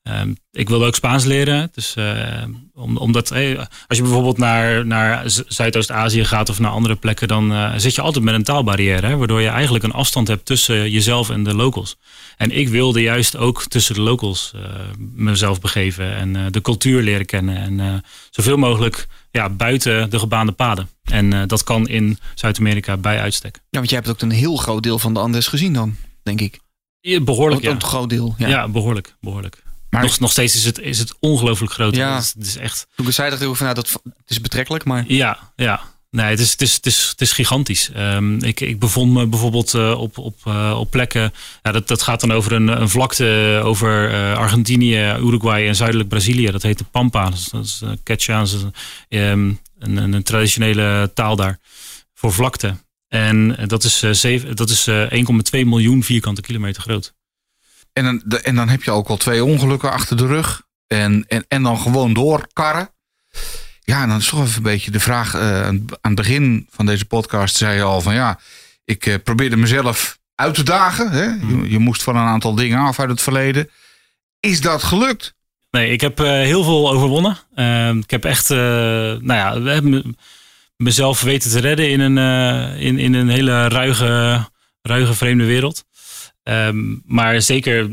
Ehm, 0.05 0.35
ik 0.51 0.69
wilde 0.69 0.87
ook 0.87 0.95
Spaans 0.95 1.25
leren. 1.25 1.71
Dus, 1.75 1.95
eh, 1.95 2.43
om, 2.75 2.97
omdat 2.97 3.29
hey, 3.29 3.59
als 3.59 3.97
je 3.97 4.03
bijvoorbeeld 4.03 4.39
naar, 4.39 4.87
naar 4.87 5.23
Zuidoost-Azië 5.47 6.25
gaat 6.25 6.49
of 6.49 6.59
naar 6.59 6.71
andere 6.71 6.95
plekken, 6.95 7.29
dan 7.29 7.53
eh, 7.53 7.73
zit 7.77 7.95
je 7.95 8.01
altijd 8.03 8.25
met 8.25 8.35
een 8.35 8.43
taalbarrière. 8.43 9.07
Hè, 9.07 9.17
waardoor 9.17 9.41
je 9.41 9.49
eigenlijk 9.49 9.85
een 9.85 9.93
afstand 9.93 10.29
hebt 10.29 10.47
tussen 10.47 10.91
jezelf 10.91 11.31
en 11.31 11.45
de 11.45 11.55
locals. 11.55 11.97
En 12.37 12.51
ik 12.51 12.69
wilde 12.69 13.03
juist 13.03 13.37
ook 13.37 13.63
tussen 13.63 13.95
de 13.95 14.01
locals 14.01 14.53
eh, 14.55 14.61
mezelf 14.99 15.61
begeven 15.61 16.15
en 16.17 16.37
eh, 16.37 16.43
de 16.51 16.61
cultuur 16.61 17.03
leren 17.03 17.27
kennen. 17.27 17.57
En 17.57 17.81
eh, 17.81 17.95
zoveel 18.31 18.57
mogelijk 18.57 19.07
ja, 19.31 19.51
buiten 19.51 20.11
de 20.11 20.19
gebaande 20.19 20.53
paden. 20.53 20.89
En 21.05 21.33
eh, 21.33 21.43
dat 21.47 21.65
kan 21.65 21.89
in 21.89 22.19
Zuid-Amerika 22.35 22.97
bij 22.97 23.21
uitstek. 23.21 23.55
Ja, 23.55 23.79
want 23.79 23.91
jij 23.91 23.99
hebt 23.99 24.11
ook 24.11 24.21
een 24.21 24.31
heel 24.31 24.57
groot 24.57 24.83
deel 24.83 24.99
van 24.99 25.15
de 25.15 25.21
Andes 25.21 25.47
gezien 25.47 25.73
dan, 25.73 25.97
denk 26.23 26.41
ik. 26.41 26.59
Ja, 27.01 27.21
Behoorlijk, 27.21 27.63
ja. 27.63 27.71
Een 27.71 27.83
groot 27.83 28.09
deel. 28.09 28.35
Ja. 28.39 28.49
Ja, 28.49 28.69
behoorlijk. 28.69 29.17
behoorlijk. 29.21 29.63
Maar- 29.95 30.03
nog, 30.03 30.19
nog 30.19 30.31
steeds 30.31 30.55
is 30.55 30.65
het, 30.65 30.79
is 30.79 30.99
het 30.99 31.15
ongelooflijk 31.21 31.73
groot. 31.73 31.97
Ja. 31.97 32.15
Het, 32.15 32.23
is, 32.23 32.35
het 32.35 32.47
is 32.47 32.57
echt. 32.57 32.87
Toen 32.97 33.07
ik 33.07 33.13
zei, 33.13 33.47
ook 33.47 33.57
van, 33.57 33.67
nou, 33.67 33.75
dat 33.75 33.91
het 34.03 34.31
is 34.31 34.41
betrekkelijk, 34.41 34.85
maar... 34.85 35.05
Ja, 35.07 35.53
ja. 35.57 35.81
Nee, 36.11 36.27
het 36.27 36.41
is, 36.41 36.51
het 36.51 36.61
is, 36.61 36.75
het 36.75 36.87
is, 36.87 37.09
het 37.11 37.21
is 37.21 37.33
gigantisch. 37.33 37.91
Ehm, 37.91 38.45
ik, 38.45 38.61
ik 38.61 38.79
bevond 38.79 39.13
me 39.13 39.27
bijvoorbeeld 39.27 39.75
eh, 39.75 40.01
op, 40.01 40.19
op, 40.19 40.39
eh, 40.45 40.77
op 40.79 40.91
plekken. 40.91 41.33
Ja, 41.63 41.73
dat, 41.73 41.89
dat 41.89 42.03
gaat 42.03 42.21
dan 42.21 42.33
over 42.33 42.53
een, 42.53 42.69
een 42.69 42.89
vlakte 42.89 43.61
over 43.65 44.13
eh, 44.13 44.37
Argentinië, 44.37 45.17
Uruguay 45.21 45.67
en 45.67 45.77
zuidelijk 45.77 46.09
Brazilië. 46.09 46.51
Dat 46.51 46.63
heet 46.63 46.79
de 46.79 46.85
Pampa. 46.85 47.25
Dat 47.25 47.35
is, 47.35 47.79
dat 47.79 48.01
dat 48.05 48.27
ehm, 49.09 49.53
een, 49.79 49.97
een, 49.97 50.13
een 50.13 50.23
traditionele 50.23 51.11
taal 51.15 51.37
daar 51.37 51.59
voor 52.15 52.33
vlakte. 52.33 52.77
En 53.09 53.57
dat 53.67 53.85
is, 53.85 54.01
dat 54.55 54.71
is 54.71 54.87
eh, 54.87 55.11
1,2 55.11 55.67
miljoen 55.67 56.03
vierkante 56.03 56.41
kilometer 56.41 56.83
groot. 56.83 57.15
En 57.95 58.05
dan, 58.05 58.23
de- 58.25 58.41
en 58.41 58.55
dan 58.55 58.69
heb 58.69 58.83
je 58.83 58.91
ook 58.91 59.09
al 59.09 59.17
twee 59.17 59.45
ongelukken 59.45 59.93
achter 59.93 60.17
de 60.17 60.27
rug. 60.27 60.63
En, 60.87 61.25
en, 61.29 61.45
en 61.49 61.63
dan 61.63 61.79
gewoon 61.79 62.13
doorkarren. 62.13 62.89
Ja, 63.81 64.03
en 64.03 64.09
dan 64.09 64.19
is 64.19 64.29
toch 64.29 64.41
even 64.43 64.57
een 64.57 64.63
beetje 64.63 64.91
de 64.91 65.01
vraag. 65.01 65.35
eh, 65.35 65.67
aan 65.67 65.87
het 66.01 66.15
begin 66.15 66.67
van 66.71 66.87
deze 66.87 67.05
podcast 67.05 67.57
zei 67.57 67.77
je 67.77 67.83
al 67.83 68.01
van 68.01 68.15
ja, 68.15 68.39
ik 68.85 69.07
eh, 69.07 69.15
probeerde 69.25 69.57
mezelf 69.57 70.19
uit 70.35 70.55
te 70.55 70.63
dagen. 70.63 71.11
Hè? 71.11 71.25
Je, 71.25 71.65
je 71.71 71.79
moest 71.79 72.03
van 72.03 72.17
een 72.17 72.27
aantal 72.27 72.55
dingen 72.55 72.79
af 72.79 73.01
uit 73.01 73.11
het 73.11 73.23
verleden. 73.23 73.71
Is 74.41 74.61
dat 74.61 74.83
gelukt? 74.83 75.35
Nee, 75.71 75.91
ik 75.91 76.01
heb 76.01 76.21
eh, 76.21 76.27
heel 76.31 76.65
veel 76.65 76.91
overwonnen. 76.93 77.39
Ehm, 77.55 77.99
ik 77.99 78.11
heb 78.11 78.25
echt, 78.25 78.49
nou 78.49 79.25
ja, 79.35 79.61
we 79.61 79.71
hebben 79.71 79.91
me- 79.91 80.15
mezelf 80.77 81.21
weten 81.23 81.51
te 81.51 81.61
redden 81.61 81.91
in 81.91 82.01
een, 82.01 82.19
in, 82.79 82.99
in 82.99 83.15
een 83.15 83.29
hele 83.29 83.69
ruige, 83.69 84.45
ruige 84.83 85.15
vreemde 85.15 85.45
wereld. 85.45 85.85
Ehm, 86.45 86.97
maar 87.05 87.43
zeker 87.43 87.91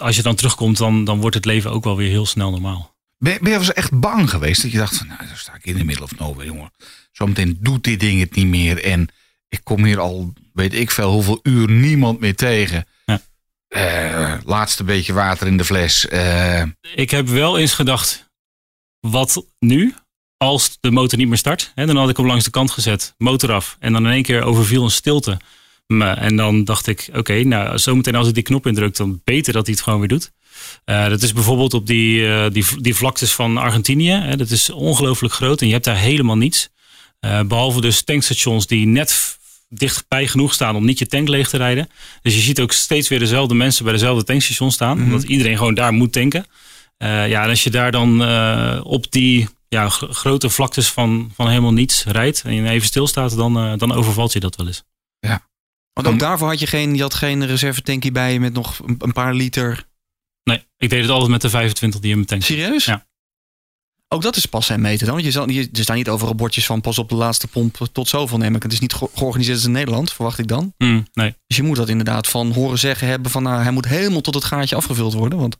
als 0.00 0.16
je 0.16 0.22
dan 0.22 0.34
terugkomt, 0.34 0.76
dan, 0.76 1.04
dan 1.04 1.20
wordt 1.20 1.36
het 1.36 1.44
leven 1.44 1.70
ook 1.70 1.84
wel 1.84 1.96
weer 1.96 2.10
heel 2.10 2.26
snel 2.26 2.50
normaal. 2.50 2.94
Ben, 3.18 3.32
ben 3.40 3.44
je 3.52 3.58
wel 3.58 3.58
eens 3.58 3.72
echt 3.72 3.98
bang 4.00 4.30
geweest? 4.30 4.62
Dat 4.62 4.70
je 4.70 4.78
dacht 4.78 4.96
van 4.96 5.06
nou, 5.06 5.26
dan 5.26 5.36
sta 5.36 5.54
ik 5.54 5.64
in 5.64 5.76
de 5.76 5.84
middle 5.84 6.04
of 6.04 6.18
nowhere, 6.18 6.46
jongen. 6.46 6.70
Zometeen 7.12 7.58
doet 7.60 7.84
dit 7.84 8.00
ding 8.00 8.20
het 8.20 8.34
niet 8.34 8.46
meer. 8.46 8.84
En 8.84 9.08
ik 9.48 9.60
kom 9.62 9.84
hier 9.84 9.98
al, 9.98 10.32
weet 10.52 10.74
ik 10.74 10.90
veel, 10.90 11.12
hoeveel 11.12 11.40
uur 11.42 11.70
niemand 11.70 12.20
meer 12.20 12.34
tegen. 12.36 12.84
Ja. 13.04 13.20
Eh, 13.68 14.34
laatste 14.44 14.84
beetje 14.84 15.12
water 15.12 15.46
in 15.46 15.56
de 15.56 15.64
fles. 15.64 16.08
Eh, 16.08 16.62
Ik 16.94 17.10
heb 17.10 17.28
wel 17.28 17.58
eens 17.58 17.72
gedacht, 17.74 18.30
wat 19.00 19.46
nu 19.58 19.94
als 20.36 20.76
de 20.80 20.90
motor 20.90 21.18
niet 21.18 21.28
meer 21.28 21.38
start? 21.38 21.72
Hè, 21.74 21.86
dan 21.86 21.96
had 21.96 22.08
ik 22.08 22.16
hem 22.16 22.26
langs 22.26 22.44
de 22.44 22.50
kant 22.50 22.70
gezet, 22.70 23.14
motor 23.18 23.52
af. 23.52 23.76
En 23.80 23.92
dan 23.92 24.06
in 24.06 24.12
één 24.12 24.22
keer 24.22 24.42
overviel 24.42 24.84
een 24.84 24.90
stilte. 24.90 25.38
Me. 25.86 26.08
En 26.10 26.36
dan 26.36 26.64
dacht 26.64 26.86
ik, 26.86 27.08
oké, 27.14 27.42
nou 27.42 27.78
zometeen 27.78 28.14
als 28.14 28.28
ik 28.28 28.34
die 28.34 28.42
knop 28.42 28.66
indruk, 28.66 28.96
dan 28.96 29.20
beter 29.24 29.52
dat 29.52 29.66
hij 29.66 29.74
het 29.74 29.84
gewoon 29.84 29.98
weer 29.98 30.08
doet. 30.08 30.32
Eh, 30.84 31.08
dat 31.08 31.22
is 31.22 31.32
bijvoorbeeld 31.32 31.74
op 31.74 31.86
die, 31.86 32.28
eh, 32.28 32.50
die, 32.52 32.64
die 32.78 32.94
vlaktes 32.94 33.32
van 33.32 33.56
Argentinië. 33.56 34.10
Hè, 34.10 34.36
dat 34.36 34.50
is 34.50 34.70
ongelooflijk 34.70 35.34
groot 35.34 35.60
en 35.60 35.66
je 35.66 35.72
hebt 35.72 35.84
daar 35.84 35.96
helemaal 35.96 36.36
niets. 36.36 36.68
Eh, 37.20 37.40
behalve 37.42 37.80
dus 37.80 38.02
tankstations 38.02 38.66
die 38.66 38.86
net 38.86 39.38
dichtbij 39.68 40.26
genoeg 40.26 40.54
staan 40.54 40.76
om 40.76 40.84
niet 40.84 40.98
je 40.98 41.06
tank 41.06 41.28
leeg 41.28 41.48
te 41.48 41.56
rijden. 41.56 41.88
Dus 42.22 42.34
je 42.34 42.40
ziet 42.40 42.60
ook 42.60 42.72
steeds 42.72 43.08
weer 43.08 43.18
dezelfde 43.18 43.54
mensen 43.54 43.84
bij 43.84 43.92
dezelfde 43.92 44.24
tankstation 44.24 44.70
staan. 44.70 45.02
Omdat 45.02 45.22
iedereen 45.22 45.56
gewoon 45.56 45.74
daar 45.74 45.92
moet 45.92 46.12
tanken. 46.12 46.46
Ja, 46.98 47.42
en 47.42 47.48
als 47.48 47.64
je 47.64 47.70
daar 47.70 47.90
dan 47.92 48.22
op 48.82 49.12
die 49.12 49.48
ja, 49.68 49.88
gro- 49.88 50.12
grote 50.12 50.50
vlaktes 50.50 50.88
van, 50.88 51.30
van 51.34 51.48
helemaal 51.48 51.72
niets 51.72 52.04
rijdt 52.04 52.42
en 52.42 52.54
je 52.54 52.68
even 52.68 52.86
stilstaat, 52.86 53.36
dan, 53.36 53.78
dan 53.78 53.92
overvalt 53.92 54.32
je 54.32 54.40
dat 54.40 54.56
wel 54.56 54.66
eens. 54.66 54.82
Want 56.02 56.08
ook 56.08 56.18
daarvoor 56.18 56.48
had 56.48 56.60
je 56.60 56.66
geen, 56.66 56.94
je 56.94 57.02
had 57.02 57.14
geen 57.14 57.46
reservetankie 57.46 58.12
bij 58.12 58.32
je 58.32 58.40
met 58.40 58.52
nog 58.52 58.78
een, 58.98 59.12
paar 59.12 59.34
liter. 59.34 59.88
Nee, 60.42 60.66
ik 60.76 60.90
deed 60.90 61.00
het 61.02 61.10
altijd 61.10 61.30
met 61.30 61.40
de 61.40 61.50
25 61.50 62.00
die 62.00 62.10
in 62.10 62.16
mijn 62.16 62.28
tank. 62.28 62.42
Serieus? 62.42 62.84
Ja. 62.84 63.06
Ook 64.08 64.22
dat 64.22 64.36
is 64.36 64.46
pas 64.46 64.68
en 64.70 64.80
meten 64.80 65.06
dan. 65.06 65.14
Want 65.14 65.26
je 65.26 65.32
zal, 65.32 65.48
je, 65.48 65.68
er 65.72 65.82
staan 65.82 65.96
niet 65.96 66.08
overal 66.08 66.34
bordjes 66.34 66.66
van 66.66 66.80
pas 66.80 66.98
op 66.98 67.08
de 67.08 67.14
laatste 67.14 67.46
pomp 67.46 67.76
tot 67.92 68.08
zoveel 68.08 68.38
neem 68.38 68.54
ik. 68.54 68.62
Het 68.62 68.72
is 68.72 68.80
niet 68.80 68.92
ge- 68.92 69.08
georganiseerd 69.14 69.56
als 69.56 69.66
in 69.66 69.72
Nederland, 69.72 70.12
verwacht 70.12 70.38
ik 70.38 70.48
dan. 70.48 70.74
Mm, 70.78 71.06
nee. 71.12 71.34
Dus 71.46 71.56
je 71.56 71.62
moet 71.62 71.76
dat 71.76 71.88
inderdaad 71.88 72.26
van 72.26 72.52
horen 72.52 72.78
zeggen 72.78 73.08
hebben 73.08 73.30
van 73.30 73.42
nou, 73.42 73.62
hij 73.62 73.70
moet 73.72 73.86
helemaal 73.88 74.20
tot 74.20 74.34
het 74.34 74.44
gaatje 74.44 74.76
afgevuld 74.76 75.12
worden. 75.14 75.38
Want 75.38 75.56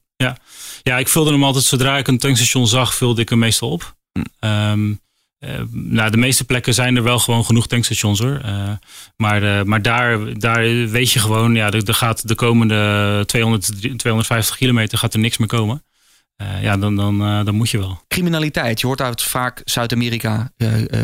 Ja, 0.83 0.99
ik 0.99 1.09
vulde 1.09 1.31
hem 1.33 1.45
altijd 1.45 1.65
zodra 1.65 1.99
ik 1.99 2.09
een 2.09 2.19
tankstation 2.19 2.67
zag, 2.67 2.95
vulde 2.95 3.21
ik 3.23 3.29
hem 3.29 3.39
meestal 3.39 3.71
op. 3.71 3.97
Hm. 4.13 4.23
Ehm, 4.39 4.95
eh, 5.39 5.61
nou, 5.71 6.11
de 6.11 6.17
meeste 6.17 6.45
plekken 6.45 6.75
zijn 6.75 6.97
er 6.97 7.03
wel 7.03 7.19
gewoon 7.19 7.45
genoeg 7.45 7.67
tankstations 7.67 8.19
hoor. 8.19 8.41
Eh, 8.45 8.71
maar 9.17 9.59
eh, 9.59 9.65
maar 9.65 9.83
daar, 9.83 10.39
daar 10.39 10.63
weet 10.89 11.13
je 11.13 11.19
gewoon, 11.19 11.55
ja, 11.55 11.71
er, 11.71 11.89
er 11.89 11.95
gaat 11.95 12.29
de 12.29 12.35
komende 12.35 13.23
200, 13.27 13.99
250 13.99 14.57
kilometer 14.57 14.99
gaat 14.99 15.15
er 15.15 15.21
niks 15.21 15.37
meer 15.37 15.49
komen. 15.49 15.85
Ja, 16.61 16.77
dan, 16.77 16.97
dan, 16.97 17.19
dan 17.19 17.55
moet 17.55 17.71
je 17.71 17.79
wel. 17.79 18.01
criminaliteit, 18.09 18.81
je 18.81 18.87
hoort 18.87 19.01
uit 19.01 19.23
vaak 19.23 19.61
Zuid-Amerika, 19.65 20.53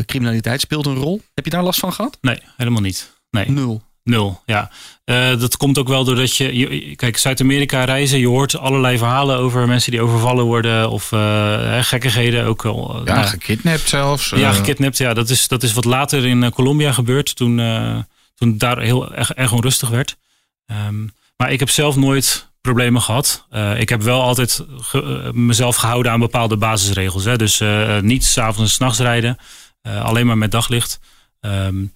criminaliteit 0.07 0.61
speelt 0.61 0.87
een 0.87 0.95
rol. 0.95 1.23
Heb 1.35 1.45
je 1.45 1.51
daar 1.51 1.63
last 1.63 1.81
van 1.81 1.93
gehad? 1.93 2.19
Nee, 2.21 2.39
helemaal 2.57 2.81
niet. 2.81 3.13
Nee. 3.31 3.51
Nul. 3.51 3.83
Nul, 4.05 4.41
ja. 4.47 4.71
Eh, 5.05 5.39
dat 5.41 5.57
komt 5.57 5.79
ook 5.79 5.89
wel 5.89 6.05
doordat 6.05 6.37
je, 6.37 6.57
je- 6.57 6.97
Kijk, 6.97 7.17
Zuid-Amerika 7.17 7.85
reizen, 7.85 8.19
je 8.19 8.27
hoort 8.29 8.57
allerlei 8.59 8.99
verhalen 8.99 9.39
over 9.39 9.67
mensen 9.69 9.91
die 9.91 10.01
overvallen 10.03 10.45
worden 10.45 10.91
of 10.91 11.13
eh, 11.13 11.79
gekkigheden. 11.83 12.45
Ook, 12.45 12.65
eh, 12.65 12.73
ja, 13.05 13.15
nou, 13.15 13.27
gekidnapt 13.27 13.89
zelfs. 13.89 14.31
ja, 14.31 14.53
gekidnapt. 14.53 14.97
Ja, 14.99 15.15
dat 15.15 15.29
is, 15.31 15.49
dat 15.49 15.63
is 15.63 15.73
wat 15.73 15.85
later 15.85 16.27
in 16.27 16.51
Colombia 16.51 16.93
gebeurd, 16.93 17.37
toen, 17.37 17.61
toen 18.35 18.59
daar 18.59 18.79
heel 18.81 19.15
erg, 19.15 19.33
erg 19.33 19.53
onrustig 19.53 19.89
werd. 19.89 20.17
Ehm, 20.67 21.03
maar 21.37 21.53
ik 21.53 21.59
heb 21.61 21.71
zelf 21.71 21.97
nooit 21.97 22.51
problemen 22.61 23.03
gehad. 23.03 23.47
Eh, 23.51 23.81
ik 23.81 23.89
heb 23.89 24.03
wel 24.03 24.23
altijd 24.23 24.65
ge- 24.81 25.31
mezelf 25.35 25.77
gehouden 25.77 26.13
aan 26.13 26.21
bepaalde 26.21 26.57
basisregels. 26.57 27.25
Hè. 27.25 27.37
Dus 27.37 27.61
niet 28.01 28.25
s'avonds 28.25 28.61
en 28.71 28.77
s'nachts 28.77 28.99
rijden, 28.99 29.37
alleen 29.83 30.27
maar 30.27 30.39
met 30.39 30.51
daglicht. 30.51 30.99
Je- 31.41 31.91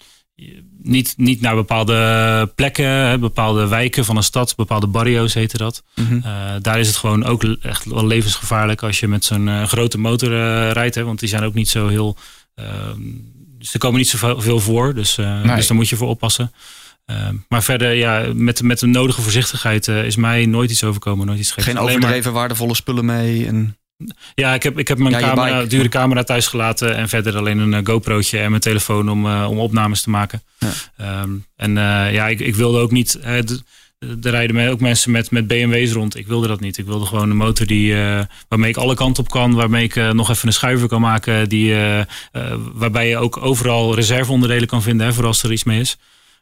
niet, 0.83 1.14
niet 1.16 1.40
naar 1.40 1.55
bepaalde 1.55 2.53
plekken, 2.55 3.20
bepaalde 3.20 3.68
wijken 3.68 4.05
van 4.05 4.16
een 4.16 4.22
stad, 4.22 4.57
bepaalde 4.57 4.87
barrio's 4.87 5.35
heette 5.35 5.57
dat. 5.59 5.83
Mhm. 5.94 6.20
Eh, 6.22 6.55
daar 6.61 6.81
is 6.81 6.87
het 6.87 6.96
gewoon 6.96 7.25
ook 7.25 7.44
echt 7.44 7.85
wel 7.85 8.07
levensgevaarlijk 8.07 8.83
als 8.83 9.01
je 9.01 9.09
met 9.09 9.25
zo'n 9.25 9.49
eh, 9.49 9.64
grote 9.64 9.99
motor 9.99 10.33
eh, 10.33 10.70
rijdt. 10.70 10.94
Hè, 10.94 11.05
want 11.05 11.18
die 11.18 11.29
zijn 11.29 11.42
ook 11.42 11.55
niet 11.55 11.68
zo 11.68 11.88
heel. 11.88 12.16
ehm, 12.55 13.01
ze 13.59 13.79
komen 13.79 13.99
niet 13.99 14.09
zo 14.09 14.35
veel 14.38 14.61
voor, 14.61 14.94
dus, 14.94 15.16
Nee. 15.16 15.57
dus 15.57 15.66
daar 15.66 15.77
moet 15.77 15.88
je 15.88 15.96
voor 15.96 16.09
oppassen. 16.09 16.53
Ehm, 17.05 17.35
maar 17.49 17.62
verder, 17.62 17.92
ja, 17.92 18.33
met, 18.35 18.62
met 18.62 18.79
de 18.79 18.87
nodige 18.87 19.22
voorzichtigheid 19.22 19.88
is 19.88 20.16
mij 20.16 20.46
nooit 20.46 20.70
iets 20.70 20.85
overkomen, 20.85 21.27
nooit 21.27 21.38
iets. 21.38 21.53
Geen 21.53 21.79
overdreven 21.79 22.33
waardevolle 22.33 22.75
spullen 22.75 23.05
mee. 23.05 23.46
En... 23.46 23.77
ja, 24.35 24.54
ik 24.54 24.62
heb, 24.62 24.78
ik 24.78 24.88
heb 24.88 24.98
mijn 24.98 25.11
Ja, 25.11 25.20
camera, 25.20 25.56
bike. 25.56 25.68
dure 25.68 25.88
camera 25.88 26.22
thuis 26.22 26.46
gelaten. 26.46 26.96
En 26.96 27.09
verder 27.09 27.37
alleen 27.37 27.59
een 27.59 27.74
eh, 27.74 27.80
GoPro'tje 27.85 28.38
en 28.38 28.50
mijn 28.50 28.62
telefoon 28.62 29.11
om, 29.11 29.26
eh, 29.26 29.46
om 29.50 29.59
opnames 29.59 30.02
te 30.02 30.11
maken. 30.11 30.42
Ja. 30.59 30.70
Ehm, 30.96 31.30
en 31.56 31.78
eh, 31.78 32.12
ja, 32.12 32.28
ik, 32.28 32.40
ik 32.40 32.54
wilde 32.54 32.78
ook 32.78 32.90
niet. 32.90 33.18
er 33.22 33.61
rijden 34.20 34.70
ook 34.70 34.80
mensen 34.80 35.11
met, 35.11 35.30
met 35.30 35.46
BMW's 35.46 35.92
rond. 35.92 36.16
Ik 36.16 36.26
wilde 36.26 36.46
dat 36.46 36.61
niet. 36.61 36.78
Ik 36.78 36.87
wilde 36.87 37.06
gewoon 37.06 37.30
een 37.30 37.37
motor 37.37 37.66
die, 37.66 37.94
waarmee 38.48 38.70
ik 38.70 38.76
alle 38.76 38.94
kanten 38.94 39.22
op 39.22 39.30
kan. 39.30 39.54
Waarmee 39.54 39.85
ik 39.85 40.12
nog 40.12 40.30
even 40.30 40.46
een 40.46 40.54
schuiver 40.54 40.88
kan 40.88 41.00
maken. 41.00 41.48
Die, 41.48 41.74
waarbij 42.72 43.09
je 43.09 43.16
ook 43.16 43.37
overal 43.37 43.94
reserveonderdelen 43.94 44.68
kan 44.68 44.82
vinden. 44.82 45.06
Hè, 45.06 45.12
voor 45.12 45.26
als 45.26 45.42
er 45.42 45.52
iets 45.52 45.64
mee 45.64 45.80
is. 45.80 45.96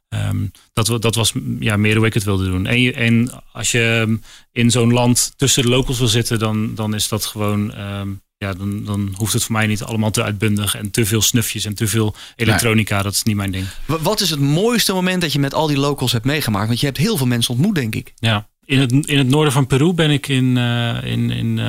Ehm, 0.09 0.47
dat, 0.73 1.03
dat 1.03 1.15
was 1.15 1.33
ja, 1.61 1.77
meer 1.77 1.97
hoe 1.97 2.07
ik 2.07 2.15
het 2.15 2.25
wilde 2.25 2.45
doen. 2.45 2.67
En, 2.67 2.81
je- 2.81 2.93
en 2.93 3.43
als 3.53 3.71
je 3.71 4.01
ehm, 4.07 4.17
in 4.53 4.71
zo'n 4.71 4.93
land 4.93 5.33
tussen 5.37 5.63
de 5.63 5.69
locals 5.69 5.99
wil 5.99 6.09
zitten, 6.09 6.39
dan, 6.39 6.75
dan 6.75 6.95
is 6.95 7.09
dat 7.09 7.25
gewoon. 7.27 7.75
ehm, 7.75 8.09
ja, 8.37 8.53
dan, 8.53 8.85
dan 8.85 9.15
hoeft 9.17 9.33
het 9.33 9.43
voor 9.45 9.53
mij 9.53 9.67
niet 9.67 9.83
allemaal 9.83 10.11
te 10.11 10.23
uitbundig 10.23 10.75
en 10.75 10.91
te 10.91 11.07
veel 11.07 11.23
snufjes 11.23 11.65
en 11.65 11.75
te 11.75 11.87
veel 11.87 12.15
elektronica. 12.37 13.03
Dat 13.03 13.15
is 13.15 13.23
niet 13.23 13.37
mijn 13.37 13.51
ding. 13.51 13.67
Wa- 13.87 13.99
Wat 13.99 14.21
is 14.21 14.31
het 14.31 14.41
mooiste 14.41 14.93
moment 14.93 15.21
dat 15.21 15.33
je 15.33 15.39
met 15.39 15.55
al 15.55 15.67
die 15.67 15.77
locals 15.79 16.13
hebt 16.13 16.25
meegemaakt? 16.25 16.67
Want 16.67 16.81
je 16.81 16.87
hebt 16.87 16.99
heel 16.99 17.17
veel 17.17 17.27
mensen 17.27 17.55
ontmoet, 17.55 17.75
denk 17.75 17.95
ik. 17.95 18.13
Ja. 18.17 18.49
In 18.65 18.79
het, 18.79 18.93
in 19.07 19.19
het 19.19 19.29
noorden 19.29 19.53
van 19.53 19.67
Peru 19.67 19.93
ben 19.93 20.11
ik 20.11 20.29
in, 20.29 20.57
eh 20.57 21.05
in, 21.05 21.31
in 21.31 21.61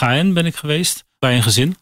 Jaén 0.00 0.32
ben 0.34 0.46
ik 0.46 0.56
geweest 0.56 1.04
bij 1.18 1.36
een 1.36 1.42
gezin. 1.42 1.76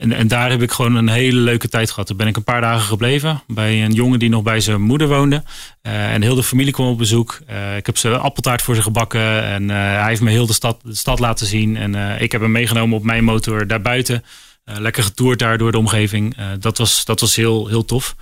En, 0.00 0.12
en 0.12 0.28
daar 0.28 0.50
heb 0.50 0.62
ik 0.62 0.70
gewoon 0.70 0.94
een 0.94 1.08
hele 1.08 1.38
leuke 1.38 1.68
tijd 1.68 1.90
gehad. 1.90 2.08
Daar 2.08 2.16
ben 2.16 2.26
ik 2.26 2.36
een 2.36 2.44
paar 2.44 2.60
dagen 2.60 2.86
gebleven 2.86 3.42
bij 3.46 3.84
een 3.84 3.92
jongen 3.92 4.18
die 4.18 4.28
nog 4.28 4.42
bij 4.42 4.60
zijn 4.60 4.80
moeder 4.82 5.08
woonde. 5.08 5.42
Eh, 5.82 6.12
en 6.12 6.22
heel 6.22 6.34
de 6.34 6.42
familie 6.42 6.72
kwam 6.72 6.86
op 6.86 6.98
bezoek. 6.98 7.40
Eh, 7.46 7.76
ik 7.76 7.86
heb 7.86 7.96
ze 7.96 8.18
appeltaart 8.18 8.62
voor 8.62 8.74
ze 8.74 8.82
gebakken. 8.82 9.44
En 9.44 9.70
eh, 9.70 9.76
hij 9.76 10.08
heeft 10.08 10.20
me 10.20 10.30
heel 10.30 10.46
de 10.46 10.52
stad, 10.52 10.80
de 10.82 10.94
stad 10.94 11.18
laten 11.18 11.46
zien. 11.46 11.76
En 11.76 12.20
ik 12.20 12.32
heb 12.32 12.40
hem 12.40 12.52
meegenomen 12.52 12.96
op 12.96 13.04
mijn 13.04 13.24
motor 13.24 13.66
daarbuiten. 13.66 14.24
Lekker 14.64 15.02
getoerd 15.02 15.38
daar 15.38 15.58
door 15.58 15.72
de 15.72 15.78
omgeving. 15.78 16.36
Dat 16.58 16.78
was, 16.78 17.04
dat 17.04 17.20
was 17.20 17.36
heel, 17.36 17.66
heel 17.66 17.84
tof. 17.84 18.16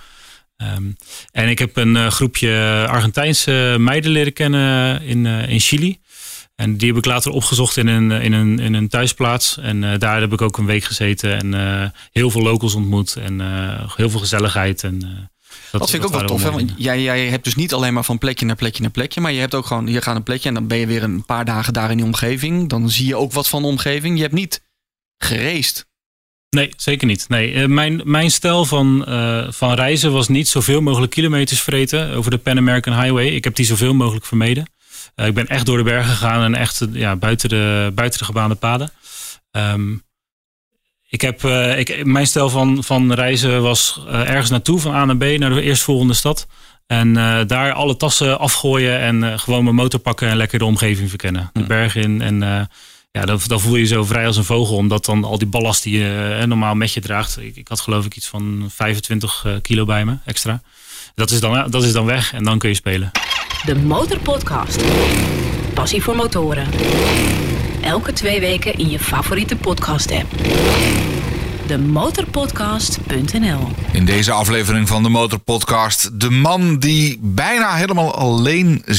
Ehm, 0.57 0.83
en 1.31 1.49
ik 1.49 1.59
heb 1.59 1.77
een 1.77 2.11
groepje 2.11 2.85
Argentijnse 2.89 3.75
meiden 3.79 4.11
leren 4.11 4.33
kennen 4.33 5.01
in, 5.01 5.25
in 5.25 5.59
Chili. 5.59 5.99
En 6.59 6.77
die 6.77 6.87
heb 6.87 6.97
ik 6.97 7.05
later 7.05 7.31
opgezocht 7.31 7.77
in 7.77 7.87
een, 7.87 8.11
in 8.11 8.33
een, 8.33 8.59
in 8.59 8.73
een 8.73 8.87
thuisplaats. 8.87 9.57
En 9.57 9.83
eh, 9.83 9.99
daar 9.99 10.21
heb 10.21 10.33
ik 10.33 10.41
ook 10.41 10.57
een 10.57 10.65
week 10.65 10.83
gezeten. 10.83 11.37
En 11.37 11.53
eh, 11.53 11.89
heel 12.11 12.29
veel 12.29 12.41
locals 12.41 12.75
ontmoet. 12.75 13.15
En 13.15 13.41
eh, 13.41 13.91
heel 13.95 14.09
veel 14.09 14.19
gezelligheid. 14.19 14.83
En, 14.83 15.01
eh, 15.01 15.09
Dat, 15.71 15.89
vind 15.89 16.03
ik 16.03 16.09
ook 16.09 16.15
wel 16.15 16.27
tof. 16.27 16.43
Hè? 16.43 16.51
Want 16.51 16.73
jij, 16.77 17.01
jij 17.01 17.27
hebt 17.27 17.43
dus 17.43 17.55
niet 17.55 17.73
alleen 17.73 17.93
maar 17.93 18.03
van 18.03 18.17
plekje 18.17 18.45
naar 18.45 18.55
plekje 18.55 18.81
naar 18.81 18.91
plekje. 18.91 19.21
Maar 19.21 19.31
je 19.31 19.39
hebt 19.39 19.55
ook 19.55 19.65
gewoon, 19.65 19.87
je 19.87 20.01
gaat 20.01 20.15
een 20.15 20.23
plekje 20.23 20.47
en 20.47 20.53
dan 20.53 20.67
ben 20.67 20.77
je 20.77 20.87
weer 20.87 21.03
een 21.03 21.25
paar 21.25 21.45
dagen 21.45 21.73
daar 21.73 21.91
in 21.91 21.97
die 21.97 22.05
omgeving. 22.05 22.69
Dan 22.69 22.89
zie 22.89 23.07
je 23.07 23.15
ook 23.15 23.31
wat 23.31 23.47
van 23.47 23.61
de 23.61 23.67
omgeving. 23.67 24.15
Je 24.15 24.21
hebt 24.21 24.33
niet 24.33 24.61
gereisd. 25.17 25.87
Nee, 26.49 26.73
zeker 26.77 27.07
niet. 27.07 27.29
Nee, 27.29 27.53
eh, 27.53 27.65
mijn, 27.65 28.01
mijn 28.03 28.31
stijl 28.31 28.65
van, 28.65 29.05
eh, 29.05 29.51
van 29.51 29.73
reizen 29.73 30.11
was 30.11 30.27
niet 30.27 30.47
zoveel 30.47 30.81
mogelijk 30.81 31.11
kilometers 31.11 31.61
vreten 31.61 32.13
over 32.13 32.31
de 32.31 32.37
Pan 32.37 32.57
American 32.57 33.01
Highway. 33.01 33.27
Ik 33.27 33.43
heb 33.43 33.55
die 33.55 33.65
zoveel 33.65 33.93
mogelijk 33.93 34.25
vermeden. 34.25 34.67
Eh, 35.19 35.27
ik 35.27 35.33
ben 35.33 35.47
echt 35.47 35.65
door 35.65 35.77
de 35.77 35.83
bergen 35.83 36.11
gegaan 36.11 36.43
en 36.43 36.55
echt 36.55 36.81
eh, 36.81 36.87
ja, 36.91 37.15
buiten, 37.15 37.49
de, 37.49 37.91
buiten 37.95 38.19
de 38.19 38.25
gebaande 38.25 38.55
paden. 38.55 38.91
Ehm, 39.51 39.93
ik 41.09 41.21
heb, 41.21 41.43
eh, 41.43 41.79
ik, 41.79 42.05
mijn 42.05 42.27
stijl 42.27 42.49
van, 42.49 42.83
van 42.83 43.13
reizen 43.13 43.61
was 43.61 44.01
ergens 44.07 44.49
naartoe, 44.49 44.79
van 44.79 44.93
A 44.93 45.05
naar 45.05 45.17
B, 45.17 45.23
naar 45.23 45.49
de 45.49 45.61
eerstvolgende 45.61 46.13
stad. 46.13 46.47
En 46.87 47.13
daar 47.47 47.73
alle 47.73 47.97
tassen 47.97 48.39
afgooien 48.39 48.99
en 48.99 49.39
gewoon 49.39 49.63
mijn 49.63 49.75
motor 49.75 49.99
pakken 49.99 50.27
en 50.27 50.37
lekker 50.37 50.59
de 50.59 50.65
omgeving 50.65 51.09
verkennen. 51.09 51.49
De 51.53 51.63
bergen 51.63 52.01
in 52.01 52.21
en 52.21 52.69
ja, 53.11 53.25
dan, 53.25 53.39
dan 53.47 53.59
voel 53.59 53.75
je 53.75 53.81
je 53.81 53.87
zo 53.87 54.03
vrij 54.03 54.25
als 54.25 54.37
een 54.37 54.43
vogel. 54.43 54.75
Omdat 54.75 55.05
dan 55.05 55.23
al 55.23 55.37
die 55.37 55.47
ballast 55.47 55.83
die 55.83 55.99
je 55.99 56.43
normaal 56.45 56.75
met 56.75 56.93
je 56.93 57.01
draagt. 57.01 57.39
Ik, 57.39 57.55
ik 57.55 57.67
had 57.67 57.79
geloof 57.79 58.05
ik 58.05 58.15
iets 58.15 58.27
van 58.27 58.69
25 58.69 59.43
eh, 59.45 59.53
kilo 59.61 59.85
bij 59.85 60.05
me 60.05 60.17
extra. 60.25 60.61
Dat 61.15 61.31
is, 61.31 61.39
dan, 61.39 61.71
dat 61.71 61.83
is 61.83 61.91
dan 61.91 62.05
weg 62.05 62.33
en 62.33 62.43
dan 62.43 62.59
kun 62.59 62.69
je 62.69 62.75
spelen. 62.75 63.11
De 63.65 63.75
Motorpodcast. 63.75 64.83
Passie 65.73 66.03
voor 66.03 66.15
motoren. 66.15 66.67
Elke 67.81 68.13
twee 68.13 68.39
weken 68.39 68.73
in 68.73 68.89
je 68.89 68.99
favoriete 68.99 69.55
podcast 69.55 70.11
app. 70.11 70.31
Demotorpodcast.nl 71.67 73.67
In 73.91 74.05
deze 74.05 74.31
aflevering 74.31 74.87
van 74.87 75.03
de 75.03 75.09
Motorpodcast. 75.09 76.19
De 76.19 76.29
man 76.29 76.79
die 76.79 77.19
bijna 77.21 77.75
helemaal 77.75 78.15
alleen 78.15 78.83
27.000 78.85 78.91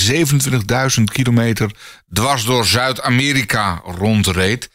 kilometer 1.05 1.71
dwars 2.13 2.45
door 2.45 2.67
Zuid-Amerika 2.67 3.83
rondreed. 3.85 4.71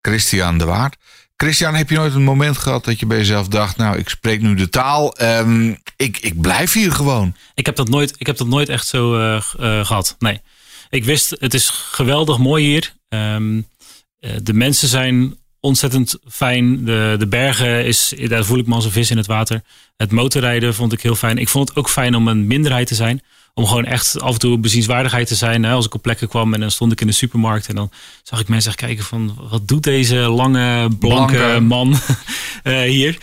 Christian 0.00 0.58
de 0.58 0.64
Waard. 0.64 0.96
Christian, 1.42 1.74
heb 1.74 1.90
je 1.90 1.96
nooit 1.96 2.14
een 2.14 2.22
moment 2.22 2.58
gehad 2.58 2.84
dat 2.84 3.00
je 3.00 3.06
bij 3.06 3.16
jezelf 3.16 3.48
dacht... 3.48 3.76
nou, 3.76 3.98
ik 3.98 4.08
spreek 4.08 4.40
nu 4.40 4.54
de 4.54 4.68
taal, 4.68 5.16
ehm, 5.16 5.74
ik, 5.96 6.18
ik 6.18 6.40
blijf 6.40 6.72
hier 6.72 6.92
gewoon. 6.92 7.34
Ik 7.54 7.66
heb 7.66 7.76
dat 7.76 7.88
nooit, 7.88 8.14
ik 8.18 8.26
heb 8.26 8.36
dat 8.36 8.46
nooit 8.46 8.68
echt 8.68 8.86
zo 8.86 9.14
eh, 9.14 9.36
eh, 9.36 9.86
gehad. 9.86 10.16
Nee. 10.18 10.40
Ik 10.90 11.04
wist, 11.04 11.36
het 11.38 11.54
is 11.54 11.68
geweldig 11.68 12.38
mooi 12.38 12.64
hier. 12.64 12.94
Ehm, 13.08 13.60
eh, 14.18 14.30
de 14.42 14.52
mensen 14.52 14.88
zijn 14.88 15.36
ontzettend 15.60 16.18
fijn. 16.28 16.84
De, 16.84 17.16
de 17.18 17.26
bergen, 17.26 17.84
is, 17.84 18.14
daar 18.28 18.44
voel 18.44 18.58
ik 18.58 18.66
me 18.66 18.74
als 18.74 18.84
een 18.84 18.90
vis 18.90 19.10
in 19.10 19.16
het 19.16 19.26
water. 19.26 19.62
Het 19.96 20.12
motorrijden 20.12 20.74
vond 20.74 20.92
ik 20.92 21.02
heel 21.02 21.16
fijn. 21.16 21.38
Ik 21.38 21.48
vond 21.48 21.68
het 21.68 21.78
ook 21.78 21.88
fijn 21.88 22.14
om 22.14 22.28
een 22.28 22.46
minderheid 22.46 22.86
te 22.86 22.94
zijn. 22.94 23.22
Om 23.54 23.66
gewoon 23.66 23.84
echt 23.84 24.20
af 24.20 24.32
en 24.32 24.38
toe 24.38 24.58
bezienswaardigheid 24.58 25.28
te 25.28 25.34
zijn. 25.34 25.64
Als 25.64 25.86
ik 25.86 25.94
op 25.94 26.02
plekken 26.02 26.28
kwam 26.28 26.54
en 26.54 26.60
dan 26.60 26.70
stond 26.70 26.92
ik 26.92 27.00
in 27.00 27.06
de 27.06 27.12
supermarkt. 27.12 27.68
En 27.68 27.74
dan 27.74 27.90
zag 28.22 28.40
ik 28.40 28.48
mensen 28.48 28.70
echt 28.70 28.80
kijken 28.80 29.04
van... 29.04 29.38
wat 29.50 29.68
doet 29.68 29.82
deze 29.82 30.16
lange, 30.16 30.88
blanke, 30.98 31.36
Blanke. 31.36 31.60
man 31.60 31.94
eh, 32.62 32.80
hier? 32.80 33.18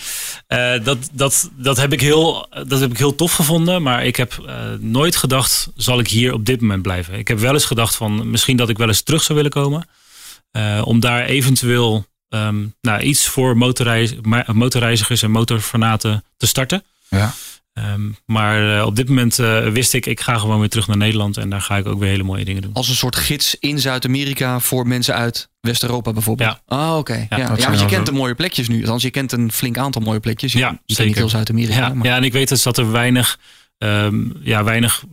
Eh, 0.48 0.84
dat, 0.84 0.98
dat, 1.12 1.50
dat, 1.56 1.78
heb 1.78 1.94
ik 1.94 2.02
heel, 2.02 2.48
dat 2.68 2.80
heb 2.80 2.92
ik 2.92 2.98
heel 2.98 3.16
tof 3.16 3.34
gevonden. 3.34 3.82
Maar 3.82 4.06
ik 4.06 4.16
heb 4.16 4.44
eh, 4.48 4.56
nooit 4.80 5.16
gedacht, 5.16 5.70
zal 5.76 6.00
ik 6.00 6.08
hier 6.08 6.34
op 6.34 6.46
dit 6.46 6.62
moment 6.62 6.82
blijven? 6.82 7.14
Ik 7.14 7.28
heb 7.28 7.40
wel 7.40 7.54
eens 7.54 7.66
gedacht 7.66 7.96
van 7.96 8.30
misschien 8.30 8.58
dat 8.58 8.70
ik 8.70 8.78
wel 8.78 8.88
eens 8.88 9.02
terug 9.02 9.24
zou 9.24 9.38
willen 9.38 9.52
komen. 9.52 9.88
Om 10.84 11.00
daar 11.00 11.26
eventueel 11.26 12.06
ehm, 12.30 12.66
nou, 12.82 13.02
iets 13.02 13.28
voor 13.28 13.58
motorreis, 13.58 14.14
motorreizigers 14.54 15.22
en 15.22 15.32
motorfanaten 15.32 16.24
te 16.38 16.48
starten. 16.48 16.84
Ja. 17.10 17.34
Ehm, 17.78 18.10
maar 18.26 18.78
eh, 18.80 18.86
op 18.86 18.96
dit 18.96 19.08
moment 19.10 19.40
eh, 19.40 19.68
wist 19.68 19.94
ik, 19.94 20.06
ik 20.06 20.20
ga 20.20 20.38
gewoon 20.38 20.60
weer 20.60 20.70
terug 20.70 20.88
naar 20.88 20.98
Nederland. 20.98 21.38
En 21.38 21.50
daar 21.50 21.62
ga 21.62 21.78
ik 21.78 21.86
ook 21.86 22.00
weer 22.00 22.10
hele 22.10 22.24
mooie 22.24 22.46
dingen 22.46 22.62
doen. 22.62 22.74
Als 22.74 22.90
een 22.90 22.96
soort 22.96 23.16
gids 23.16 23.56
in 23.60 23.80
Zuid-Amerika 23.80 24.60
voor 24.60 24.88
mensen 24.88 25.16
uit 25.16 25.50
West-Europa 25.60 26.14
bijvoorbeeld. 26.14 26.50
Ja. 26.50 26.78
Ah, 26.78 26.98
oké. 26.98 27.26
Ja, 27.30 27.38
ja, 27.38 27.48
want 27.48 27.80
je 27.80 27.86
kent 27.86 28.06
de 28.06 28.12
mooie 28.12 28.36
plekjes 28.36 28.68
nu. 28.68 28.80
Althans, 28.82 29.02
je 29.04 29.10
kent 29.10 29.32
een 29.32 29.52
flink 29.52 29.78
aantal 29.78 30.02
mooie 30.02 30.20
plekjes. 30.20 30.54
Je, 30.54 30.60
Ja, 30.60 30.70
je 30.70 30.78
zeker. 30.86 31.06
niet 31.06 31.16
heel 31.16 31.30
Zuid-Amerika. 31.30 31.78
Ja, 31.78 31.94
maar- 31.94 32.06
ja, 32.06 32.16
en 32.16 32.24
ik 32.24 32.34
weet 32.34 32.50
dus 32.50 32.64
dat 32.64 32.78
er 32.78 32.92
weinig, 32.92 33.40
ehm, 33.78 34.24
ja, 34.42 34.64
weinig 34.64 35.04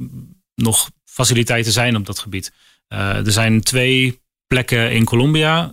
nog 0.54 0.90
faciliteiten 1.04 1.72
zijn 1.72 1.96
op 1.96 2.06
dat 2.06 2.18
gebied. 2.18 2.52
Eh, 2.88 3.26
er 3.26 3.32
zijn 3.32 3.60
twee 3.62 4.20
plekken 4.46 4.92
in 4.92 5.04
Colombia. 5.04 5.70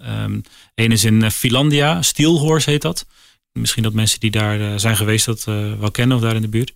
Eén 0.75 0.91
is 0.91 1.03
in 1.03 1.31
Finlandia, 1.31 2.01
Steelhorse 2.01 2.69
heet 2.69 2.81
dat. 2.81 3.05
Misschien 3.53 3.83
dat 3.83 3.93
mensen 3.93 4.19
die 4.19 4.31
daar 4.31 4.61
eh, 4.61 4.73
zijn 4.75 4.97
geweest 4.97 5.25
dat 5.25 5.45
eh, 5.47 5.73
wel 5.79 5.91
kennen 5.91 6.17
of 6.17 6.23
daar 6.23 6.35
in 6.35 6.41
de 6.41 6.47
buurt. 6.47 6.73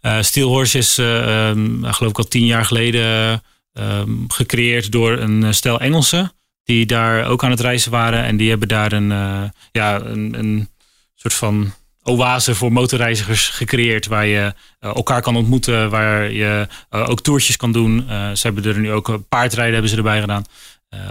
Eh 0.00 0.22
Steelhorse 0.22 0.78
is, 0.78 0.98
eh, 0.98 1.48
ehm, 1.48 1.82
geloof 1.82 2.10
ik 2.10 2.18
al 2.18 2.28
tien 2.28 2.46
jaar 2.46 2.64
geleden 2.64 3.42
ehm, 3.72 4.10
gecreëerd 4.28 4.92
door 4.92 5.18
een 5.18 5.54
stel 5.54 5.80
Engelsen. 5.80 6.32
Die 6.64 6.86
daar 6.86 7.26
ook 7.26 7.44
aan 7.44 7.50
het 7.50 7.60
reizen 7.60 7.90
waren. 7.90 8.24
En 8.24 8.36
die 8.36 8.48
hebben 8.48 8.68
daar 8.68 8.92
een, 8.92 9.08
ja, 9.72 10.00
een, 10.00 10.38
een 10.38 10.68
soort 11.14 11.34
van 11.34 11.72
oase 12.02 12.54
voor 12.54 12.72
motorreizigers 12.72 13.48
gecreëerd. 13.48 14.06
Waar 14.06 14.26
je 14.26 14.54
elkaar 14.80 15.22
kan 15.22 15.36
ontmoeten. 15.36 15.90
Waar 15.90 16.32
je 16.32 16.66
ook 16.90 17.20
toertjes 17.20 17.56
kan 17.56 17.72
doen. 17.72 18.04
Ze 18.08 18.40
hebben 18.42 18.64
er 18.64 18.78
nu 18.78 18.92
ook 18.92 19.18
paardrijden 19.28 19.72
hebben 19.72 19.90
ze 19.90 19.96
erbij 19.96 20.20
gedaan. 20.20 20.44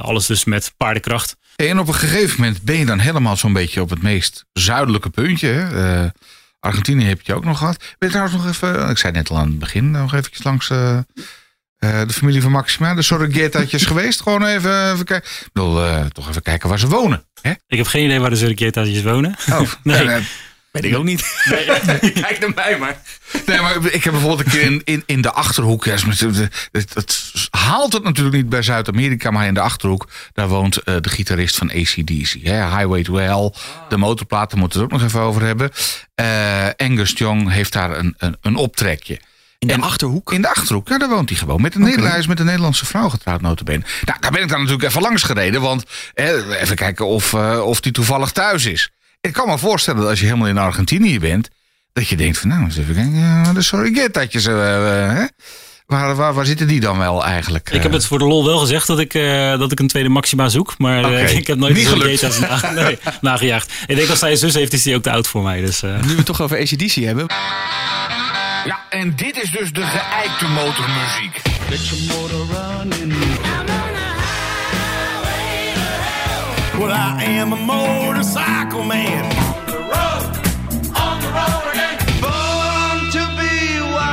Alles 0.01 0.25
dus 0.25 0.45
met 0.45 0.73
paardenkracht. 0.77 1.37
En 1.67 1.79
op 1.79 1.87
een 1.87 1.93
gegeven 1.93 2.41
moment 2.41 2.61
ben 2.61 2.77
je 2.77 2.85
dan 2.85 2.99
helemaal 2.99 3.37
zo'n 3.37 3.53
beetje 3.53 3.81
op 3.81 3.89
het 3.89 4.01
meest 4.01 4.45
zuidelijke 4.53 5.09
puntje. 5.09 5.47
Hè? 5.47 6.01
Eh, 6.03 6.09
Argentinië 6.59 7.05
heb 7.05 7.21
je 7.21 7.33
ook 7.33 7.45
nog 7.45 7.57
gehad. 7.57 7.77
Ben 7.77 7.95
je 7.97 8.07
trouwens 8.07 8.35
nog 8.35 8.47
even, 8.47 8.89
ik 8.89 8.97
zei 8.97 9.13
net 9.13 9.29
al 9.29 9.37
aan 9.37 9.47
het 9.47 9.59
begin, 9.59 9.91
nog 9.91 10.13
eventjes 10.13 10.43
langs 10.43 10.69
eh, 10.69 10.97
eh, 10.97 11.03
de 12.07 12.13
familie 12.13 12.41
van 12.41 12.51
Maxima, 12.51 12.93
de 12.93 13.01
Sorregetaatjes 13.01 13.85
geweest. 13.91 14.21
Gewoon 14.21 14.45
even, 14.45 14.91
even 14.93 15.05
kijken. 15.05 15.29
Ik 15.29 15.49
bedoel, 15.53 16.07
toch 16.09 16.29
even 16.29 16.41
kijken 16.41 16.69
waar 16.69 16.79
ze 16.79 16.87
wonen. 16.87 17.23
Hè? 17.41 17.51
Ik 17.67 17.77
heb 17.77 17.87
geen 17.87 18.05
idee 18.05 18.19
waar 18.19 18.29
de 18.29 18.35
Zurkietaatjes 18.35 19.03
wonen. 19.03 19.35
Oh, 19.51 19.61
Nee. 19.83 20.27
Weet 20.71 20.83
ik 20.85 20.95
ook 20.95 21.03
niet. 21.03 21.21
Kijk 22.21 22.39
naar 22.39 22.51
mij 22.55 22.77
maar. 22.77 23.01
Nee, 23.45 23.59
maar 23.61 23.75
ik 23.85 24.03
heb 24.03 24.13
bijvoorbeeld 24.13 24.45
een 24.45 24.51
keer 24.51 24.61
in, 24.61 24.81
in, 24.83 25.03
in 25.05 25.21
de 25.21 25.31
achterhoek. 25.31 25.85
Ja, 25.85 25.95
het, 26.71 26.93
het 26.93 27.31
haalt 27.49 27.93
het 27.93 28.03
natuurlijk 28.03 28.35
niet 28.35 28.49
bij 28.49 28.61
Zuid-Amerika, 28.61 29.31
maar 29.31 29.45
in 29.47 29.53
de 29.53 29.59
achterhoek. 29.59 30.09
Daar 30.33 30.47
woont 30.47 30.77
eh, 30.77 30.95
de 31.01 31.09
gitarist 31.09 31.55
van 31.55 31.71
ACDC. 31.71 32.35
Hè, 32.43 32.67
Highway 32.77 33.03
to 33.03 33.15
Hell. 33.15 33.51
De 33.89 33.97
motorplaat, 33.97 34.49
daar 34.49 34.59
moeten 34.59 34.79
we 34.79 34.85
het 34.85 34.93
ook 34.93 34.99
nog 34.99 35.09
even 35.09 35.21
over 35.21 35.41
hebben. 35.41 35.71
Eh, 36.15 36.67
Angus 36.77 37.11
Young 37.15 37.51
heeft 37.51 37.73
daar 37.73 37.97
een, 37.97 38.15
een, 38.17 38.37
een 38.41 38.55
optrekje. 38.55 39.19
In 39.59 39.67
de 39.67 39.73
En- 39.73 39.81
Achterhoek? 39.81 40.33
In 40.33 40.41
de 40.41 40.49
Achterhoek, 40.49 40.87
ja, 40.87 40.97
daar 40.97 41.09
woont 41.09 41.29
hij 41.29 41.37
gewoon. 41.37 41.61
Met 41.61 41.75
een 41.75 41.81
Nederlander, 41.81 42.19
is 42.19 42.27
met 42.27 42.39
een 42.39 42.45
Nederlandse 42.45 42.85
vrouw 42.85 43.09
getrouwd, 43.09 43.41
notabene. 43.41 43.83
Nou, 44.05 44.19
daar 44.19 44.31
ben 44.31 44.41
ik 44.41 44.49
dan 44.49 44.59
natuurlijk 44.59 44.87
even 44.89 45.01
langs 45.01 45.23
gereden. 45.23 45.61
Want 45.61 45.83
eh, 46.13 46.61
even 46.61 46.75
kijken 46.75 47.05
of, 47.05 47.33
eh, 47.33 47.61
of 47.65 47.81
die 47.81 47.91
toevallig 47.91 48.31
thuis 48.31 48.65
is. 48.65 48.91
Ik 49.21 49.33
kan 49.33 49.47
me 49.47 49.57
voorstellen 49.57 50.01
dat 50.01 50.09
als 50.09 50.19
je 50.19 50.25
helemaal 50.25 50.47
in 50.47 50.57
Argentinië 50.57 51.19
bent... 51.19 51.49
dat 51.93 52.07
je 52.07 52.15
denkt 52.15 52.37
van, 52.37 52.49
nou, 52.49 52.63
eens 52.63 52.77
even 52.77 52.95
kijken. 52.95 53.13
Uh, 53.13 53.53
de 53.53 53.61
Sorrigettatjes, 53.61 54.45
uh, 54.45 54.55
hè? 54.55 55.25
Waar, 55.89 56.15
waar, 56.15 56.33
waar 56.33 56.45
zitten 56.45 56.67
die 56.67 56.79
dan 56.79 56.97
wel 56.97 57.25
eigenlijk? 57.25 57.69
Ik 57.69 57.81
heb 57.81 57.91
eh? 57.91 57.97
het 57.97 58.05
voor 58.05 58.19
de 58.19 58.25
lol 58.25 58.45
wel 58.45 58.57
gezegd 58.57 58.87
dat 58.87 58.99
ik, 58.99 59.13
eh, 59.13 59.57
dat 59.57 59.71
ik 59.71 59.79
een 59.79 59.87
tweede 59.87 60.09
Maxima 60.09 60.49
zoek. 60.49 60.73
Maar 60.77 61.13
eh, 61.13 61.35
ik 61.37 61.47
heb 61.47 61.57
nooit 61.57 61.75
de. 61.75 61.81
Zurkieta's 61.81 62.39
na, 62.39 62.71
nee, 62.81 62.97
nagejaagd. 63.21 63.73
Ik 63.87 63.95
denk 63.95 64.09
als 64.09 64.21
hij 64.21 64.31
een 64.31 64.37
zus 64.37 64.53
heeft, 64.53 64.73
is 64.73 64.85
hij 64.85 64.95
ook 64.95 65.03
te 65.03 65.11
oud 65.11 65.27
voor 65.27 65.43
mij. 65.43 65.61
Dus, 65.61 65.83
eh, 65.83 66.01
Nu 66.01 66.09
we 66.09 66.15
het 66.15 66.25
toch 66.25 66.41
over 66.41 66.57
ACDC 66.57 66.91
hebben. 66.91 67.25
Ja, 68.65 68.79
en 68.89 69.15
dit 69.15 69.41
is 69.43 69.51
dus 69.51 69.71
de 69.71 69.83
geëikte 69.83 70.47
motormuziek. 70.47 71.41
Well, 76.79 76.91
I 76.91 77.37
am 77.39 77.53
a 77.53 77.55
motorcycle 77.55 78.83
man. 78.83 79.27
Born 82.21 83.09
to 83.11 83.19
be 83.35 83.79
wild. 83.83 84.07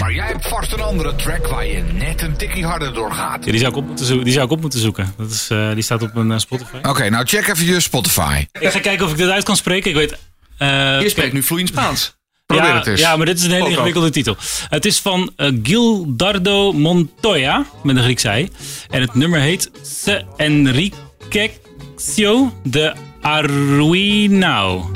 Maar 0.00 0.12
jij 0.12 0.26
hebt 0.26 0.48
vast 0.48 0.72
een 0.72 0.80
andere 0.80 1.14
track 1.14 1.46
waar 1.46 1.66
je 1.66 1.82
net 1.82 2.22
een 2.22 2.36
tikkie 2.36 2.64
harder 2.64 2.94
door 2.94 3.12
gaat. 3.12 3.44
Ja, 3.44 3.50
die, 3.50 3.60
zou 3.60 3.70
ik 3.72 3.76
op 3.78 3.86
moeten 3.86 4.06
zoeken. 4.06 4.24
die 4.24 4.32
zou 4.34 4.46
ik 4.46 4.52
op 4.52 4.60
moeten 4.60 4.80
zoeken. 4.80 5.14
Dat 5.16 5.30
is, 5.30 5.50
eh, 5.50 5.72
die 5.74 5.82
staat 5.82 6.02
op 6.02 6.14
mijn 6.14 6.32
eh, 6.32 6.38
Spotify. 6.38 6.76
Oké, 6.82 7.08
nou 7.10 7.24
check 7.26 7.48
even 7.48 7.64
je 7.64 7.80
Spotify. 7.80 8.46
Ik 8.60 8.68
ga 8.70 8.78
kijken 8.78 9.04
of 9.04 9.10
ik 9.12 9.16
dit 9.16 9.28
uit 9.30 9.44
kan 9.44 9.56
spreken. 9.56 9.90
Ik 9.90 9.96
weet... 9.96 10.18
eh, 10.58 11.00
Je 11.00 11.08
spreekt 11.08 11.32
nu 11.32 11.42
vloeiend 11.42 11.68
Spaans. 11.68 12.16
Probeer 12.46 12.66
ja, 12.66 12.76
het 12.76 12.86
eens. 12.86 13.00
Ja, 13.00 13.16
maar 13.16 13.26
dit 13.26 13.38
is 13.38 13.44
een 13.44 13.50
hele 13.50 13.64
Ook 13.64 13.70
ingewikkelde 13.70 14.10
titel. 14.10 14.36
Het 14.68 14.84
is 14.84 15.00
van 15.00 15.32
eh, 15.36 15.52
Gildardo 15.62 16.72
Montoya, 16.72 17.66
met 17.82 17.96
een 17.96 18.02
Griekse 18.02 18.28
ei. 18.28 18.48
En 18.90 19.00
het 19.00 19.14
nummer 19.14 19.40
heet 19.40 19.70
Se 19.82 20.24
Enriqueccio 20.36 21.52
de 22.62 22.92
Arruinao. 23.22 24.92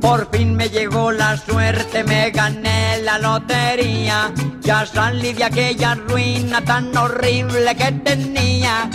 Por 0.00 0.28
fin 0.32 0.54
me 0.56 0.68
llegó 0.68 1.12
la 1.12 1.36
suerte, 1.36 2.04
me 2.04 2.30
gané 2.30 3.02
la 3.02 3.18
lotería. 3.18 4.32
Ya 4.62 4.86
salí 4.86 5.32
de 5.32 5.44
aquella 5.44 5.94
ruina 5.94 6.60
tan 6.64 6.96
horrible 6.96 7.74
que 7.76 7.92
tenía. 8.04 8.90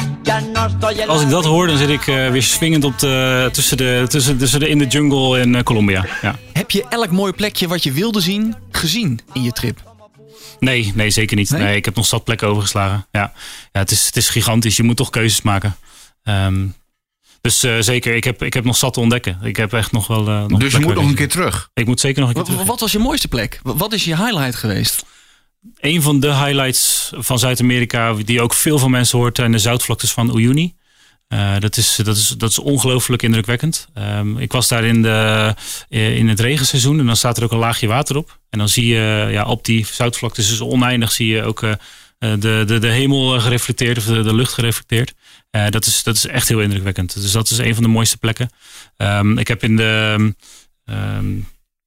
Als 1.08 1.22
ik 1.22 1.30
dat 1.30 1.46
hoor, 1.46 1.68
dan 1.68 1.78
zit 1.78 1.90
ik 1.90 2.08
eh, 2.08 2.30
weer 2.30 2.44
swingend 2.44 2.84
op 2.84 3.00
de, 3.00 3.50
tussen, 3.52 3.78
de, 3.78 4.06
tussen, 4.10 4.38
tussen 4.38 4.60
de 4.60 4.70
in 4.70 4.78
de 4.78 4.88
jungle 4.88 5.40
in 5.40 5.56
eh, 5.56 5.64
Colombia. 5.64 6.06
Ja. 6.22 6.36
Heb 6.54 6.72
je 6.72 6.86
elk 6.90 7.12
mooi 7.12 7.34
plekje 7.34 7.68
wat 7.68 7.84
je 7.84 7.92
wilde 7.92 8.22
zien, 8.22 8.56
gezien 8.72 9.20
in 9.34 9.44
je 9.44 9.52
trip? 9.52 9.96
Nee, 10.60 10.92
nee, 10.96 11.10
zeker 11.10 11.38
niet. 11.38 11.50
Nee? 11.50 11.62
Nee? 11.62 11.76
ik 11.76 11.86
heb 11.86 11.96
nog 11.96 12.06
zat 12.06 12.24
plekken 12.24 12.48
overgeslagen. 12.48 13.08
Ja, 13.12 13.34
ja 13.72 13.80
het, 13.80 13.92
is, 13.92 14.06
het 14.06 14.18
is 14.18 14.30
gigantisch. 14.30 14.78
Je 14.78 14.84
moet 14.84 14.98
toch 14.98 15.10
keuzes 15.10 15.42
maken. 15.42 15.76
Ehm, 16.24 16.66
dus 17.42 17.64
eh, 17.64 17.76
zeker, 17.80 18.16
ik 18.16 18.24
heb, 18.24 18.44
ik 18.44 18.54
heb 18.54 18.64
nog 18.64 18.78
zat 18.78 18.94
te 18.94 19.00
ontdekken. 19.00 19.38
Ik 19.44 19.56
heb 19.56 19.74
echt 19.74 19.92
nog 19.92 20.08
wel. 20.08 20.28
eh, 20.28 20.46
nog 20.46 20.60
Dus 20.60 20.72
je 20.72 20.80
moet 20.80 20.96
nog 20.96 21.08
een 21.08 21.16
keer 21.16 21.30
terug. 21.30 21.70
Ik 21.74 21.86
moet 21.86 22.00
zeker 22.00 22.20
nog 22.20 22.30
een 22.30 22.36
keer 22.36 22.44
Wat, 22.44 22.52
terug. 22.52 22.68
wat 22.70 22.80
was 22.80 22.92
je 22.92 23.00
mooiste 23.00 23.28
plek? 23.28 23.60
Wat 23.64 23.94
is 23.94 24.04
je 24.04 24.16
highlight 24.16 24.56
geweest? 24.56 25.06
Een 25.80 26.02
van 26.02 26.20
de 26.20 26.34
highlights 26.34 27.12
van 27.16 27.40
Zuid-Amerika, 27.40 28.14
die 28.14 28.42
ook 28.42 28.54
veel 28.54 28.80
van 28.80 28.92
mensen 28.92 29.18
hoort, 29.18 29.36
zijn 29.36 29.52
de 29.52 29.58
zoutvlaktes 29.60 30.12
van 30.12 30.38
Uyuni. 30.38 30.76
Eh, 31.28 31.54
dat, 31.60 31.78
is, 31.78 31.96
dat, 32.04 32.18
is, 32.18 32.28
dat 32.38 32.50
is 32.50 32.60
ongelooflijk 32.60 33.22
indrukwekkend. 33.22 33.88
Ehm, 33.94 34.38
ik 34.38 34.52
was 34.52 34.68
daar 34.68 34.84
in, 34.84 35.02
de, 35.02 35.54
in 35.90 36.28
het 36.28 36.40
regenseizoen 36.40 37.00
en 37.00 37.06
dan 37.06 37.16
staat 37.16 37.38
er 37.38 37.44
ook 37.44 37.52
een 37.52 37.58
laagje 37.58 37.88
water 37.88 38.18
op. 38.18 38.40
En 38.50 38.60
dan 38.60 38.70
zie 38.70 38.88
je 38.88 39.28
ja, 39.32 39.46
op 39.46 39.66
die 39.66 39.86
zoutvlaktes, 39.92 40.50
dus 40.50 40.62
oneindig, 40.62 41.12
zie 41.12 41.28
je 41.28 41.44
ook 41.44 41.64
eh, 41.64 41.72
eh, 41.72 41.78
de, 42.20 42.64
de, 42.68 42.80
de 42.80 42.88
hemel 42.88 43.40
gereflecteerd 43.40 43.98
of 43.98 44.04
de, 44.04 44.22
de 44.24 44.36
lucht 44.36 44.54
gereflecteerd. 44.54 45.14
Eh, 45.50 45.70
dat, 45.70 45.86
is, 45.86 46.04
dat 46.04 46.16
is 46.16 46.26
echt 46.26 46.48
heel 46.48 46.62
indrukwekkend. 46.62 47.22
Dus 47.22 47.32
dat 47.32 47.50
is 47.50 47.58
een 47.58 47.74
van 47.74 47.84
de 47.84 47.90
mooiste 47.90 48.18
plekken. 48.18 48.50
Ehm, 48.98 49.38
ik 49.38 49.48
heb 49.48 49.64
in 49.64 49.76
de, 49.76 50.34
ehm, 50.86 51.36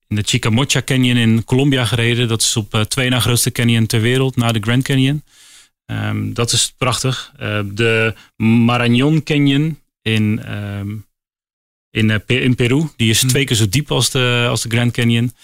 in 0.06 0.16
de 0.16 0.22
Chicamocha 0.22 0.82
Canyon 0.82 1.16
in 1.16 1.44
Colombia 1.44 1.84
gereden. 1.84 2.28
Dat 2.28 2.42
is 2.42 2.56
op 2.56 2.74
eh, 2.74 2.80
twee 2.80 3.08
na 3.08 3.20
grootste 3.20 3.52
canyon 3.52 3.86
ter 3.86 4.00
wereld, 4.00 4.36
na 4.36 4.52
de 4.52 4.60
Grand 4.60 4.82
Canyon. 4.82 5.24
Ehm, 5.86 6.32
dat 6.32 6.52
is 6.52 6.74
prachtig. 6.78 7.32
Eh, 7.38 7.60
de 7.64 8.14
Marañón 8.36 9.22
Canyon 9.24 9.78
in, 10.02 10.42
in, 11.90 12.22
in 12.26 12.54
Peru. 12.54 12.88
Die 12.96 13.10
is 13.10 13.20
twee 13.20 13.44
keer 13.44 13.56
zo 13.56 13.68
diep 13.68 13.90
als 13.90 14.10
de, 14.10 14.46
als 14.48 14.62
de 14.62 14.68
Grand 14.68 14.92
Canyon. 14.92 15.34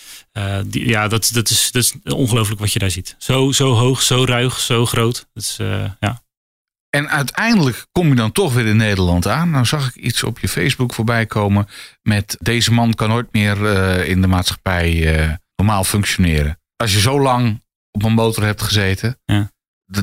Die, 0.66 0.88
ja, 0.88 1.08
dat, 1.08 1.30
dat, 1.32 1.50
is, 1.50 1.70
dat 1.70 1.82
is 1.82 1.94
ongelooflijk 2.04 2.60
wat 2.60 2.72
je 2.72 2.78
daar 2.78 2.90
ziet. 2.90 3.16
Zo, 3.18 3.52
zo 3.52 3.72
hoog, 3.72 4.02
zo 4.02 4.24
ruig, 4.24 4.60
zo 4.60 4.86
groot. 4.86 5.26
Dat 5.34 5.42
is, 5.42 5.56
ja. 6.00 6.24
En 6.96 7.08
uiteindelijk 7.10 7.86
kom 7.92 8.08
je 8.08 8.14
dan 8.14 8.32
toch 8.32 8.54
weer 8.54 8.66
in 8.66 8.76
Nederland 8.76 9.26
aan. 9.26 9.50
Nou 9.50 9.64
zag 9.64 9.88
ik 9.88 9.94
iets 9.94 10.22
op 10.22 10.38
je 10.38 10.48
Facebook 10.48 10.94
voorbij 10.94 11.26
komen 11.26 11.66
met 12.02 12.36
deze 12.40 12.72
man 12.72 12.94
kan 12.94 13.08
nooit 13.08 13.32
meer 13.32 13.66
eh, 13.66 14.08
in 14.08 14.20
de 14.20 14.26
maatschappij 14.26 15.14
eh, 15.14 15.32
normaal 15.56 15.84
functioneren. 15.84 16.60
Als 16.76 16.92
je 16.92 17.00
zo 17.00 17.20
lang 17.20 17.62
op 17.90 18.02
een 18.02 18.12
motor 18.12 18.44
hebt 18.44 18.62
gezeten, 18.62 19.18
Ja. 19.24 19.50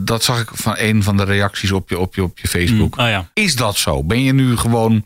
dat 0.02 0.24
zag 0.24 0.42
ik 0.42 0.50
van 0.54 0.74
een 0.78 1.04
van 1.04 1.18
de 1.18 1.24
reacties 1.24 1.72
op 1.72 1.90
je, 1.90 2.00
op 2.00 2.16
je, 2.16 2.24
op 2.24 2.40
je 2.40 2.48
Facebook. 2.48 2.98
Oh 2.98 3.08
ja. 3.08 3.30
Is 3.34 3.56
dat 3.56 3.78
zo? 3.78 4.04
Ben 4.04 4.24
je 4.24 4.34
nu 4.34 4.58
gewoon 4.58 5.06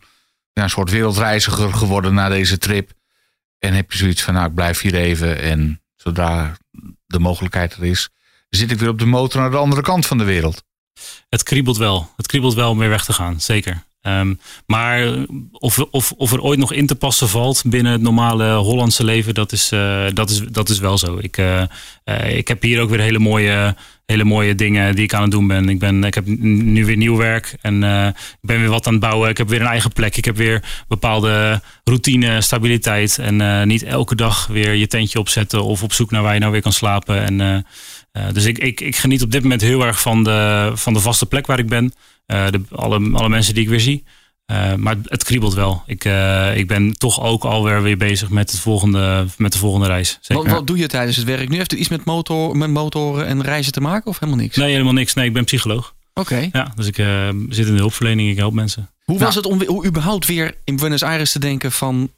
ja, 0.54 0.64
een 0.64 0.70
soort 0.70 0.90
wereldreiziger 0.90 1.74
geworden 1.74 2.14
na 2.14 2.30
deze 2.30 2.58
trip? 2.58 2.92
En 3.60 3.74
heb 3.74 3.92
je 3.92 3.98
zoiets 3.98 4.24
van, 4.24 4.34
nou 4.34 4.48
ik 4.48 4.54
blijf 4.56 4.82
hier 4.82 4.96
even 4.96 5.42
en 5.42 5.82
zodra 5.96 6.58
de 7.06 7.20
mogelijkheid 7.20 7.74
er 7.74 7.86
is, 7.86 8.10
zit 8.50 8.72
ik 8.72 8.80
weer 8.80 8.90
op 8.90 9.00
de 9.00 9.06
motor 9.06 9.42
naar 9.42 9.52
de 9.52 9.58
andere 9.58 9.82
kant 9.82 10.06
van 10.06 10.18
de 10.18 10.24
wereld. 10.24 10.66
Het 11.30 11.44
kriebelt 11.44 11.78
wel. 11.78 12.10
Het 12.18 12.28
kriebelt 12.28 12.54
wel 12.54 12.70
om 12.70 12.78
weer 12.78 12.90
weg 12.90 13.06
te 13.06 13.14
gaan, 13.14 13.42
zeker. 13.42 13.86
Ehm, 14.02 14.34
maar 14.66 15.26
of, 15.52 15.80
of, 15.80 16.14
of 16.18 16.32
er 16.32 16.42
ooit 16.42 16.60
nog 16.60 16.74
in 16.74 16.88
te 16.88 16.96
passen 16.96 17.30
valt 17.30 17.64
binnen 17.66 17.92
het 17.92 18.02
normale 18.02 18.54
Hollandse 18.54 19.04
leven, 19.04 19.34
dat 19.34 19.52
is, 19.52 19.72
eh, 19.72 20.06
dat 20.14 20.30
is, 20.30 20.40
dat 20.40 20.70
is 20.70 20.80
wel 20.80 20.98
zo. 20.98 21.18
Ik, 21.22 21.38
eh, 21.38 21.62
eh, 22.04 22.38
ik 22.38 22.48
heb 22.48 22.62
hier 22.62 22.82
ook 22.82 22.90
weer 22.90 23.00
hele 23.00 23.20
mooie, 23.20 23.76
hele 24.08 24.24
mooie 24.24 24.56
dingen 24.56 24.96
die 24.96 25.04
ik 25.04 25.14
aan 25.14 25.22
het 25.22 25.32
doen 25.32 25.48
ben. 25.48 25.70
Ik, 25.70 25.80
ben, 25.80 26.04
ik 26.04 26.14
heb 26.14 26.26
nu 26.26 26.86
weer 26.86 26.98
nieuw 26.98 27.16
werk 27.16 27.56
en 27.62 27.84
eh, 27.84 28.08
ik 28.08 28.38
ben 28.42 28.60
weer 28.60 28.70
wat 28.70 28.88
aan 28.88 28.94
het 28.94 29.02
bouwen. 29.02 29.30
Ik 29.30 29.38
heb 29.38 29.50
weer 29.50 29.62
een 29.62 29.68
eigen 29.68 29.92
plek. 29.92 30.18
Ik 30.18 30.26
heb 30.26 30.36
weer 30.36 30.64
bepaalde 30.88 31.62
routine, 31.84 32.42
stabiliteit. 32.42 33.18
En 33.18 33.42
eh, 33.42 33.64
niet 33.64 33.84
elke 33.84 34.16
dag 34.16 34.48
weer 34.48 34.74
je 34.74 34.88
tentje 34.88 35.20
opzetten 35.20 35.64
of 35.64 35.84
op 35.84 35.94
zoek 35.94 36.12
naar 36.12 36.22
waar 36.22 36.34
je 36.34 36.40
nou 36.40 36.52
weer 36.52 36.62
kan 36.62 36.74
slapen. 36.74 37.40
En, 37.40 37.66
eh, 38.18 38.34
dus 38.34 38.46
ik, 38.46 38.58
ik, 38.58 38.82
ik 38.82 38.96
geniet 38.96 39.22
op 39.24 39.32
dit 39.32 39.42
moment 39.42 39.62
heel 39.62 39.86
erg 39.86 40.02
van 40.02 40.24
de, 40.24 40.72
van 40.74 40.94
de 40.94 41.00
vaste 41.00 41.26
plek 41.26 41.48
waar 41.48 41.60
ik 41.60 41.68
ben. 41.68 41.94
Eh, 42.26 42.48
de, 42.50 42.62
alle, 42.72 43.10
alle 43.14 43.30
mensen 43.30 43.54
die 43.54 43.64
ik 43.64 43.70
weer 43.70 43.80
zie. 43.80 44.04
Eh, 44.46 44.74
maar 44.74 44.96
het, 44.96 45.10
het 45.10 45.24
kriebelt 45.24 45.54
wel. 45.54 45.84
Ik, 45.86 46.06
ik 46.56 46.68
ben 46.68 46.94
toch 46.98 47.22
ook 47.22 47.44
alweer 47.44 47.82
weer 47.82 47.98
bezig 47.98 48.30
met, 48.30 48.52
het 48.52 48.60
volgende, 48.60 49.26
met 49.38 49.52
de 49.52 49.58
volgende 49.58 49.88
reis. 49.88 50.18
Zeker. 50.22 50.44
Wat, 50.44 50.54
wat 50.54 50.68
doe 50.68 50.78
je 50.78 50.88
tijdens 50.88 51.18
het 51.18 51.26
werk? 51.26 51.50
Nu 51.50 51.58
heeft 51.58 51.74
u 51.74 51.78
iets 51.78 51.90
met, 51.90 52.06
motor, 52.06 52.58
met 52.58 52.70
motoren 52.70 53.26
en 53.26 53.42
reizen 53.42 53.72
te 53.72 53.82
maken 53.82 54.08
of 54.10 54.20
helemaal 54.20 54.42
niks? 54.42 54.56
Nee, 54.56 54.72
helemaal 54.72 54.94
niks. 54.94 55.14
Nee, 55.14 55.26
ik 55.26 55.34
ben 55.34 55.44
psycholoog. 55.44 55.96
Oké. 56.14 56.50
Ja, 56.52 56.72
dus 56.76 56.88
ik 56.88 56.96
zit 57.50 57.68
in 57.68 57.74
de 57.74 57.80
hulpverlening. 57.80 58.30
Ik 58.30 58.38
help 58.38 58.54
mensen. 58.54 58.90
Hoe 59.04 59.20
was 59.20 59.36
het 59.36 59.46
om 59.46 59.64
hoe 59.64 59.86
überhaupt 59.86 60.26
weer 60.26 60.58
in 60.64 60.76
Buenos 60.76 61.04
Aires 61.04 61.32
te 61.32 61.40
denken 61.40 61.72
van... 61.72 62.12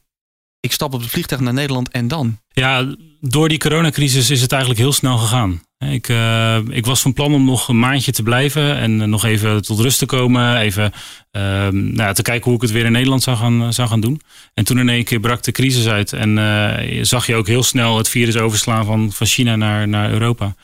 ik 0.60 0.72
stap 0.72 0.94
op 0.94 1.00
het 1.00 1.10
vliegtuig 1.10 1.40
naar 1.40 1.52
Nederland 1.52 1.88
en 1.88 2.08
dan? 2.08 2.38
Ja, 2.48 2.94
door 3.20 3.48
die 3.48 3.58
coronacrisis 3.58 4.30
is 4.30 4.40
het 4.40 4.52
eigenlijk 4.52 4.80
heel 4.80 4.92
snel 4.92 5.18
gegaan. 5.18 5.60
Ik, 5.88 6.08
eh, 6.08 6.58
ik 6.68 6.86
was 6.86 7.00
van 7.00 7.12
plan 7.12 7.34
om 7.34 7.44
nog 7.44 7.68
een 7.68 7.78
maandje 7.78 8.12
te 8.12 8.22
blijven 8.22 8.76
en 8.76 9.00
eh, 9.00 9.06
nog 9.06 9.24
even 9.24 9.62
tot 9.62 9.80
rust 9.80 9.98
te 9.98 10.06
komen. 10.06 10.56
Even 10.56 10.92
eh, 11.30 11.42
nou 11.68 11.96
ja, 11.96 12.12
te 12.12 12.22
kijken 12.22 12.44
hoe 12.44 12.54
ik 12.54 12.60
het 12.60 12.70
weer 12.70 12.84
in 12.84 12.92
Nederland 12.92 13.22
zou 13.22 13.36
gaan, 13.36 13.72
zou 13.72 13.88
gaan 13.88 14.00
doen. 14.00 14.20
En 14.54 14.64
toen 14.64 14.78
in 14.78 14.88
één 14.88 15.04
keer 15.04 15.20
brak 15.20 15.42
de 15.42 15.52
crisis 15.52 15.88
uit 15.88 16.12
en 16.12 16.38
eh, 16.38 16.98
zag 17.04 17.26
je 17.26 17.34
ook 17.34 17.46
heel 17.46 17.62
snel 17.62 17.96
het 17.96 18.08
virus 18.08 18.36
overslaan 18.36 18.84
van, 18.84 19.12
van 19.12 19.26
China 19.26 19.56
naar, 19.56 19.88
naar 19.88 20.10
Europa. 20.10 20.54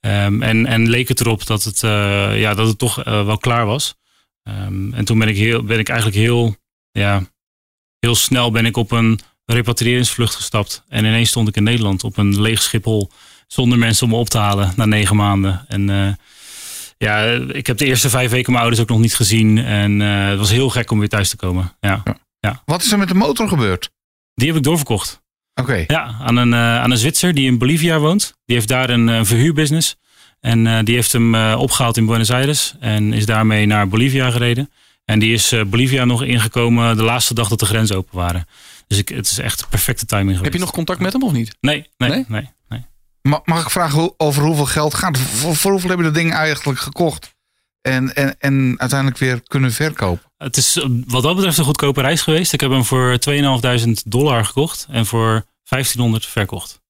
Ehm, 0.00 0.42
en, 0.42 0.66
en 0.66 0.88
leek 0.88 1.08
het 1.08 1.20
erop 1.20 1.46
dat 1.46 1.64
het, 1.64 1.82
eh, 1.82 2.40
ja, 2.40 2.54
dat 2.54 2.66
het 2.66 2.78
toch 2.78 3.02
eh, 3.02 3.24
wel 3.24 3.38
klaar 3.38 3.66
was. 3.66 3.94
Ehm, 4.42 4.92
en 4.92 5.04
toen 5.04 5.18
ben 5.18 5.28
ik, 5.28 5.36
heel, 5.36 5.62
ben 5.62 5.78
ik 5.78 5.88
eigenlijk 5.88 6.18
heel, 6.18 6.56
ja, 6.90 7.22
heel 7.98 8.14
snel 8.14 8.50
ben 8.50 8.66
ik 8.66 8.76
op 8.76 8.90
een 8.90 9.20
repatriëringsvlucht 9.44 10.34
gestapt. 10.34 10.84
En 10.88 11.04
ineens 11.04 11.28
stond 11.28 11.48
ik 11.48 11.56
in 11.56 11.62
Nederland 11.62 12.04
op 12.04 12.16
een 12.16 12.40
leeg 12.40 12.62
Schiphol. 12.62 13.10
Zonder 13.46 13.78
mensen 13.78 14.06
om 14.06 14.12
me 14.12 14.18
op 14.18 14.28
te 14.28 14.38
halen 14.38 14.72
na 14.76 14.84
negen 14.84 15.16
maanden. 15.16 15.64
En 15.68 15.90
eh, 15.90 16.08
ja, 16.98 17.22
ik 17.52 17.66
heb 17.66 17.78
de 17.78 17.84
eerste 17.84 18.10
vijf 18.10 18.30
weken 18.30 18.50
mijn 18.50 18.64
ouders 18.64 18.82
ook 18.82 18.88
nog 18.88 18.98
niet 18.98 19.14
gezien. 19.14 19.58
En 19.58 20.02
eh, 20.02 20.28
het 20.28 20.38
was 20.38 20.50
heel 20.50 20.70
gek 20.70 20.90
om 20.90 20.98
weer 20.98 21.08
thuis 21.08 21.28
te 21.28 21.36
komen. 21.36 21.76
Ja. 21.80 22.02
Wat 22.64 22.82
is 22.82 22.92
er 22.92 22.98
met 22.98 23.08
de 23.08 23.14
motor 23.14 23.48
gebeurd? 23.48 23.90
Die 24.34 24.46
heb 24.46 24.56
ik 24.56 24.62
doorverkocht. 24.62 25.22
Oké. 25.54 25.84
Ja, 25.86 26.16
aan 26.20 26.36
een, 26.36 26.52
eh, 26.52 26.78
aan 26.78 26.90
een 26.90 26.96
Zwitser 26.98 27.34
die 27.34 27.46
in 27.46 27.58
Bolivia 27.58 27.98
woont. 27.98 28.34
Die 28.44 28.56
heeft 28.56 28.68
daar 28.68 28.90
een, 28.90 29.26
verhuurbusiness. 29.26 29.96
En 30.40 30.84
die 30.84 30.94
heeft 30.94 31.12
hem 31.12 31.34
eh, 31.34 31.56
opgehaald 31.58 31.96
in 31.96 32.06
Buenos 32.06 32.30
Aires. 32.30 32.74
En 32.80 33.12
is 33.12 33.26
daarmee 33.26 33.66
naar 33.66 33.88
Bolivia 33.88 34.30
gereden. 34.30 34.70
En 35.04 35.18
die 35.18 35.32
is 35.32 35.54
Bolivia 35.66 36.04
nog 36.04 36.22
ingekomen 36.22 36.96
de 36.96 37.02
laatste 37.02 37.34
dag 37.34 37.48
dat 37.48 37.58
de 37.58 37.66
grenzen 37.66 37.96
open 37.96 38.16
waren. 38.16 38.46
Dus 38.86 38.98
ik, 38.98 39.08
het 39.08 39.30
is 39.30 39.38
echt 39.38 39.68
perfecte 39.68 40.06
timing 40.06 40.26
geweest. 40.28 40.44
Heb 40.44 40.52
je 40.52 40.58
nog 40.58 40.70
contact 40.70 41.00
met 41.00 41.12
hem 41.12 41.22
of 41.22 41.32
niet? 41.32 41.56
Nee, 41.60 41.86
nee, 41.96 42.10
Nee? 42.10 42.24
nee. 42.28 42.48
Mag 43.44 43.62
ik 43.62 43.70
vragen 43.70 44.14
over 44.16 44.42
hoeveel 44.42 44.66
geld 44.66 44.94
gaat? 44.94 45.18
Voor, 45.18 45.70
hoeveel 45.70 45.90
heb 45.90 45.98
je 45.98 46.04
dat 46.04 46.14
ding 46.14 46.32
eigenlijk 46.32 46.78
gekocht? 46.78 47.34
En, 47.80 48.14
en, 48.14 48.36
en 48.38 48.74
uiteindelijk 48.76 49.18
weer 49.18 49.42
kunnen 49.42 49.72
verkopen? 49.72 50.32
Het 50.36 50.56
is 50.56 50.76
eh, 50.76 50.84
wat 51.06 51.22
dat 51.22 51.34
betreft 51.34 51.58
een 51.58 51.64
goedkope 51.64 52.00
reis 52.00 52.22
geweest. 52.22 52.52
Ik 52.52 52.60
heb 52.60 52.70
hem 52.70 52.84
voor 52.84 53.18
2.500 53.30 53.92
dollar 54.04 54.44
gekocht. 54.44 54.86
En 54.90 55.06
voor 55.06 55.44
1500 55.68 56.26
verkocht. 56.26 56.80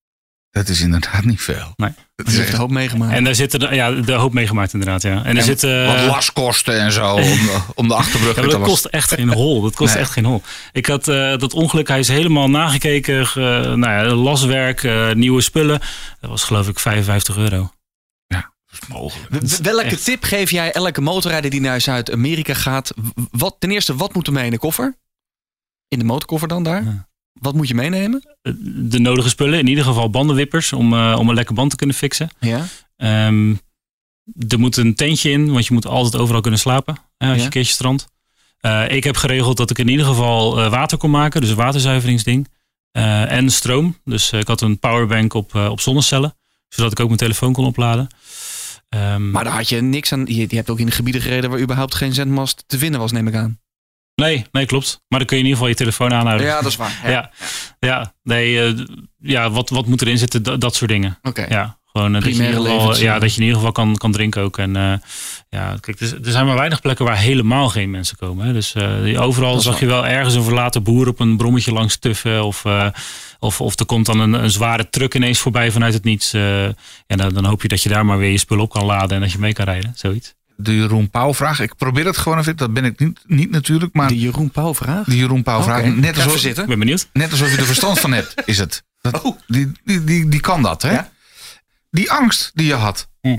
Dat 0.57 0.69
is 0.69 0.81
inderdaad 0.81 1.25
niet 1.25 1.41
veel. 1.41 1.73
Nee. 1.77 1.91
Dat 2.15 2.27
is 2.27 2.39
echt 2.39 2.53
een 2.53 2.59
hoop 2.59 2.71
meegemaakt. 2.71 3.13
En 3.13 3.25
daar 3.25 3.35
zitten 3.35 3.61
de- 3.61 3.75
ja, 3.75 3.91
de 3.91 4.13
hoop 4.13 4.33
meegemaakt 4.33 4.73
inderdaad. 4.73 5.03
Ja. 5.03 5.11
En 5.11 5.25
er 5.31 5.37
En 5.37 5.43
zitten... 5.43 5.87
wat 5.87 6.01
laskosten 6.07 6.81
en 6.81 6.93
zo 6.93 7.13
om 7.15 7.23
de, 7.23 7.61
om 7.75 7.89
de 7.89 7.95
achterbrug 7.95 8.37
Ja, 8.37 8.43
te 8.43 8.49
dat 8.49 8.61
kost 8.61 8.85
echt 8.85 9.13
geen 9.13 9.33
hol. 9.33 9.61
Dat 9.63 9.75
kost 9.75 9.93
Nee. 9.95 10.03
echt 10.03 10.11
geen 10.13 10.25
hol. 10.25 10.43
Ik 10.73 10.87
had 10.87 11.09
eh, 11.09 11.37
dat 11.39 11.53
ongeluk, 11.55 11.89
hij 11.89 11.99
is 11.99 12.09
helemaal 12.09 12.51
nagekeken. 12.51 13.27
ge- 13.27 13.73
nou 13.77 14.07
ja, 14.09 14.15
laswerk, 14.15 14.83
eh, 14.83 15.13
nieuwe 15.13 15.41
spullen. 15.41 15.81
Dat 16.21 16.31
was 16.31 16.45
geloof 16.45 16.69
ik 16.69 16.79
55 16.79 17.37
euro. 17.37 17.71
Ja, 18.27 18.51
is 18.73 18.79
mogelijk. 18.89 19.43
Welke 19.63 19.99
tip 19.99 20.25
geef 20.25 20.51
jij 20.51 20.73
elke 20.73 21.01
motorrijder 21.01 21.51
die 21.51 21.61
naar 21.61 21.81
Zuid-Amerika 21.81 22.55
gaat? 22.55 22.93
Wat, 23.31 23.57
ten 23.59 23.71
eerste, 23.71 23.97
wat 23.97 24.15
moet 24.15 24.27
er 24.27 24.33
mee 24.33 24.45
in 24.45 24.51
de 24.51 24.59
koffer? 24.59 24.97
In 25.89 25.99
de 25.99 26.05
motorkoffer 26.05 26.49
dan 26.49 26.63
daar? 26.63 26.85
Ja. 26.85 27.06
Wat 27.41 27.55
moet 27.55 27.69
je 27.69 27.75
meenemen? 27.75 28.37
De 28.89 28.99
nodige 28.99 29.29
spullen, 29.29 29.59
in 29.59 29.67
ieder 29.67 29.85
geval 29.85 30.11
bandenwippers 30.11 30.73
om, 30.73 30.93
eh, 30.95 31.17
om 31.19 31.29
een 31.29 31.35
lekker 31.35 31.55
band 31.55 31.71
te 31.71 31.77
kunnen 31.77 31.97
fixen. 31.97 32.31
Ja. 32.41 32.67
Ehm, 32.97 33.55
er 34.49 34.59
moet 34.59 34.77
een 34.77 34.95
tentje 34.95 35.31
in, 35.31 35.53
want 35.53 35.67
je 35.67 35.73
moet 35.75 35.87
altijd 35.87 36.23
overal 36.23 36.41
kunnen 36.41 36.61
slapen 36.61 36.95
hè, 37.19 37.27
als 37.27 37.29
Ja. 37.29 37.35
je 37.35 37.43
een 37.45 37.51
keertje 37.51 37.73
strandt. 37.73 38.07
Eh, 38.61 38.89
ik 38.91 39.05
heb 39.05 39.17
geregeld 39.17 39.57
dat 39.57 39.71
ik 39.71 39.79
in 39.79 39.89
ieder 39.89 40.07
geval 40.07 40.61
eh, 40.61 40.71
water 40.71 40.99
kon 40.99 41.11
maken, 41.11 41.41
dus 41.41 41.51
een 41.51 41.57
waterzuiveringsding. 41.57 42.49
Eh, 42.91 43.33
en 43.33 43.51
stroom. 43.51 43.97
Dus 44.05 44.33
eh, 44.33 44.41
ik 44.41 44.47
had 44.47 44.61
een 44.61 44.79
powerbank 44.79 45.35
op, 45.35 45.55
eh, 45.55 45.69
op 45.71 45.81
zonnecellen, 45.81 46.37
zodat 46.69 46.93
ik 46.93 47.01
ook 47.01 47.07
mijn 47.07 47.19
telefoon 47.19 47.53
kon 47.53 47.65
opladen. 47.65 48.07
Ehm, 48.89 49.31
Maar 49.31 49.45
daar 49.45 49.53
had 49.57 49.69
je 49.69 49.81
niks 49.81 50.13
aan. 50.13 50.25
Je, 50.27 50.35
je 50.49 50.57
hebt 50.57 50.71
ook 50.71 50.79
in 50.79 50.87
de 50.87 50.93
gebieden 50.93 51.23
gereden 51.23 51.51
waar 51.51 51.61
überhaupt 51.61 51.95
geen 51.95 52.15
zendmast 52.15 52.65
te 52.67 52.79
vinden 52.79 53.01
was, 53.01 53.13
neem 53.13 53.27
ik 53.29 53.35
aan. 53.35 53.59
Nee, 54.17 54.47
nee, 54.53 54.67
klopt. 54.67 55.01
Maar 55.09 55.19
dan 55.19 55.29
kun 55.29 55.37
je 55.37 55.43
in 55.43 55.49
ieder 55.49 55.53
geval 55.53 55.69
je 55.69 55.75
telefoon 55.75 56.13
aanhouden. 56.13 56.47
Ja, 56.47 56.61
dat 56.61 56.71
is 56.71 56.77
waar. 56.77 57.01
ja, 57.17 57.31
ja, 57.79 58.13
nee, 58.23 58.63
eh, 58.63 58.85
ja 59.19 59.51
wat, 59.51 59.71
wat 59.71 59.87
moet 59.87 60.03
erin 60.03 60.19
zitten, 60.19 60.43
dat, 60.43 60.61
dat 60.61 60.75
soort 60.75 60.91
dingen. 60.91 61.19
Oké. 61.23 61.47
Ja, 61.49 61.79
gewoon 61.93 62.15
eh, 62.15 62.23
dat 62.23 62.23
je, 62.23 62.31
in 62.31 62.37
Primaire 62.37 62.61
ieder 62.61 62.81
geval, 62.81 63.03
ja, 63.03 63.19
dat 63.19 63.31
je 63.31 63.37
in 63.37 63.43
ieder 63.43 63.59
geval 63.59 63.73
kan, 63.73 63.97
kan 63.97 64.13
drinken 64.13 64.43
ook. 64.43 64.59
En 64.59 64.77
eh, 64.77 64.93
ja, 65.49 65.77
kijk, 65.81 66.01
er, 66.01 66.19
er 66.25 66.31
zijn 66.31 66.47
maar 66.47 66.57
weinig 66.57 66.81
plekken 66.81 67.05
waar 67.05 67.19
helemaal 67.19 67.69
geen 67.69 67.91
mensen 67.91 68.17
komen. 68.17 68.47
Hè. 68.47 68.53
Dus 68.53 68.77
overal 69.17 69.61
zag 69.61 69.81
je 69.81 69.87
wel 69.87 70.07
ergens 70.07 70.35
een 70.35 70.43
verlaten 70.43 70.83
boer 70.83 71.09
op 71.09 71.21
een 71.21 71.37
brommetje 71.37 71.73
langs 71.73 71.97
tuffen. 71.97 72.45
Of, 72.45 72.65
of, 73.39 73.61
of 73.61 73.79
er 73.79 73.87
komt 73.87 74.07
dan 74.07 74.21
een, 74.21 74.33
een 74.33 74.51
zware 74.51 74.89
truck 74.91 75.15
ineens 75.15 75.39
voorbij 75.39 75.71
vanuit 75.71 75.95
het 75.95 76.05
niets. 76.05 76.31
ja, 76.31 76.75
dan, 77.07 77.35
dan 77.35 77.45
hoop 77.45 77.63
je 77.63 77.69
dat 77.69 77.83
je 77.83 77.89
daar 77.89 78.07
maar 78.07 78.19
weer 78.19 78.31
je 78.31 78.39
spul 78.39 78.61
op 78.61 78.71
kan 78.71 78.85
laden 78.85 79.17
en 79.17 79.21
dat 79.21 79.33
je 79.33 79.39
mee 79.39 79.53
kan 79.53 79.65
rijden. 79.65 79.93
Zoiets. 79.97 80.35
De 80.57 80.77
Jeroen 80.77 81.11
Pauw 81.11 81.35
vraag. 81.35 81.61
Ik 81.61 81.77
probeer 81.77 82.05
het 82.05 82.17
gewoon 82.17 82.39
even. 82.39 82.57
Dat 82.57 82.73
ben 82.73 82.85
ik 82.85 82.99
niet, 82.99 83.21
niet 83.27 83.51
natuurlijk. 83.51 83.95
Maar 83.95 84.09
De 84.09 84.19
Jeroen 84.19 84.51
Pauw 84.51 84.75
vraag. 84.75 85.07
de 85.07 85.17
Jeroen 85.17 85.43
Pauw 85.43 85.63
vraag. 85.63 85.81
Oké. 85.81 85.89
Net, 85.89 86.17
alsof, 86.17 86.39
zitten. 86.39 86.63
Ik 86.63 86.69
ben 86.69 86.79
benieuwd. 86.79 87.09
net 87.13 87.31
alsof 87.31 87.51
je 87.51 87.57
er 87.57 87.65
verstand 87.67 88.01
van 88.01 88.13
hebt, 88.13 88.35
is 88.45 88.59
het. 88.59 88.85
Dat, 89.01 89.23
Oh. 89.23 89.39
die, 89.47 89.73
die, 89.85 90.05
die, 90.05 90.29
die 90.29 90.41
kan 90.41 90.63
dat, 90.63 90.83
hè? 90.83 90.93
Ja. 90.93 91.11
Die 91.91 92.11
angst 92.11 92.51
die 92.55 92.67
je 92.67 92.75
had. 92.75 93.09
Hm. 93.21 93.37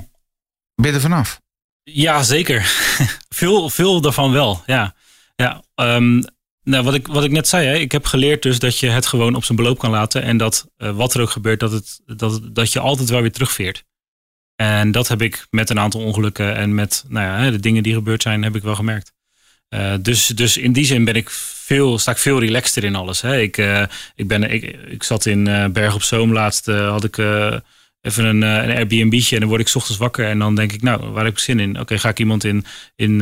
Ben 0.74 0.90
je 0.90 0.92
er 0.92 1.00
vanaf? 1.00 1.40
Ja, 1.82 2.22
zeker. 2.22 2.62
veel, 3.28 3.70
veel 3.70 4.00
daarvan 4.00 4.32
wel. 4.32 4.62
Ja. 4.66 4.94
Ja, 5.36 5.62
ehm, 5.74 6.22
nou, 6.62 6.84
wat, 6.84 6.94
ik, 6.94 7.06
wat 7.06 7.24
ik 7.24 7.30
net 7.30 7.48
zei, 7.48 7.66
hè, 7.66 7.74
ik 7.74 7.92
heb 7.92 8.04
geleerd 8.06 8.42
dus 8.42 8.58
dat 8.58 8.78
je 8.78 8.88
het 8.88 9.06
gewoon 9.06 9.34
op 9.34 9.44
zijn 9.44 9.58
beloop 9.58 9.78
kan 9.78 9.90
laten. 9.90 10.22
En 10.22 10.36
dat 10.36 10.66
eh, 10.76 10.90
wat 10.90 11.14
er 11.14 11.20
ook 11.20 11.30
gebeurt, 11.30 11.60
dat, 11.60 11.72
het, 11.72 12.00
dat, 12.06 12.40
dat 12.52 12.72
je 12.72 12.80
altijd 12.80 13.08
wel 13.08 13.20
weer 13.20 13.32
terugveert. 13.32 13.84
En 14.60 14.90
dat 14.90 15.08
heb 15.08 15.22
ik 15.22 15.46
met 15.50 15.70
een 15.70 15.78
aantal 15.78 16.00
ongelukken 16.00 16.56
en 16.56 16.74
met 16.74 17.04
nou 17.08 17.26
ja, 17.26 17.50
de 17.50 17.60
dingen 17.60 17.82
die 17.82 17.94
gebeurd 17.94 18.22
zijn, 18.22 18.42
heb 18.42 18.56
ik 18.56 18.62
wel 18.62 18.74
gemerkt. 18.74 19.12
Eh, 19.68 19.94
dus, 20.00 20.26
dus 20.26 20.56
in 20.56 20.72
die 20.72 20.84
zin 20.84 21.04
ben 21.04 21.14
ik 21.14 21.30
veel, 21.30 21.98
sta 21.98 22.10
ik 22.10 22.18
veel 22.18 22.40
relaxter 22.40 22.84
in 22.84 22.94
alles. 22.94 23.20
Hè. 23.20 23.40
Ik, 23.40 23.58
eh, 23.58 23.82
ik, 24.14 24.28
ben, 24.28 24.42
ik, 24.50 24.62
ik 24.86 25.02
zat 25.02 25.26
in 25.26 25.46
eh, 25.46 25.66
Berg 25.66 25.94
op 25.94 26.02
Zoom 26.02 26.32
laatst, 26.32 26.66
had 26.66 27.04
ik 27.04 27.18
even 28.00 28.24
een, 28.24 28.42
een 28.42 28.76
Airbnb'tje 28.76 29.34
en 29.34 29.40
dan 29.40 29.48
word 29.48 29.60
ik 29.60 29.74
ochtends 29.74 29.98
wakker 30.00 30.26
en 30.26 30.38
dan 30.38 30.54
denk 30.54 30.72
ik, 30.72 30.82
nou, 30.82 31.10
waar 31.10 31.24
heb 31.24 31.32
ik 31.32 31.38
zin 31.38 31.60
in? 31.60 31.80
Oké, 31.80 31.98
ga 31.98 32.08
ik 32.08 32.18
iemand 32.18 32.44
in, 32.44 32.64
in, 32.96 33.20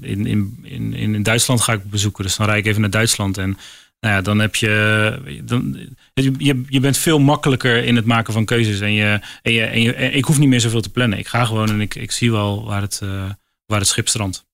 in, 0.00 0.26
in, 0.26 0.58
in, 0.62 0.94
in 1.14 1.22
Duitsland 1.22 1.60
ga 1.60 1.72
ik 1.72 1.90
bezoeken. 1.90 2.24
Dus 2.24 2.36
dan 2.36 2.46
rijd 2.46 2.58
ik 2.58 2.66
even 2.66 2.80
naar 2.80 2.90
Duitsland 2.90 3.38
en 3.38 3.58
nou 4.00 4.14
ja, 4.14 4.20
dan 4.20 4.38
heb 4.38 4.54
je, 4.54 5.42
dan, 5.44 5.78
je, 6.14 6.32
je, 6.38 6.62
je 6.68 6.80
bent 6.80 6.96
veel 6.96 7.18
makkelijker 7.18 7.84
in 7.84 7.96
het 7.96 8.04
maken 8.04 8.32
van 8.32 8.44
keuzes 8.44 8.80
en, 8.80 8.92
je, 8.92 9.20
en, 9.42 9.52
je, 9.52 9.62
en, 9.64 9.82
je, 9.82 9.94
en 9.94 10.14
ik 10.14 10.24
hoef 10.24 10.38
niet 10.38 10.48
meer 10.48 10.60
zoveel 10.60 10.80
te 10.80 10.90
plannen. 10.90 11.18
Ik 11.18 11.28
ga 11.28 11.44
gewoon 11.44 11.68
en 11.68 11.80
ik, 11.80 11.94
ik 11.94 12.12
zie 12.12 12.32
wel 12.32 12.64
waar 12.64 12.80
het, 12.80 13.00
eh, 13.02 13.30
waar 13.66 13.78
het 13.78 13.88
schip 13.88 14.08
strandt. 14.08 14.44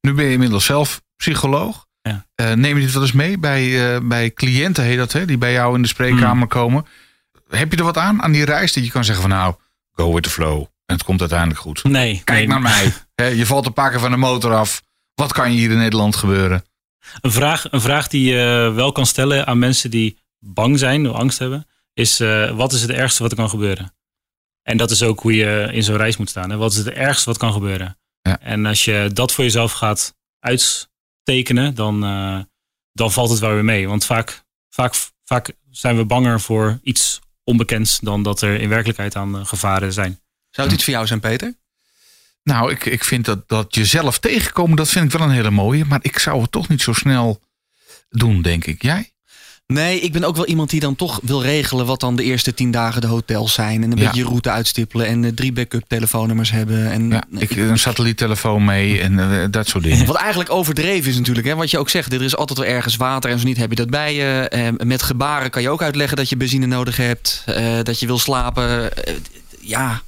Nu 0.00 0.12
ben 0.12 0.24
je 0.24 0.32
inmiddels 0.32 0.64
zelf 0.64 1.02
psycholoog. 1.16 1.86
Ja. 2.02 2.26
Eh, 2.34 2.52
neem 2.52 2.76
je 2.76 2.84
dit 2.84 2.92
wel 2.92 3.02
eens 3.02 3.12
mee 3.12 3.38
bij, 3.38 3.94
eh, 3.94 4.00
bij 4.02 4.32
cliënten, 4.32 4.84
heet 4.84 4.96
dat, 4.96 5.12
hè, 5.12 5.24
die 5.24 5.38
bij 5.38 5.52
jou 5.52 5.74
in 5.74 5.82
de 5.82 5.88
spreekkamer 5.88 6.36
Hmm. 6.36 6.48
komen? 6.48 6.86
Heb 7.48 7.72
je 7.72 7.78
er 7.78 7.84
wat 7.84 7.96
aan, 7.96 8.22
aan 8.22 8.32
die 8.32 8.44
reis, 8.44 8.72
dat 8.72 8.84
je 8.84 8.90
kan 8.90 9.04
zeggen 9.04 9.28
van 9.28 9.36
nou, 9.38 9.54
go 9.92 10.14
with 10.14 10.22
the 10.22 10.30
flow. 10.30 10.60
En 10.86 10.94
het 10.94 11.04
komt 11.04 11.20
uiteindelijk 11.20 11.60
goed. 11.60 11.84
Nee, 11.84 12.20
Kijk 12.24 12.38
nee. 12.38 12.46
naar 12.48 12.60
mij. 12.60 12.92
Je 13.36 13.46
valt 13.46 13.66
een 13.66 13.72
paar 13.72 13.90
keer 13.90 14.00
van 14.00 14.10
de 14.10 14.16
motor 14.16 14.54
af. 14.54 14.82
Wat 15.14 15.32
kan 15.32 15.52
je 15.52 15.58
hier 15.58 15.70
in 15.70 15.78
Nederland 15.78 16.16
gebeuren? 16.16 16.64
Een 17.20 17.32
vraag, 17.32 17.72
een 17.72 17.80
vraag 17.80 18.08
die 18.08 18.34
je 18.34 18.72
wel 18.74 18.92
kan 18.92 19.06
stellen 19.06 19.46
aan 19.46 19.58
mensen 19.58 19.90
die 19.90 20.18
bang 20.44 20.78
zijn, 20.78 21.08
of 21.08 21.16
angst 21.16 21.38
hebben, 21.38 21.66
is 21.92 22.20
eh, 22.20 22.56
wat 22.56 22.72
is 22.72 22.82
het 22.82 22.90
ergste 22.90 23.22
wat 23.22 23.30
er 23.30 23.36
kan 23.36 23.48
gebeuren? 23.48 23.94
En 24.62 24.76
dat 24.76 24.90
is 24.90 25.02
ook 25.02 25.20
hoe 25.20 25.34
je 25.34 25.68
in 25.72 25.82
zo'n 25.82 25.96
reis 25.96 26.16
moet 26.16 26.30
staan. 26.30 26.50
Hè? 26.50 26.56
Wat 26.56 26.72
is 26.72 26.78
het 26.78 26.88
ergste 26.88 27.24
wat 27.24 27.38
kan 27.38 27.52
gebeuren? 27.52 27.98
Ja. 28.22 28.40
En 28.40 28.66
als 28.66 28.84
je 28.84 29.10
dat 29.12 29.32
voor 29.32 29.44
jezelf 29.44 29.72
gaat 29.72 30.16
uittekenen, 30.38 31.74
dan, 31.74 32.04
eh, 32.04 32.40
dan 32.92 33.12
valt 33.12 33.30
het 33.30 33.38
wel 33.38 33.52
weer 33.52 33.64
mee. 33.64 33.88
Want 33.88 34.04
vaak, 34.04 34.44
vaak, 34.68 34.94
vaak 35.24 35.52
zijn 35.70 35.96
we 35.96 36.04
banger 36.04 36.40
voor 36.40 36.78
iets 36.82 37.20
onbekends 37.44 37.98
dan 38.00 38.22
dat 38.22 38.40
er 38.40 38.60
in 38.60 38.68
werkelijkheid 38.68 39.16
aan 39.16 39.38
eh, 39.38 39.46
gevaren 39.46 39.92
zijn. 39.92 40.20
Zou 40.50 40.66
het 40.66 40.76
iets 40.76 40.84
voor 40.84 40.94
jou 40.94 41.06
zijn, 41.06 41.20
Peter? 41.20 41.54
Nou, 42.42 42.70
ik, 42.70 42.84
ik 42.84 43.04
vind 43.04 43.24
dat, 43.24 43.48
dat 43.48 43.74
jezelf 43.74 44.18
tegenkomen, 44.18 44.76
dat 44.76 44.88
vind 44.88 45.04
ik 45.04 45.18
wel 45.18 45.28
een 45.28 45.34
hele 45.34 45.50
mooie. 45.50 45.84
Maar 45.84 45.98
ik 46.02 46.18
zou 46.18 46.42
het 46.42 46.52
toch 46.52 46.68
niet 46.68 46.82
zo 46.82 46.92
snel 46.92 47.40
doen, 48.08 48.42
denk 48.42 48.66
ik. 48.66 48.82
Jij? 48.82 49.12
Nee, 49.72 50.00
ik 50.00 50.12
ben 50.12 50.24
ook 50.24 50.36
wel 50.36 50.46
iemand 50.46 50.70
die 50.70 50.80
dan 50.80 50.96
toch 50.96 51.20
wil 51.22 51.42
regelen 51.42 51.86
wat 51.86 52.00
dan 52.00 52.16
de 52.16 52.22
eerste 52.22 52.54
tien 52.54 52.70
dagen 52.70 53.00
de 53.00 53.06
hotels 53.06 53.52
zijn. 53.52 53.82
En 53.82 53.92
een 53.92 53.98
Ja. 53.98 54.04
beetje 54.06 54.24
route 54.24 54.50
uitstippelen 54.50 55.06
en 55.06 55.24
eh, 55.24 55.30
drie 55.34 55.52
backup 55.52 55.82
telefoonnummers 55.88 56.50
hebben. 56.50 56.90
En, 56.90 57.08
Ja, 57.10 57.22
ik, 57.38 57.50
een 57.56 57.78
satelliettelefoon 57.78 58.64
mee 58.64 59.00
en 59.00 59.18
eh, 59.18 59.44
dat 59.50 59.68
soort 59.68 59.84
dingen. 59.84 60.06
Wat 60.06 60.16
eigenlijk 60.16 60.50
overdreven 60.50 61.10
is 61.10 61.16
natuurlijk, 61.16 61.46
hè? 61.46 61.54
wat 61.54 61.70
je 61.70 61.78
ook 61.78 61.88
zegt. 61.90 62.12
Er 62.12 62.22
is 62.22 62.36
altijd 62.36 62.58
wel 62.58 62.68
ergens 62.68 62.96
water 62.96 63.30
en 63.30 63.38
zo 63.38 63.46
niet 63.46 63.56
heb 63.56 63.70
je 63.70 63.76
dat 63.76 63.90
bij 63.90 64.14
je. 64.14 64.48
Eh, 64.48 64.68
met 64.86 65.02
gebaren 65.02 65.50
kan 65.50 65.62
je 65.62 65.68
ook 65.70 65.82
uitleggen 65.82 66.16
dat 66.16 66.28
je 66.28 66.36
benzine 66.36 66.66
nodig 66.66 66.96
hebt. 66.96 67.42
eh, 67.46 67.74
dat 67.82 68.00
je 68.00 68.06
wil 68.06 68.18
slapen. 68.18 68.88
Ja, 69.60 70.02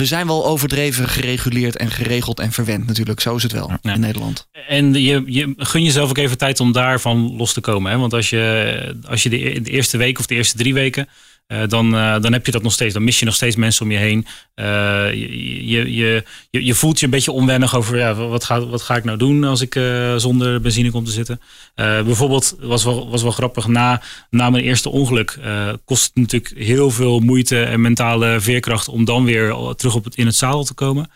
we 0.00 0.06
zijn 0.06 0.26
wel 0.26 0.46
overdreven 0.46 1.08
gereguleerd 1.08 1.76
en 1.76 1.90
geregeld 1.90 2.40
en 2.40 2.52
verwend 2.52 2.86
natuurlijk. 2.86 3.20
Zo 3.20 3.36
is 3.36 3.42
het 3.42 3.52
wel 3.52 3.72
Ja. 3.82 3.94
in 3.94 4.00
Nederland. 4.00 4.48
En 4.68 4.92
je, 4.94 5.22
je 5.26 5.54
gun 5.56 5.82
jezelf 5.82 6.10
ook 6.10 6.18
even 6.18 6.38
tijd 6.38 6.60
om 6.60 6.72
daarvan 6.72 7.36
los 7.36 7.52
te 7.52 7.60
komen. 7.60 7.92
Hè? 7.92 7.98
Want 7.98 8.12
als 8.12 8.30
je, 8.30 8.96
als 9.08 9.22
je 9.22 9.28
de, 9.28 9.60
de 9.62 9.70
eerste 9.70 9.96
week 9.96 10.18
of 10.18 10.26
de 10.26 10.34
eerste 10.34 10.56
drie 10.56 10.74
weken. 10.74 11.08
Eh, 11.50 11.62
dan, 11.68 11.96
eh, 11.96 12.20
dan 12.20 12.32
heb 12.32 12.46
je 12.46 12.52
dat 12.52 12.62
nog 12.62 12.72
steeds. 12.72 12.94
Dan 12.94 13.04
mis 13.04 13.18
je 13.18 13.24
nog 13.24 13.34
steeds 13.34 13.56
mensen 13.56 13.84
om 13.84 13.90
je 13.90 13.98
heen. 13.98 14.26
Eh, 14.54 14.64
je, 15.12 15.94
je, 15.94 16.24
je, 16.50 16.64
je, 16.64 16.74
voelt 16.74 16.98
je 16.98 17.04
een 17.04 17.10
beetje 17.10 17.32
onwennig 17.32 17.76
over 17.76 17.98
ja, 17.98 18.14
wat, 18.14 18.44
ga, 18.44 18.66
wat 18.66 18.82
ga 18.82 18.96
ik 18.96 19.04
nou 19.04 19.18
doen 19.18 19.44
als 19.44 19.60
ik 19.60 19.80
zonder 20.16 20.60
benzine 20.60 20.90
kom 20.90 21.04
te 21.04 21.10
zitten. 21.10 21.40
Bijvoorbeeld, 21.74 22.56
was 22.60 22.84
wel, 22.84 23.10
was 23.10 23.22
wel 23.22 23.30
grappig, 23.30 23.66
na, 23.66 24.02
na 24.30 24.50
mijn 24.50 24.64
eerste 24.64 24.90
ongeluk 24.90 25.38
kost 25.84 26.04
het 26.04 26.14
natuurlijk 26.14 26.52
heel 26.56 26.90
veel 26.90 27.20
moeite 27.20 27.62
en 27.62 27.80
mentale 27.80 28.40
veerkracht 28.40 28.88
om 28.88 29.04
dan 29.04 29.24
weer 29.24 29.74
terug 29.76 29.94
op 29.94 30.04
het, 30.04 30.14
in 30.14 30.26
het 30.26 30.36
zadel 30.36 30.64
te 30.64 30.74
komen. 30.74 31.10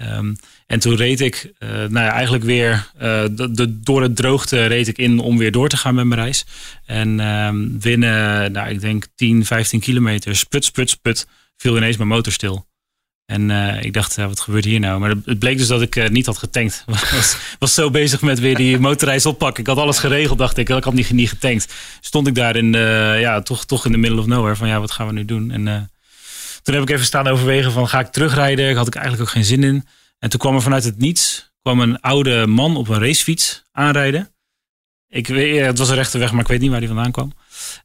Ehm, 0.00 0.34
en 0.66 0.78
toen 0.80 0.96
reed 0.96 1.20
ik, 1.20 1.52
eh, 1.58 1.68
nou 1.68 1.92
ja, 1.92 2.12
eigenlijk 2.12 2.44
weer 2.44 2.90
eh, 2.98 3.24
de, 3.30 3.80
door 3.82 4.02
het 4.02 4.16
droogte 4.16 4.66
reed 4.66 4.88
ik 4.88 4.98
in 4.98 5.18
om 5.18 5.38
weer 5.38 5.52
door 5.52 5.68
te 5.68 5.76
gaan 5.76 5.94
met 5.94 6.04
mijn 6.06 6.20
reis. 6.20 6.44
En 6.86 7.20
ehm, 7.20 7.78
binnen, 7.78 8.52
nou, 8.52 8.68
ik 8.70 8.80
denk 8.80 9.06
10, 9.14 9.44
15 9.44 9.80
kilometer, 9.80 10.36
sput, 10.36 10.64
sput, 10.64 10.90
sput, 10.90 11.26
viel 11.56 11.76
ineens 11.76 11.96
mijn 11.96 12.08
motor 12.08 12.32
stil. 12.32 12.66
En 13.26 13.50
eh, 13.50 13.82
ik 13.82 13.92
dacht, 13.92 14.16
wat 14.16 14.40
gebeurt 14.40 14.64
hier 14.64 14.80
nou? 14.80 15.00
Maar 15.00 15.10
het- 15.24 15.38
bleek 15.38 15.58
dus 15.58 15.66
dat 15.66 15.82
ik 15.82 16.10
niet 16.10 16.26
had 16.26 16.38
getankt. 16.38 16.84
Was, 17.10 17.36
was 17.58 17.74
zo 17.74 17.90
bezig 17.90 18.20
met 18.22 18.38
weer 18.38 18.54
die 18.56 18.78
motorreis 18.78 19.26
oppakken. 19.26 19.62
Ik 19.62 19.68
had 19.68 19.78
alles 19.78 19.98
geregeld, 19.98 20.38
dacht 20.38 20.56
ik. 20.56 20.68
Ik 20.68 20.84
had 20.84 20.94
niet, 20.94 21.10
niet 21.10 21.28
getankt. 21.28 21.74
Stond 22.00 22.26
ik 22.26 22.34
daar 22.34 22.56
in, 22.56 22.72
ja, 23.20 23.40
toch, 23.42 23.64
toch 23.66 23.86
in 23.86 23.92
de 23.92 23.98
middle 23.98 24.20
of 24.20 24.26
nowhere. 24.26 24.56
Van 24.56 24.68
ja, 24.68 24.80
wat 24.80 24.90
gaan 24.90 25.06
we 25.06 25.12
nu 25.12 25.24
doen? 25.24 25.50
En 25.50 25.90
toen 26.62 26.74
heb 26.74 26.82
ik 26.82 26.90
even 26.90 27.04
staan 27.04 27.26
overwegen 27.28 27.72
van, 27.72 27.88
ga 27.88 28.00
ik 28.00 28.06
terugrijden? 28.06 28.70
Ik 28.70 28.76
had 28.76 28.86
ik 28.86 28.94
eigenlijk 28.94 29.24
ook 29.28 29.34
geen 29.34 29.44
zin 29.44 29.64
in. 29.64 29.86
En 30.18 30.30
toen 30.30 30.40
kwam 30.40 30.54
er 30.54 30.62
vanuit 30.62 30.84
het 30.84 30.98
niets 30.98 31.52
kwam 31.62 31.80
een 31.80 32.00
oude 32.00 32.46
man 32.46 32.76
op 32.76 32.88
een 32.88 32.98
racefiets 33.00 33.64
aanrijden. 33.72 34.32
Ik 35.08 35.26
weet, 35.26 35.60
het 35.66 35.78
was 35.78 35.88
een 35.88 35.94
rechte 35.94 36.18
weg, 36.18 36.32
maar 36.32 36.40
ik 36.40 36.48
weet 36.48 36.60
niet 36.60 36.70
waar 36.70 36.78
die 36.78 36.88
vandaan 36.88 37.10
kwam. 37.12 37.32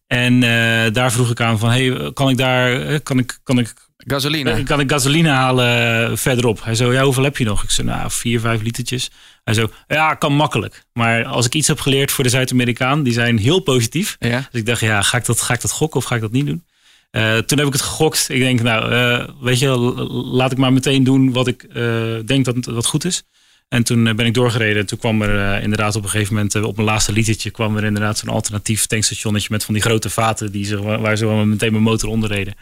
En 0.07 0.33
eh, 0.43 0.93
daar 0.93 1.11
vroeg 1.11 1.29
ik 1.31 1.41
aan 1.41 1.59
van, 1.59 1.69
hey, 1.69 2.11
kan 2.13 2.29
ik 2.29 2.37
daar, 2.37 2.81
eh, 2.81 2.99
kan 3.03 3.17
ik, 3.17 3.39
kan 3.43 3.59
ik 3.59 3.73
Gasoline. 3.97 4.51
eh, 4.51 4.65
Kan 4.65 4.79
ik 4.79 4.91
gasoline 4.91 5.29
halen 5.29 6.17
verderop? 6.17 6.63
Hij 6.63 6.75
zo, 6.75 6.93
ja, 6.93 7.03
hoeveel 7.03 7.23
heb 7.23 7.37
je 7.37 7.43
nog? 7.45 7.63
Ik 7.63 7.69
zei, 7.69 7.87
nou, 7.87 8.11
vier, 8.11 8.39
vijf 8.39 8.61
litertjes. 8.61 9.11
Hij 9.43 9.53
zo, 9.53 9.71
ja, 9.87 10.13
kan 10.13 10.33
makkelijk. 10.33 10.83
Maar 10.93 11.25
als 11.25 11.45
ik 11.45 11.53
iets 11.53 11.67
heb 11.67 11.79
geleerd 11.79 12.11
voor 12.11 12.23
de 12.23 12.29
Zuid-Amerikaan, 12.29 13.03
die 13.03 13.13
zijn 13.13 13.37
heel 13.37 13.59
positief. 13.59 14.15
Ja. 14.19 14.47
Dus 14.51 14.59
ik 14.59 14.65
dacht, 14.65 14.79
ja, 14.79 15.01
ga 15.01 15.17
ik 15.17 15.25
dat, 15.25 15.41
ga 15.41 15.53
ik 15.53 15.61
dat 15.61 15.71
gokken 15.71 15.99
of 15.99 16.05
ga 16.05 16.15
ik 16.15 16.21
dat 16.21 16.31
niet 16.31 16.45
doen? 16.45 16.65
Eh, 17.11 17.37
toen 17.37 17.57
heb 17.57 17.67
ik 17.67 17.73
het 17.73 17.81
gegokt. 17.81 18.29
Ik 18.29 18.39
denk, 18.39 18.61
nou, 18.61 18.91
eh, 18.91 19.29
weet 19.41 19.59
je, 19.59 19.67
laat 20.09 20.51
ik 20.51 20.57
maar 20.57 20.73
meteen 20.73 21.03
doen 21.03 21.31
wat 21.33 21.47
ik 21.47 21.63
eh, 21.63 22.15
denk 22.25 22.45
dat 22.45 22.65
wat 22.65 22.85
goed 22.85 23.05
is. 23.05 23.23
En 23.67 23.83
toen 23.83 24.03
ben 24.03 24.25
ik 24.25 24.33
doorgereden. 24.33 24.85
Toen 24.85 24.97
kwam 24.97 25.21
er 25.21 25.61
inderdaad 25.61 25.95
op 25.95 26.03
een 26.03 26.09
gegeven 26.09 26.33
moment, 26.33 26.55
op 26.55 26.75
mijn 26.75 26.87
laatste 26.87 27.11
litertje, 27.11 27.49
kwam 27.51 27.77
er 27.77 27.83
inderdaad 27.83 28.17
zo'n 28.17 28.29
alternatief 28.29 28.85
tankstationnetje 28.85 29.47
met 29.51 29.63
van 29.63 29.73
die 29.73 29.83
grote 29.83 30.09
vaten 30.09 30.51
die 30.51 30.65
ze, 30.65 30.81
waar 30.81 31.17
ze 31.17 31.25
wel 31.25 31.45
meteen 31.45 31.71
mijn 31.71 31.83
motor 31.83 32.09
onder 32.09 32.29
reden. 32.29 32.53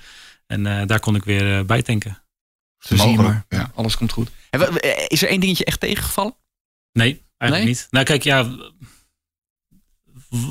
En 0.47 0.65
eh, 0.65 0.87
daar 0.87 0.99
kon 0.99 1.15
ik 1.15 1.23
weer 1.23 1.65
bij 1.65 1.81
tanken. 1.81 2.23
Te 2.77 2.87
zien, 2.97 3.07
Mogelijk, 3.07 3.43
maar 3.49 3.59
ja. 3.59 3.71
alles 3.75 3.97
komt 3.97 4.11
goed. 4.11 4.29
Is 5.07 5.21
er 5.21 5.29
één 5.29 5.39
dingetje 5.39 5.65
echt 5.65 5.79
tegengevallen? 5.79 6.35
Nee, 6.91 7.21
eigenlijk 7.37 7.71
Nee? 7.71 7.73
niet. 7.79 7.87
Nou, 7.89 8.05
kijk, 8.05 8.23
ja. 8.23 8.55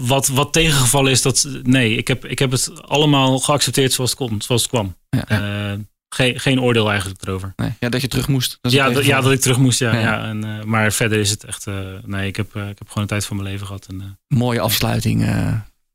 Wat, 0.01 0.29
wat 0.29 0.53
tegengevallen 0.53 1.11
is, 1.11 1.23
dat. 1.23 1.49
Nee, 1.63 1.97
ik 1.97 2.09
heb, 2.09 2.25
ik 2.25 2.39
heb 2.39 2.51
het 2.51 2.83
allemaal 2.83 3.39
geaccepteerd 3.39 3.93
zoals 3.93 4.11
het, 4.11 4.19
kon, 4.19 4.43
zoals 4.43 4.63
het 4.63 4.71
kwam. 4.71 4.97
Ja. 5.11 5.29
Eh, 5.29 5.79
geen, 6.09 6.41
geen 6.41 6.61
oordeel 6.61 6.91
eigenlijk 6.91 7.23
erover. 7.23 7.53
Nee. 7.57 7.71
Ja, 7.81 7.89
dat 7.89 8.01
je 8.01 8.09
terug 8.09 8.29
moest. 8.29 8.59
Dat 8.61 8.73
Ja, 8.73 8.91
dat- 8.91 9.05
ja, 9.05 9.21
dat 9.21 9.33
ik 9.33 9.41
terug 9.41 9.59
moest, 9.59 9.79
ja. 9.79 9.93
Ja. 9.95 10.01
ja. 10.01 10.25
en, 10.25 10.45
eh, 10.59 10.65
maar 10.65 10.93
verder 10.93 11.19
is 11.19 11.31
het 11.31 11.45
echt. 11.45 11.67
eh, 11.67 11.75
nee, 12.05 12.27
ik 12.27 12.37
heb, 12.37 12.47
ik 12.57 12.79
heb 12.79 12.87
gewoon 12.89 13.03
een 13.03 13.07
tijd 13.07 13.25
van 13.27 13.37
mijn 13.37 13.49
leven 13.49 13.67
gehad. 13.67 13.87
En, 13.87 14.19
Mooie 14.29 14.61
afsluiting. 14.61 15.23
eh. 15.25 15.55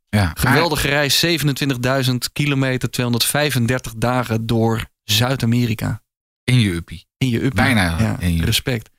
Ja. 0.09 0.31
geweldige 0.37 0.87
reis, 0.87 1.19
27.000 1.19 2.31
kilometer, 2.33 2.89
235 2.89 3.93
dagen 3.97 4.45
door 4.45 4.85
Zuid-Amerika. 5.03 6.01
In 6.43 6.59
je 6.59 6.71
uppie. 6.73 7.05
In 7.17 7.29
je 7.29 7.37
uppie. 7.37 7.51
Bijna 7.63 7.99
Ja, 7.99 8.15
in 8.19 8.35
je- 8.35 8.45
respect. 8.45 8.89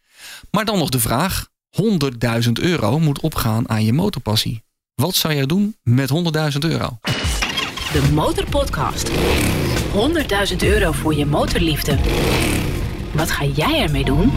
Maar 0.50 0.64
dan 0.64 0.78
nog 0.78 0.88
de 0.88 1.00
vraag. 1.00 1.48
100.000 1.70 2.58
euro 2.60 2.98
moet 2.98 3.20
opgaan 3.20 3.68
aan 3.68 3.84
je 3.84 3.92
motorpassie. 3.92 4.62
Wat 4.98 5.14
zou 5.14 5.34
jij 5.34 5.46
doen 5.46 5.76
met 5.82 6.10
100.000 6.52 6.58
euro? 6.58 6.98
De 7.92 8.08
Motorpodcast. 8.12 9.10
100.000 9.10 10.56
euro 10.62 10.92
voor 10.92 11.14
je 11.14 11.26
motorliefde. 11.26 11.98
Wat 13.12 13.30
ga 13.30 13.44
jij 13.44 13.80
ermee 13.82 14.04
doen? 14.04 14.32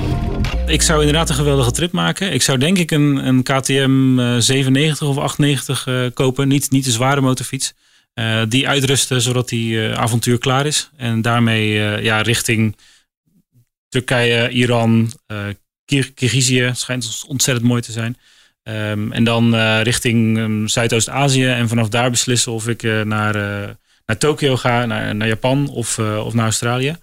Ik 0.67 0.81
zou 0.81 0.99
inderdaad 0.99 1.29
een 1.29 1.35
geweldige 1.35 1.71
trip 1.71 1.91
maken. 1.91 2.33
Ik 2.33 2.41
zou 2.41 2.57
denk 2.57 2.77
ik 2.77 2.91
een, 2.91 3.27
een 3.27 3.43
KTM 3.43 4.19
eh, 4.19 4.35
97 4.37 5.07
of 5.07 5.17
98 5.17 5.87
eh, 5.87 6.05
kopen. 6.13 6.47
Niet, 6.47 6.71
niet 6.71 6.85
de 6.85 6.91
zware 6.91 7.21
motorfiets. 7.21 7.73
Eh, 8.13 8.41
die 8.47 8.67
uitrusten 8.67 9.21
zodat 9.21 9.49
die 9.49 9.87
eh, 9.87 9.97
avontuur 9.99 10.37
klaar 10.37 10.65
is. 10.65 10.89
En 10.97 11.21
daarmee 11.21 11.83
eh, 11.85 12.03
ja, 12.03 12.21
richting 12.21 12.75
Turkije, 13.89 14.49
Iran, 14.49 15.11
eh 15.27 15.37
Kir- 15.85 16.11
Kirgizië. 16.13 16.71
Schijnt 16.73 17.23
ontzettend 17.27 17.67
mooi 17.67 17.81
te 17.81 17.91
zijn. 17.91 18.17
Ehm, 18.63 19.11
en 19.11 19.23
dan 19.23 19.55
eh, 19.55 19.81
richting 19.81 20.37
ehm, 20.37 20.67
Zuidoost-Azië. 20.67 21.45
En 21.47 21.67
vanaf 21.67 21.89
daar 21.89 22.09
beslissen 22.11 22.51
of 22.51 22.67
ik 22.67 22.83
eh, 22.83 23.01
naar, 23.01 23.35
eh, 23.35 23.69
naar 24.05 24.17
Tokio 24.17 24.57
ga, 24.57 24.85
naar, 24.85 25.15
naar 25.15 25.27
Japan 25.27 25.69
of, 25.69 25.99
of 25.99 26.33
naar 26.33 26.43
Australië. 26.45 26.95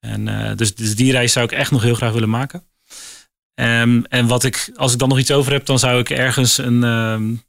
En, 0.00 0.52
dus, 0.56 0.74
dus 0.74 0.96
die 0.96 1.12
reis 1.12 1.32
zou 1.32 1.44
ik 1.44 1.52
echt 1.52 1.70
nog 1.70 1.82
heel 1.82 1.94
graag 1.94 2.12
willen 2.12 2.30
maken. 2.30 2.64
Ehm, 3.54 4.02
en 4.08 4.26
wat 4.26 4.44
ik, 4.44 4.70
als 4.76 4.92
ik 4.92 4.98
dan 4.98 5.08
nog 5.08 5.18
iets 5.18 5.30
over 5.30 5.52
heb, 5.52 5.66
dan 5.66 5.78
zou 5.78 5.98
ik 5.98 6.10
ergens 6.10 6.58
een, 6.58 6.80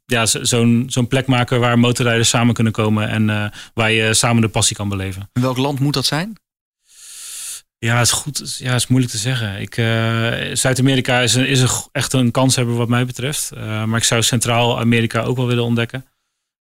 ja, 0.06 0.26
zo- 0.26 0.44
zo'n 0.44 0.86
zo'n 0.88 1.08
plek 1.08 1.28
maken 1.28 1.60
waar 1.60 1.80
motorrijders 1.80 2.30
samen 2.30 2.54
kunnen 2.54 2.74
komen 2.74 3.10
en 3.10 3.52
waar 3.74 3.92
je 3.92 4.14
samen 4.14 4.42
de 4.42 4.48
passie 4.48 4.76
kan 4.76 4.90
beleven. 4.90 5.30
In 5.34 5.42
welk 5.42 5.58
land 5.58 5.80
moet 5.80 5.94
dat 5.94 6.06
zijn? 6.06 6.38
Ja, 7.80 8.02
is 8.02 8.12
goed. 8.12 8.56
Ja, 8.58 8.76
is 8.76 8.88
moeilijk 8.88 9.14
te 9.14 9.18
zeggen. 9.20 9.60
Ik, 9.62 9.78
eh, 9.78 10.32
Zuid-Amerika 10.56 11.20
is, 11.20 11.34
een, 11.34 11.48
is 11.48 11.62
een, 11.62 11.70
echt 11.92 12.14
een 12.14 12.32
kanshebber 12.32 12.76
wat 12.76 12.88
mij 12.90 13.06
betreft. 13.06 13.52
Eh, 13.52 13.84
maar 13.84 13.98
ik 14.00 14.04
zou 14.06 14.22
Centraal-Amerika 14.24 15.22
ook 15.22 15.38
wel 15.38 15.48
willen 15.48 15.64
ontdekken. 15.64 16.06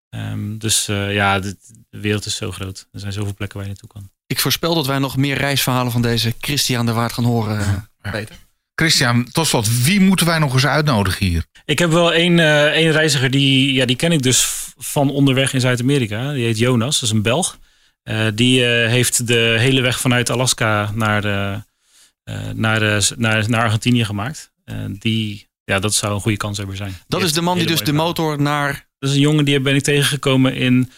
Ehm, 0.10 0.58
dus 0.58 0.88
eh, 0.88 1.14
ja, 1.14 1.40
de, 1.40 1.58
de 1.90 2.00
wereld 2.00 2.26
is 2.26 2.36
zo 2.36 2.52
groot. 2.52 2.88
Er 2.92 3.00
zijn 3.00 3.14
zoveel 3.14 3.34
plekken 3.34 3.58
waar 3.58 3.68
je 3.68 3.74
naartoe 3.74 3.90
kan. 3.94 4.10
Ik 4.28 4.40
voorspel 4.40 4.76
dat 4.76 4.86
wij 4.88 5.00
nog 5.00 5.18
meer 5.18 5.38
reisverhalen 5.38 5.92
van 5.92 6.02
deze 6.02 6.34
Christian 6.40 6.86
de 6.86 6.92
Waard 6.94 7.14
gaan 7.14 7.24
horen. 7.24 7.60
eh, 7.60 7.68
Ja. 8.04 8.12
Peter. 8.12 8.36
Christian, 8.76 9.30
tot 9.32 9.48
slot, 9.48 9.84
wie 9.84 10.00
moeten 10.02 10.26
wij 10.26 10.40
nog 10.40 10.54
eens 10.54 10.66
uitnodigen 10.66 11.26
hier? 11.26 11.46
Ik 11.66 11.80
heb 11.80 11.92
wel 11.92 12.14
één, 12.14 12.40
eh, 12.40 12.66
één 12.66 12.92
reiziger, 12.92 13.30
die, 13.32 13.74
ja, 13.74 13.86
die 13.86 13.96
ken 13.96 14.12
ik 14.12 14.22
dus 14.22 14.46
van 14.78 15.10
onderweg 15.10 15.54
in 15.54 15.62
Zuid-Amerika. 15.62 16.32
Die 16.34 16.46
heet 16.46 16.58
Jonas, 16.58 17.00
dat 17.00 17.10
is 17.10 17.16
een 17.16 17.22
Belg. 17.22 17.58
Eh, 18.04 18.26
die 18.34 18.66
eh, 18.66 18.90
heeft 18.90 19.28
de 19.28 19.56
hele 19.60 19.82
weg 19.82 20.00
vanuit 20.00 20.30
Alaska 20.30 20.92
naar, 20.94 21.22
de, 21.22 21.62
eh, 22.24 22.50
naar, 22.54 22.80
de, 22.80 23.12
naar, 23.18 23.50
naar 23.50 23.64
Argentinië 23.64 24.06
gemaakt. 24.06 24.52
Die, 24.90 25.48
ja, 25.64 25.80
dat 25.80 25.94
zou 25.94 26.14
een 26.14 26.22
goede 26.22 26.38
kanshebber 26.38 26.76
zijn. 26.76 26.98
Dat 27.08 27.22
is 27.22 27.34
de 27.34 27.42
man 27.42 27.58
die 27.58 27.68
dus 27.68 27.84
de 27.84 27.94
motor 27.94 28.42
naar... 28.42 28.88
Dat 29.00 29.10
is 29.10 29.16
een 29.16 29.22
jongen 29.22 29.46
die 29.46 29.60
ben 29.60 29.76
ik 29.76 29.84
tegengekomen 29.84 30.56
in 30.56 30.92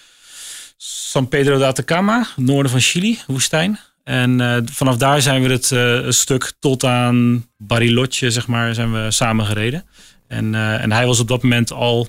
San 0.77 1.27
Pedro 1.27 1.57
de 1.57 1.65
Atacama, 1.65 2.27
noorden 2.35 2.71
van 2.71 2.79
Chili, 2.79 3.19
woestijn. 3.27 3.79
En 4.03 4.63
vanaf 4.71 4.97
daar 4.97 5.21
zijn 5.21 5.43
we 5.43 5.51
het 5.51 6.15
stuk 6.15 6.53
tot 6.59 6.83
aan 6.83 7.47
Bariloche, 7.57 8.31
zeg 8.31 8.47
maar, 8.47 8.73
zijn 8.73 8.93
we 8.93 9.11
samen 9.11 9.45
gereden. 9.45 9.85
En, 10.27 10.55
en 10.55 10.91
hij 10.91 11.05
was 11.05 11.19
op 11.19 11.27
dat 11.27 11.43
moment 11.43 11.71
al, 11.71 12.07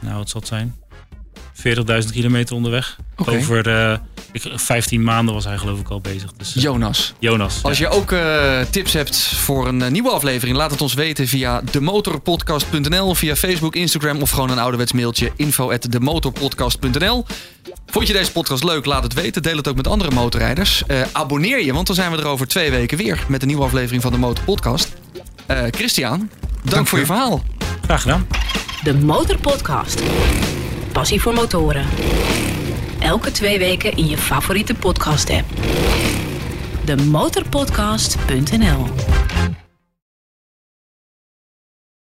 nou 0.00 0.16
wat 0.16 0.30
zal 0.30 0.40
het 0.40 0.48
zijn, 0.48 0.74
40.000 1.54 2.10
kilometer 2.12 2.56
onderweg. 2.56 2.96
Over 3.16 3.68
eh, 3.68 3.98
ik, 4.32 4.42
15 4.54 5.02
maanden 5.02 5.34
was 5.34 5.44
hij 5.44 5.58
geloof 5.58 5.80
ik 5.80 5.88
al 5.88 6.00
bezig. 6.00 6.32
Dus, 6.32 6.56
eh, 6.56 6.62
Jonas. 6.62 7.14
Jonas. 7.18 7.62
Als 7.62 7.78
ja. 7.78 7.88
je 7.88 7.94
ook 7.96 8.12
eh, 8.12 8.60
tips 8.70 8.92
hebt 8.92 9.16
voor 9.16 9.68
een 9.68 9.92
nieuwe 9.92 10.10
aflevering, 10.10 10.56
laat 10.56 10.70
het 10.70 10.80
ons 10.80 10.94
weten 10.94 11.28
via 11.28 11.60
demotorpodcast.nl, 11.70 13.14
via 13.14 13.36
Facebook, 13.36 13.74
Instagram 13.74 14.22
of 14.22 14.30
gewoon 14.30 14.50
een 14.50 14.58
ouderwets 14.58 14.92
mailtje 14.92 15.32
info@demotorpodcast.nl. 15.36 17.24
Vond 17.86 18.06
je 18.06 18.12
deze 18.12 18.32
podcast 18.32 18.64
leuk? 18.64 18.84
Laat 18.84 19.02
het 19.02 19.14
weten. 19.14 19.42
Deel 19.42 19.56
het 19.56 19.68
ook 19.68 19.76
met 19.76 19.86
andere 19.86 20.10
motorrijders. 20.10 20.82
Eh, 20.86 21.02
abonneer 21.12 21.64
je, 21.64 21.72
want 21.72 21.86
dan 21.86 21.96
zijn 21.96 22.10
we 22.10 22.16
er 22.16 22.26
over 22.26 22.46
twee 22.46 22.70
weken 22.70 22.98
weer 22.98 23.24
met 23.28 23.42
een 23.42 23.48
nieuwe 23.48 23.64
aflevering 23.64 24.02
van 24.02 24.12
de 24.12 24.18
Motorpodcast. 24.18 24.92
Eh 25.46 25.62
Christian, 25.70 26.30
dank, 26.62 26.86
voor 26.86 26.98
u. 26.98 27.00
je 27.00 27.06
verhaal. 27.06 27.42
Graag 27.82 28.02
gedaan. 28.02 28.26
De 28.82 28.94
Motorpodcast. 28.94 30.02
Passie 30.94 31.20
voor 31.20 31.34
motoren. 31.34 31.86
Elke 33.00 33.30
twee 33.30 33.58
weken 33.58 33.96
in 33.96 34.06
je 34.06 34.16
favoriete 34.16 34.74
podcast 34.74 35.30
app. 35.30 35.44
De 36.84 36.96
motorpodcast.nl 36.96 38.86